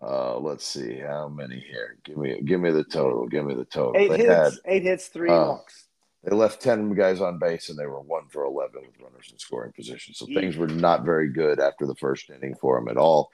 uh, 0.00 0.38
let's 0.38 0.64
see 0.64 0.98
how 0.98 1.28
many 1.28 1.60
here. 1.60 1.98
Give 2.04 2.16
me 2.16 2.40
give 2.44 2.60
me 2.60 2.70
the 2.70 2.84
total. 2.84 3.26
Give 3.26 3.44
me 3.44 3.54
the 3.54 3.64
total. 3.64 3.94
Eight 3.96 4.10
they 4.10 4.18
hits, 4.18 4.30
had, 4.30 4.52
eight 4.66 4.82
hits, 4.82 5.08
three 5.08 5.30
uh, 5.30 5.46
walks. 5.46 5.86
They 6.24 6.34
left 6.34 6.60
ten 6.60 6.92
guys 6.94 7.20
on 7.20 7.38
base, 7.38 7.68
and 7.68 7.78
they 7.78 7.86
were 7.86 8.00
one 8.00 8.28
for 8.28 8.44
eleven 8.44 8.82
with 8.82 9.00
runners 9.00 9.28
in 9.30 9.38
scoring 9.38 9.72
position. 9.72 10.14
So 10.14 10.26
yeah. 10.28 10.40
things 10.40 10.56
were 10.56 10.66
not 10.66 11.04
very 11.04 11.30
good 11.32 11.60
after 11.60 11.86
the 11.86 11.94
first 11.96 12.30
inning 12.30 12.56
for 12.60 12.78
them 12.78 12.88
at 12.88 12.96
all. 12.96 13.30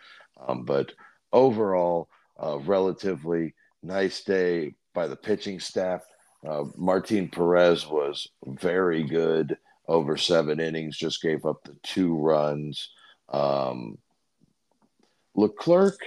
Um, 0.47 0.65
but 0.65 0.93
overall, 1.33 2.09
uh, 2.43 2.59
relatively 2.59 3.55
nice 3.83 4.23
day 4.25 4.75
by 4.95 5.07
the 5.07 5.17
pitching 5.17 5.61
staff. 5.61 6.03
Uh, 6.47 6.65
Martin 6.77 7.29
Perez 7.29 7.87
was 7.87 8.29
very 8.45 9.05
good 9.05 9.57
over 9.89 10.17
seven 10.17 10.61
innings, 10.61 10.97
just 10.97 11.23
gave 11.23 11.45
up 11.45 11.63
the 11.65 11.77
two 11.83 12.17
runs. 12.17 12.91
Um, 13.29 13.99
Leclerc, 15.35 15.99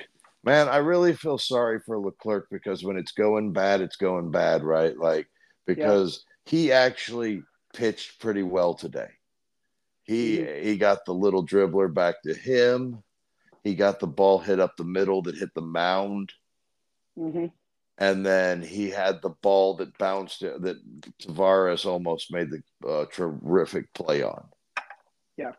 man, 0.44 0.68
I 0.70 0.78
really 0.78 1.14
feel 1.14 1.38
sorry 1.38 1.80
for 1.80 2.00
Leclerc 2.00 2.48
because 2.52 2.84
when 2.84 2.98
it's 2.98 3.12
going 3.12 3.52
bad, 3.54 3.82
it's 3.82 3.98
going 3.98 4.32
bad, 4.32 4.64
right? 4.64 4.98
Like, 4.98 5.28
because 5.66 6.24
yeah. 6.46 6.52
he 6.52 6.72
actually 6.72 7.44
pitched 7.74 8.20
pretty 8.20 8.44
well 8.44 8.74
today. 8.74 9.10
He 10.04 10.38
mm-hmm. 10.38 10.68
he 10.68 10.78
got 10.78 11.06
the 11.06 11.14
little 11.14 11.46
dribbler 11.46 11.92
back 11.92 12.22
to 12.24 12.34
him. 12.34 13.04
He 13.64 13.74
got 13.74 14.00
the 14.00 14.08
ball 14.08 14.38
hit 14.38 14.60
up 14.60 14.78
the 14.78 14.84
middle 14.84 15.24
that 15.24 15.36
hit 15.36 15.54
the 15.56 15.62
mound. 15.62 16.32
Mm-hmm 17.18 17.48
and 17.98 18.26
then 18.26 18.62
he 18.62 18.90
had 18.90 19.22
the 19.22 19.30
ball 19.30 19.76
that 19.78 19.98
bounced 19.98 20.42
that 20.42 20.80
Taveras 21.22 21.86
almost 21.86 22.32
made 22.32 22.50
the 22.50 22.88
uh, 22.88 23.06
terrific 23.12 23.94
play 23.94 24.22
on. 24.22 24.46
Yeah, 25.38 25.54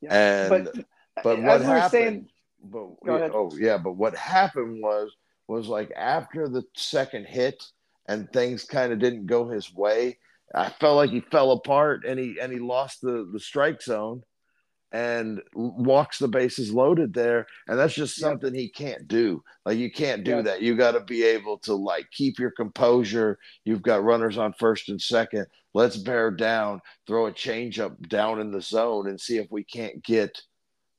yeah. 0.00 0.14
And 0.14 0.64
but, 0.64 0.84
but 1.22 1.42
what 1.42 1.60
happened? 1.60 1.90
Saying, 1.90 2.28
but 2.64 2.88
oh 3.04 3.50
yeah, 3.58 3.78
but 3.78 3.92
what 3.92 4.16
happened 4.16 4.82
was 4.82 5.14
was 5.48 5.68
like 5.68 5.92
after 5.96 6.48
the 6.48 6.62
second 6.74 7.26
hit 7.26 7.62
and 8.06 8.32
things 8.32 8.64
kind 8.64 8.92
of 8.92 8.98
didn't 8.98 9.26
go 9.26 9.48
his 9.48 9.74
way. 9.74 10.18
I 10.54 10.70
felt 10.70 10.96
like 10.96 11.10
he 11.10 11.20
fell 11.20 11.52
apart 11.52 12.04
and 12.06 12.18
he 12.18 12.36
and 12.40 12.52
he 12.52 12.58
lost 12.58 13.00
the 13.02 13.28
the 13.32 13.40
strike 13.40 13.82
zone 13.82 14.22
and 14.92 15.40
walks 15.54 16.18
the 16.18 16.28
bases 16.28 16.72
loaded 16.72 17.14
there. 17.14 17.46
And 17.66 17.78
that's 17.78 17.94
just 17.94 18.16
something 18.16 18.54
yep. 18.54 18.60
he 18.60 18.68
can't 18.68 19.08
do. 19.08 19.42
Like 19.64 19.78
you 19.78 19.90
can't 19.90 20.22
do 20.22 20.36
yep. 20.36 20.44
that. 20.44 20.62
You 20.62 20.76
got 20.76 20.92
to 20.92 21.00
be 21.00 21.24
able 21.24 21.58
to 21.60 21.74
like 21.74 22.10
keep 22.10 22.38
your 22.38 22.50
composure. 22.50 23.38
You've 23.64 23.82
got 23.82 24.04
runners 24.04 24.36
on 24.36 24.52
first 24.52 24.90
and 24.90 25.00
second. 25.00 25.46
Let's 25.74 25.96
bear 25.96 26.30
down 26.30 26.82
throw 27.06 27.26
a 27.26 27.32
changeup 27.32 28.08
down 28.08 28.40
in 28.40 28.52
the 28.52 28.60
zone 28.60 29.08
and 29.08 29.18
see 29.18 29.38
if 29.38 29.50
we 29.50 29.64
can't 29.64 30.04
get 30.04 30.42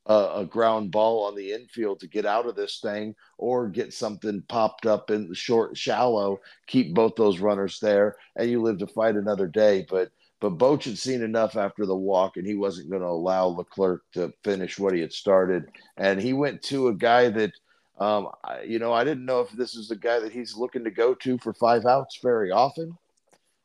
a, 0.07 0.29
a 0.37 0.45
ground 0.45 0.91
ball 0.91 1.25
on 1.25 1.35
the 1.35 1.51
infield 1.51 1.99
to 1.99 2.07
get 2.07 2.25
out 2.25 2.47
of 2.47 2.55
this 2.55 2.79
thing 2.79 3.15
or 3.37 3.69
get 3.69 3.93
something 3.93 4.43
popped 4.49 4.87
up 4.87 5.11
in 5.11 5.29
the 5.29 5.35
short 5.35 5.77
shallow. 5.77 6.39
Keep 6.67 6.95
both 6.95 7.15
those 7.15 7.39
runners 7.39 7.79
there 7.79 8.15
and 8.35 8.49
you 8.49 8.61
live 8.61 8.79
to 8.79 8.87
fight 8.87 9.15
another 9.15 9.47
day. 9.47 9.85
But 9.87 10.11
but 10.43 10.57
Boch 10.57 10.83
had 10.83 10.97
seen 10.97 11.21
enough 11.21 11.55
after 11.55 11.85
the 11.85 11.95
walk, 11.95 12.35
and 12.35 12.45
he 12.45 12.55
wasn't 12.55 12.89
going 12.89 13.01
to 13.01 13.07
allow 13.07 13.45
Leclerc 13.45 14.01
to 14.11 14.33
finish 14.43 14.77
what 14.77 14.93
he 14.93 14.99
had 14.99 15.13
started. 15.13 15.69
And 15.95 16.21
he 16.21 16.33
went 16.33 16.61
to 16.63 16.89
a 16.89 16.93
guy 16.93 17.29
that, 17.29 17.53
um, 17.97 18.27
I, 18.43 18.63
you 18.63 18.77
know, 18.77 18.91
I 18.91 19.05
didn't 19.05 19.23
know 19.23 19.39
if 19.39 19.51
this 19.51 19.73
is 19.73 19.87
the 19.87 19.95
guy 19.95 20.19
that 20.19 20.33
he's 20.33 20.53
looking 20.53 20.83
to 20.83 20.91
go 20.91 21.13
to 21.13 21.37
for 21.37 21.53
five 21.53 21.85
outs 21.85 22.19
very 22.21 22.51
often. 22.51 22.97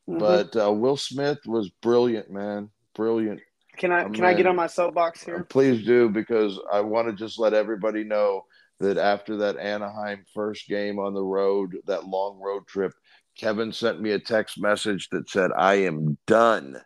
Mm-hmm. 0.09 0.19
But 0.21 0.55
uh, 0.55 0.71
Will 0.71 0.97
Smith 0.97 1.41
was 1.47 1.69
brilliant, 1.83 2.31
man, 2.31 2.71
brilliant. 2.95 3.41
Can 3.77 3.91
I 3.91 4.05
can 4.05 4.25
I 4.25 4.33
get 4.33 4.47
on 4.47 4.55
my 4.55 4.69
soapbox 4.69 5.25
here? 5.25 5.43
Please 5.51 5.85
do 5.85 6.09
because 6.09 6.61
I 6.73 6.81
want 6.81 7.09
to 7.09 7.13
just 7.13 7.41
let 7.41 7.55
everybody 7.55 8.05
know 8.05 8.45
that 8.79 8.99
after 8.99 9.37
that 9.39 9.57
Anaheim 9.57 10.25
first 10.33 10.69
game 10.69 11.01
on 11.01 11.13
the 11.13 11.25
road, 11.25 11.77
that 11.87 12.07
long 12.07 12.39
road 12.41 12.69
trip, 12.69 12.93
Kevin 13.39 13.73
sent 13.73 14.01
me 14.01 14.11
a 14.11 14.19
text 14.19 14.61
message 14.61 15.09
that 15.11 15.31
said, 15.31 15.51
I 15.57 15.75
am 15.75 16.19
done. 16.27 16.81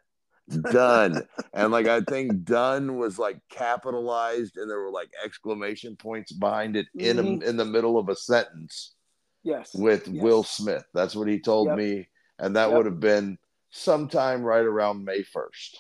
Done. 0.70 1.22
and 1.54 1.72
like 1.72 1.86
I 1.86 2.02
think 2.02 2.44
done 2.44 2.98
was 2.98 3.18
like 3.18 3.38
capitalized 3.50 4.58
and 4.58 4.70
there 4.70 4.80
were 4.80 4.90
like 4.90 5.10
exclamation 5.24 5.96
points 5.96 6.32
behind 6.32 6.76
it 6.76 6.86
in 6.94 7.16
mm-hmm. 7.16 7.42
a, 7.42 7.48
in 7.48 7.56
the 7.56 7.64
middle 7.64 7.98
of 7.98 8.08
a 8.08 8.16
sentence. 8.16 8.94
Yes. 9.42 9.74
With 9.74 10.06
yes. 10.06 10.22
Will 10.22 10.44
Smith. 10.44 10.84
That's 10.94 11.16
what 11.16 11.26
he 11.26 11.40
told 11.40 11.68
yep. 11.68 11.78
me. 11.78 12.08
And 12.38 12.54
that 12.56 12.68
yep. 12.68 12.76
would 12.76 12.86
have 12.86 13.00
been 13.00 13.38
sometime 13.70 14.42
right 14.42 14.64
around 14.64 15.04
May 15.04 15.22
1st. 15.22 15.76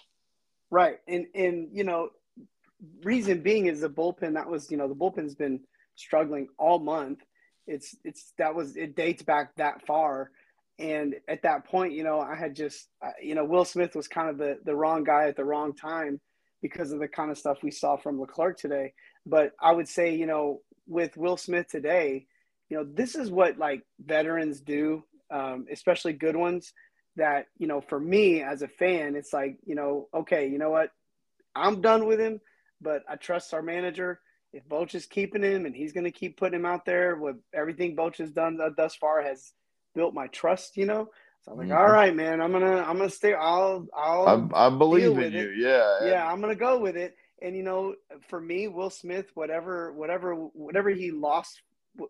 Right. 0.70 0.96
And 1.06 1.26
and 1.34 1.68
you 1.72 1.84
know, 1.84 2.08
reason 3.02 3.42
being 3.42 3.66
is 3.66 3.82
the 3.82 3.90
bullpen 3.90 4.34
that 4.34 4.48
was, 4.48 4.70
you 4.70 4.78
know, 4.78 4.88
the 4.88 4.94
bullpen's 4.94 5.34
been 5.34 5.60
struggling 5.96 6.48
all 6.58 6.78
month. 6.78 7.18
It's 7.66 7.94
it's 8.04 8.32
that 8.38 8.54
was 8.54 8.76
it 8.76 8.96
dates 8.96 9.22
back 9.22 9.54
that 9.56 9.86
far 9.86 10.30
and 10.82 11.14
at 11.28 11.42
that 11.42 11.64
point, 11.66 11.92
you 11.92 12.02
know, 12.02 12.20
I 12.20 12.34
had 12.34 12.56
just, 12.56 12.88
you 13.22 13.36
know, 13.36 13.44
Will 13.44 13.64
Smith 13.64 13.94
was 13.94 14.08
kind 14.08 14.28
of 14.28 14.36
the 14.36 14.58
the 14.64 14.74
wrong 14.74 15.04
guy 15.04 15.28
at 15.28 15.36
the 15.36 15.44
wrong 15.44 15.74
time 15.74 16.20
because 16.60 16.90
of 16.90 16.98
the 16.98 17.08
kind 17.08 17.30
of 17.30 17.38
stuff 17.38 17.62
we 17.62 17.70
saw 17.70 17.96
from 17.96 18.20
Leclerc 18.20 18.58
today. 18.58 18.92
But 19.24 19.52
I 19.60 19.72
would 19.72 19.88
say, 19.88 20.16
you 20.16 20.26
know, 20.26 20.60
with 20.88 21.16
Will 21.16 21.36
Smith 21.36 21.68
today, 21.68 22.26
you 22.68 22.76
know, 22.76 22.84
this 22.84 23.14
is 23.14 23.30
what 23.30 23.58
like 23.58 23.82
veterans 24.04 24.60
do, 24.60 25.04
um, 25.30 25.66
especially 25.70 26.14
good 26.14 26.36
ones. 26.36 26.72
That 27.16 27.46
you 27.58 27.68
know, 27.68 27.80
for 27.80 28.00
me 28.00 28.42
as 28.42 28.62
a 28.62 28.68
fan, 28.68 29.14
it's 29.14 29.32
like, 29.32 29.58
you 29.64 29.76
know, 29.76 30.08
okay, 30.12 30.48
you 30.48 30.58
know 30.58 30.70
what, 30.70 30.90
I'm 31.54 31.80
done 31.80 32.06
with 32.06 32.18
him, 32.18 32.40
but 32.80 33.02
I 33.08 33.14
trust 33.16 33.54
our 33.54 33.62
manager. 33.62 34.20
If 34.52 34.68
Boch 34.68 34.94
is 34.94 35.06
keeping 35.06 35.42
him 35.42 35.64
and 35.64 35.74
he's 35.76 35.92
going 35.92 36.04
to 36.04 36.10
keep 36.10 36.38
putting 36.38 36.58
him 36.58 36.66
out 36.66 36.84
there, 36.84 37.16
with 37.16 37.36
everything 37.54 37.94
Boch 37.94 38.16
has 38.16 38.32
done 38.32 38.58
thus 38.76 38.96
far 38.96 39.22
has 39.22 39.52
built 39.94 40.14
my 40.14 40.26
trust, 40.28 40.76
you 40.76 40.86
know. 40.86 41.08
So 41.42 41.52
I'm 41.52 41.58
like, 41.58 41.68
mm-hmm. 41.68 41.76
all 41.76 41.90
right, 41.90 42.14
man, 42.14 42.40
I'm 42.40 42.52
gonna 42.52 42.82
I'm 42.82 42.96
gonna 42.96 43.10
stay. 43.10 43.34
I'll 43.34 43.86
I'll 43.96 44.50
I, 44.54 44.66
I 44.66 44.70
believe 44.70 45.18
in 45.18 45.32
you. 45.32 45.50
It. 45.50 45.58
Yeah, 45.58 46.06
yeah, 46.06 46.26
I'm 46.30 46.40
gonna 46.40 46.54
go 46.54 46.78
with 46.78 46.96
it. 46.96 47.16
And 47.40 47.56
you 47.56 47.64
know, 47.64 47.94
for 48.28 48.40
me, 48.40 48.68
Will 48.68 48.90
Smith, 48.90 49.26
whatever 49.34 49.92
whatever 49.92 50.34
whatever 50.34 50.90
he 50.90 51.10
lost 51.10 51.60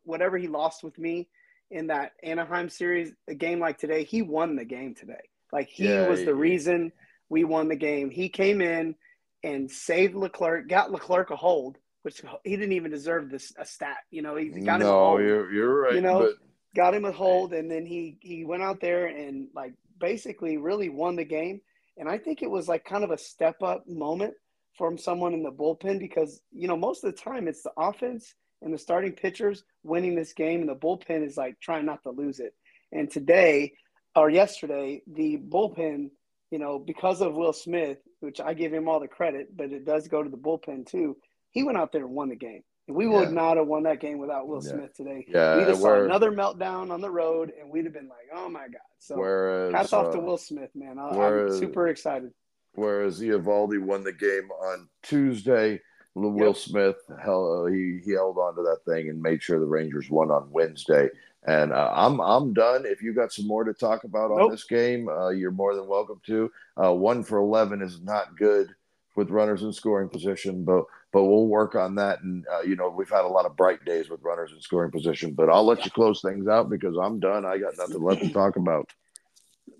whatever 0.04 0.36
he 0.36 0.48
lost 0.48 0.84
with 0.84 0.98
me 0.98 1.28
in 1.70 1.86
that 1.86 2.12
Anaheim 2.22 2.68
series, 2.68 3.12
a 3.28 3.34
game 3.34 3.58
like 3.58 3.78
today, 3.78 4.04
he 4.04 4.20
won 4.20 4.56
the 4.56 4.64
game 4.64 4.94
today. 4.94 5.14
Like 5.50 5.68
he 5.68 5.88
yeah, 5.88 6.08
was 6.08 6.24
the 6.24 6.34
reason 6.34 6.92
we 7.28 7.44
won 7.44 7.68
the 7.68 7.76
game. 7.76 8.10
He 8.10 8.28
came 8.28 8.60
in 8.60 8.94
and 9.42 9.70
saved 9.70 10.14
Leclerc, 10.14 10.68
got 10.68 10.92
Leclerc 10.92 11.30
a 11.30 11.36
hold, 11.36 11.78
which 12.02 12.22
he 12.44 12.56
didn't 12.56 12.72
even 12.72 12.90
deserve 12.90 13.30
this 13.30 13.52
a 13.58 13.64
stat. 13.64 13.98
You 14.10 14.22
know, 14.22 14.36
he 14.36 14.50
got 14.50 14.80
him. 14.80 14.88
No, 14.88 15.18
you're 15.18 15.52
you're 15.52 15.80
right. 15.80 15.94
You 15.94 16.02
know, 16.02 16.20
but... 16.20 16.34
got 16.74 16.94
him 16.94 17.04
a 17.04 17.12
hold, 17.12 17.52
and 17.52 17.70
then 17.70 17.86
he 17.86 18.16
he 18.20 18.44
went 18.44 18.62
out 18.62 18.80
there 18.80 19.06
and 19.06 19.48
like 19.54 19.74
basically 19.98 20.56
really 20.56 20.88
won 20.88 21.16
the 21.16 21.24
game. 21.24 21.60
And 21.98 22.08
I 22.08 22.18
think 22.18 22.42
it 22.42 22.50
was 22.50 22.68
like 22.68 22.84
kind 22.84 23.04
of 23.04 23.10
a 23.10 23.18
step 23.18 23.62
up 23.62 23.86
moment 23.86 24.34
from 24.76 24.96
someone 24.96 25.34
in 25.34 25.42
the 25.42 25.52
bullpen 25.52 25.98
because 25.98 26.40
you 26.50 26.68
know 26.68 26.76
most 26.76 27.04
of 27.04 27.14
the 27.14 27.20
time 27.20 27.48
it's 27.48 27.62
the 27.62 27.72
offense 27.76 28.34
and 28.62 28.72
the 28.72 28.78
starting 28.78 29.12
pitchers 29.12 29.64
winning 29.82 30.14
this 30.14 30.32
game, 30.32 30.60
and 30.60 30.68
the 30.68 30.74
bullpen 30.74 31.26
is 31.26 31.36
like 31.36 31.58
trying 31.60 31.84
not 31.84 32.02
to 32.04 32.10
lose 32.10 32.40
it. 32.40 32.54
And 32.92 33.10
today 33.10 33.72
or 34.14 34.30
yesterday, 34.30 35.02
the 35.06 35.38
bullpen, 35.48 36.10
you 36.50 36.58
know, 36.58 36.78
because 36.78 37.20
of 37.22 37.34
Will 37.34 37.52
Smith, 37.52 37.98
which 38.20 38.40
I 38.40 38.54
give 38.54 38.72
him 38.72 38.88
all 38.88 39.00
the 39.00 39.08
credit, 39.08 39.56
but 39.56 39.72
it 39.72 39.84
does 39.84 40.06
go 40.06 40.22
to 40.22 40.28
the 40.28 40.36
bullpen 40.36 40.86
too. 40.86 41.16
He 41.50 41.62
went 41.62 41.78
out 41.78 41.92
there 41.92 42.04
and 42.04 42.14
won 42.14 42.28
the 42.28 42.36
game. 42.36 42.62
We 42.88 43.06
would 43.06 43.28
yeah. 43.28 43.34
not 43.34 43.56
have 43.56 43.66
won 43.66 43.84
that 43.84 44.00
game 44.00 44.18
without 44.18 44.48
Will 44.48 44.62
yeah. 44.64 44.72
Smith 44.72 44.94
today. 44.94 45.24
Yeah, 45.28 45.56
we'd 45.56 45.68
have 45.68 45.78
saw 45.78 46.02
another 46.02 46.32
meltdown 46.32 46.90
on 46.90 47.00
the 47.00 47.10
road, 47.10 47.52
and 47.58 47.70
we'd 47.70 47.84
have 47.84 47.94
been 47.94 48.08
like, 48.08 48.28
"Oh 48.34 48.48
my 48.48 48.62
god!" 48.62 48.80
So, 48.98 49.16
whereas, 49.16 49.72
hats 49.72 49.92
off 49.92 50.06
uh, 50.06 50.12
to 50.12 50.18
Will 50.18 50.38
Smith, 50.38 50.70
man. 50.74 50.98
I, 50.98 51.16
whereas, 51.16 51.54
I'm 51.54 51.60
super 51.60 51.88
excited. 51.88 52.32
Whereas 52.74 53.20
Eovaldi 53.20 53.80
won 53.80 54.02
the 54.02 54.12
game 54.12 54.50
on 54.50 54.88
Tuesday, 55.02 55.80
Will 56.14 56.36
yep. 56.36 56.56
Smith 56.56 56.96
held, 57.22 57.68
uh, 57.68 57.72
he 57.72 58.00
he 58.04 58.12
held 58.12 58.36
on 58.36 58.56
to 58.56 58.62
that 58.62 58.80
thing 58.84 59.08
and 59.08 59.22
made 59.22 59.42
sure 59.42 59.60
the 59.60 59.66
Rangers 59.66 60.10
won 60.10 60.30
on 60.30 60.50
Wednesday. 60.50 61.08
And 61.44 61.72
uh, 61.72 61.90
I'm 61.94 62.20
I'm 62.20 62.52
done. 62.52 62.84
If 62.84 63.02
you 63.02 63.14
got 63.14 63.32
some 63.32 63.46
more 63.46 63.64
to 63.64 63.72
talk 63.72 64.04
about 64.04 64.30
on 64.30 64.38
nope. 64.38 64.50
this 64.50 64.64
game, 64.64 65.08
uh, 65.08 65.30
you're 65.30 65.50
more 65.50 65.74
than 65.74 65.88
welcome 65.88 66.20
to. 66.26 66.50
Uh, 66.82 66.92
one 66.92 67.22
for 67.22 67.38
eleven 67.38 67.80
is 67.80 68.00
not 68.00 68.36
good 68.36 68.74
with 69.16 69.30
runners 69.30 69.62
in 69.62 69.72
scoring 69.72 70.08
position, 70.08 70.64
but 70.64 70.84
but 71.12 71.24
we'll 71.24 71.46
work 71.46 71.74
on 71.74 71.96
that. 71.96 72.22
And 72.22 72.46
uh, 72.52 72.62
you 72.62 72.76
know 72.76 72.88
we've 72.88 73.10
had 73.10 73.24
a 73.24 73.28
lot 73.28 73.46
of 73.46 73.56
bright 73.56 73.84
days 73.84 74.08
with 74.08 74.22
runners 74.22 74.52
in 74.52 74.60
scoring 74.60 74.90
position. 74.90 75.32
But 75.32 75.50
I'll 75.50 75.64
let 75.64 75.84
you 75.84 75.90
close 75.90 76.20
things 76.20 76.48
out 76.48 76.70
because 76.70 76.96
I'm 77.00 77.20
done. 77.20 77.44
I 77.44 77.58
got 77.58 77.76
nothing 77.76 78.02
left 78.02 78.22
to 78.22 78.30
talk 78.30 78.56
about. 78.56 78.90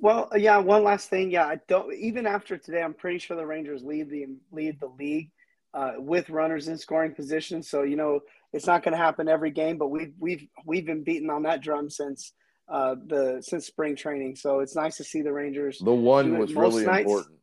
Well, 0.00 0.28
yeah. 0.36 0.58
One 0.58 0.84
last 0.84 1.10
thing. 1.10 1.30
Yeah, 1.30 1.46
I 1.46 1.58
don't. 1.68 1.92
Even 1.94 2.26
after 2.26 2.56
today, 2.56 2.82
I'm 2.82 2.94
pretty 2.94 3.18
sure 3.18 3.36
the 3.36 3.46
Rangers 3.46 3.82
lead 3.82 4.10
the 4.10 4.26
lead 4.50 4.78
the 4.80 4.92
league 4.98 5.30
uh, 5.74 5.92
with 5.98 6.30
runners 6.30 6.68
in 6.68 6.78
scoring 6.78 7.14
position. 7.14 7.62
So 7.62 7.82
you 7.82 7.96
know 7.96 8.20
it's 8.52 8.66
not 8.66 8.82
going 8.82 8.92
to 8.92 8.98
happen 8.98 9.28
every 9.28 9.50
game, 9.50 9.78
but 9.78 9.88
we've 9.88 10.12
we've 10.18 10.46
we've 10.64 10.86
been 10.86 11.04
beating 11.04 11.30
on 11.30 11.44
that 11.44 11.62
drum 11.62 11.88
since 11.88 12.32
uh, 12.68 12.96
the 13.06 13.42
since 13.42 13.66
spring 13.66 13.96
training. 13.96 14.36
So 14.36 14.60
it's 14.60 14.76
nice 14.76 14.96
to 14.98 15.04
see 15.04 15.22
the 15.22 15.32
Rangers. 15.32 15.78
The 15.78 15.92
one 15.92 16.38
was 16.38 16.54
really 16.54 16.84
nights. 16.84 17.06
important. 17.06 17.38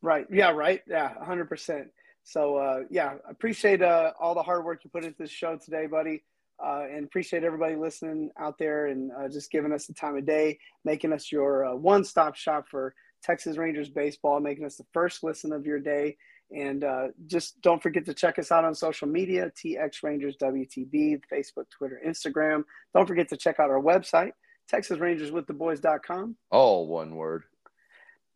Right. 0.00 0.26
Yeah. 0.30 0.50
Right. 0.50 0.82
Yeah. 0.86 1.12
Hundred 1.24 1.48
percent. 1.48 1.88
So 2.24 2.56
uh, 2.56 2.80
yeah, 2.90 3.14
appreciate 3.28 3.82
uh, 3.82 4.12
all 4.20 4.34
the 4.34 4.42
hard 4.42 4.64
work 4.64 4.84
you 4.84 4.90
put 4.90 5.04
into 5.04 5.16
this 5.18 5.30
show 5.30 5.56
today, 5.56 5.86
buddy. 5.86 6.22
Uh, 6.64 6.84
and 6.94 7.04
appreciate 7.04 7.42
everybody 7.42 7.74
listening 7.74 8.30
out 8.38 8.56
there 8.56 8.86
and 8.86 9.10
uh, 9.18 9.28
just 9.28 9.50
giving 9.50 9.72
us 9.72 9.86
the 9.86 9.94
time 9.94 10.16
of 10.16 10.24
day, 10.24 10.56
making 10.84 11.12
us 11.12 11.32
your 11.32 11.64
uh, 11.64 11.74
one-stop 11.74 12.36
shop 12.36 12.66
for 12.70 12.94
Texas 13.22 13.56
Rangers 13.56 13.88
baseball, 13.88 14.38
making 14.38 14.64
us 14.64 14.76
the 14.76 14.86
first 14.92 15.24
listen 15.24 15.52
of 15.52 15.66
your 15.66 15.80
day. 15.80 16.16
And 16.52 16.84
uh, 16.84 17.08
just 17.26 17.60
don't 17.62 17.82
forget 17.82 18.04
to 18.06 18.14
check 18.14 18.38
us 18.38 18.52
out 18.52 18.64
on 18.64 18.74
social 18.74 19.08
media 19.08 19.50
TX 19.56 20.02
Rangers 20.02 20.36
WTB, 20.40 21.20
Facebook, 21.32 21.64
Twitter, 21.70 22.00
Instagram. 22.06 22.64
Don't 22.94 23.08
forget 23.08 23.28
to 23.30 23.36
check 23.36 23.58
out 23.58 23.70
our 23.70 23.80
website, 23.80 24.32
TexasRangersWithTheBoys.com. 24.72 26.36
All 26.50 26.86
one 26.86 27.16
word. 27.16 27.44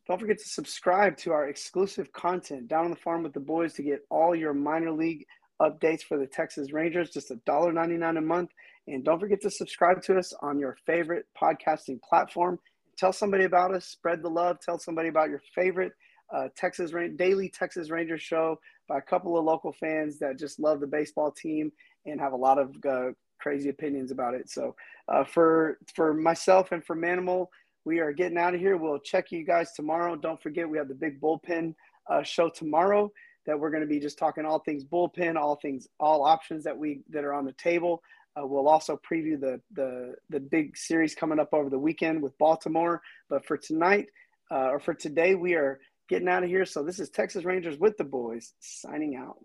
Don't 0.06 0.20
forget 0.20 0.38
to 0.38 0.48
subscribe 0.48 1.16
to 1.18 1.32
our 1.32 1.48
exclusive 1.48 2.12
content 2.12 2.68
down 2.68 2.84
on 2.84 2.90
the 2.90 2.96
farm 2.96 3.24
with 3.24 3.32
the 3.32 3.40
boys 3.40 3.72
to 3.74 3.82
get 3.82 4.06
all 4.08 4.36
your 4.36 4.54
minor 4.54 4.92
league 4.92 5.26
updates 5.60 6.02
for 6.02 6.16
the 6.16 6.26
Texas 6.26 6.72
Rangers, 6.72 7.10
just 7.10 7.30
$1.99 7.30 8.18
a 8.18 8.20
month. 8.20 8.50
And 8.86 9.04
don't 9.04 9.18
forget 9.18 9.40
to 9.42 9.50
subscribe 9.50 10.02
to 10.02 10.16
us 10.16 10.32
on 10.42 10.60
your 10.60 10.76
favorite 10.86 11.26
podcasting 11.40 12.00
platform. 12.02 12.58
Tell 12.96 13.12
somebody 13.12 13.44
about 13.44 13.74
us, 13.74 13.84
spread 13.86 14.22
the 14.22 14.28
love, 14.28 14.60
tell 14.60 14.78
somebody 14.78 15.08
about 15.08 15.28
your 15.28 15.42
favorite 15.54 15.92
uh, 16.32 16.48
Texas 16.56 16.92
daily 17.16 17.48
Texas 17.48 17.90
Rangers 17.90 18.22
show 18.22 18.60
by 18.88 18.98
a 18.98 19.02
couple 19.02 19.36
of 19.36 19.44
local 19.44 19.72
fans 19.72 20.18
that 20.18 20.38
just 20.38 20.60
love 20.60 20.80
the 20.80 20.86
baseball 20.86 21.30
team 21.30 21.72
and 22.04 22.20
have 22.20 22.32
a 22.32 22.36
lot 22.36 22.58
of 22.58 22.74
uh, 22.88 23.10
crazy 23.40 23.68
opinions 23.68 24.10
about 24.10 24.34
it. 24.34 24.50
So 24.50 24.74
uh, 25.08 25.24
for 25.24 25.78
for 25.94 26.14
myself 26.14 26.72
and 26.72 26.84
for 26.84 26.96
Manimal, 26.96 27.46
we 27.86 28.00
are 28.00 28.12
getting 28.12 28.36
out 28.36 28.52
of 28.52 28.60
here. 28.60 28.76
We'll 28.76 28.98
check 28.98 29.30
you 29.30 29.44
guys 29.44 29.72
tomorrow. 29.72 30.16
Don't 30.16 30.42
forget 30.42 30.68
we 30.68 30.76
have 30.76 30.88
the 30.88 30.94
big 30.94 31.20
bullpen 31.20 31.74
uh, 32.10 32.24
show 32.24 32.50
tomorrow 32.50 33.10
that 33.46 33.58
we're 33.58 33.70
going 33.70 33.82
to 33.82 33.88
be 33.88 34.00
just 34.00 34.18
talking 34.18 34.44
all 34.44 34.58
things 34.58 34.84
bullpen, 34.84 35.36
all 35.36 35.54
things, 35.54 35.86
all 36.00 36.24
options 36.24 36.64
that 36.64 36.76
we 36.76 37.00
that 37.10 37.24
are 37.24 37.32
on 37.32 37.46
the 37.46 37.52
table. 37.52 38.02
Uh, 38.36 38.44
we'll 38.44 38.68
also 38.68 39.00
preview 39.08 39.40
the 39.40 39.60
the 39.72 40.14
the 40.30 40.40
big 40.40 40.76
series 40.76 41.14
coming 41.14 41.38
up 41.38 41.54
over 41.54 41.70
the 41.70 41.78
weekend 41.78 42.20
with 42.20 42.36
Baltimore. 42.38 43.00
But 43.30 43.46
for 43.46 43.56
tonight 43.56 44.08
uh, 44.50 44.68
or 44.70 44.80
for 44.80 44.92
today, 44.92 45.36
we 45.36 45.54
are 45.54 45.78
getting 46.08 46.28
out 46.28 46.42
of 46.42 46.48
here. 46.48 46.66
So 46.66 46.82
this 46.82 46.98
is 46.98 47.08
Texas 47.08 47.44
Rangers 47.44 47.78
with 47.78 47.96
the 47.96 48.04
boys 48.04 48.52
signing 48.58 49.14
out. 49.14 49.36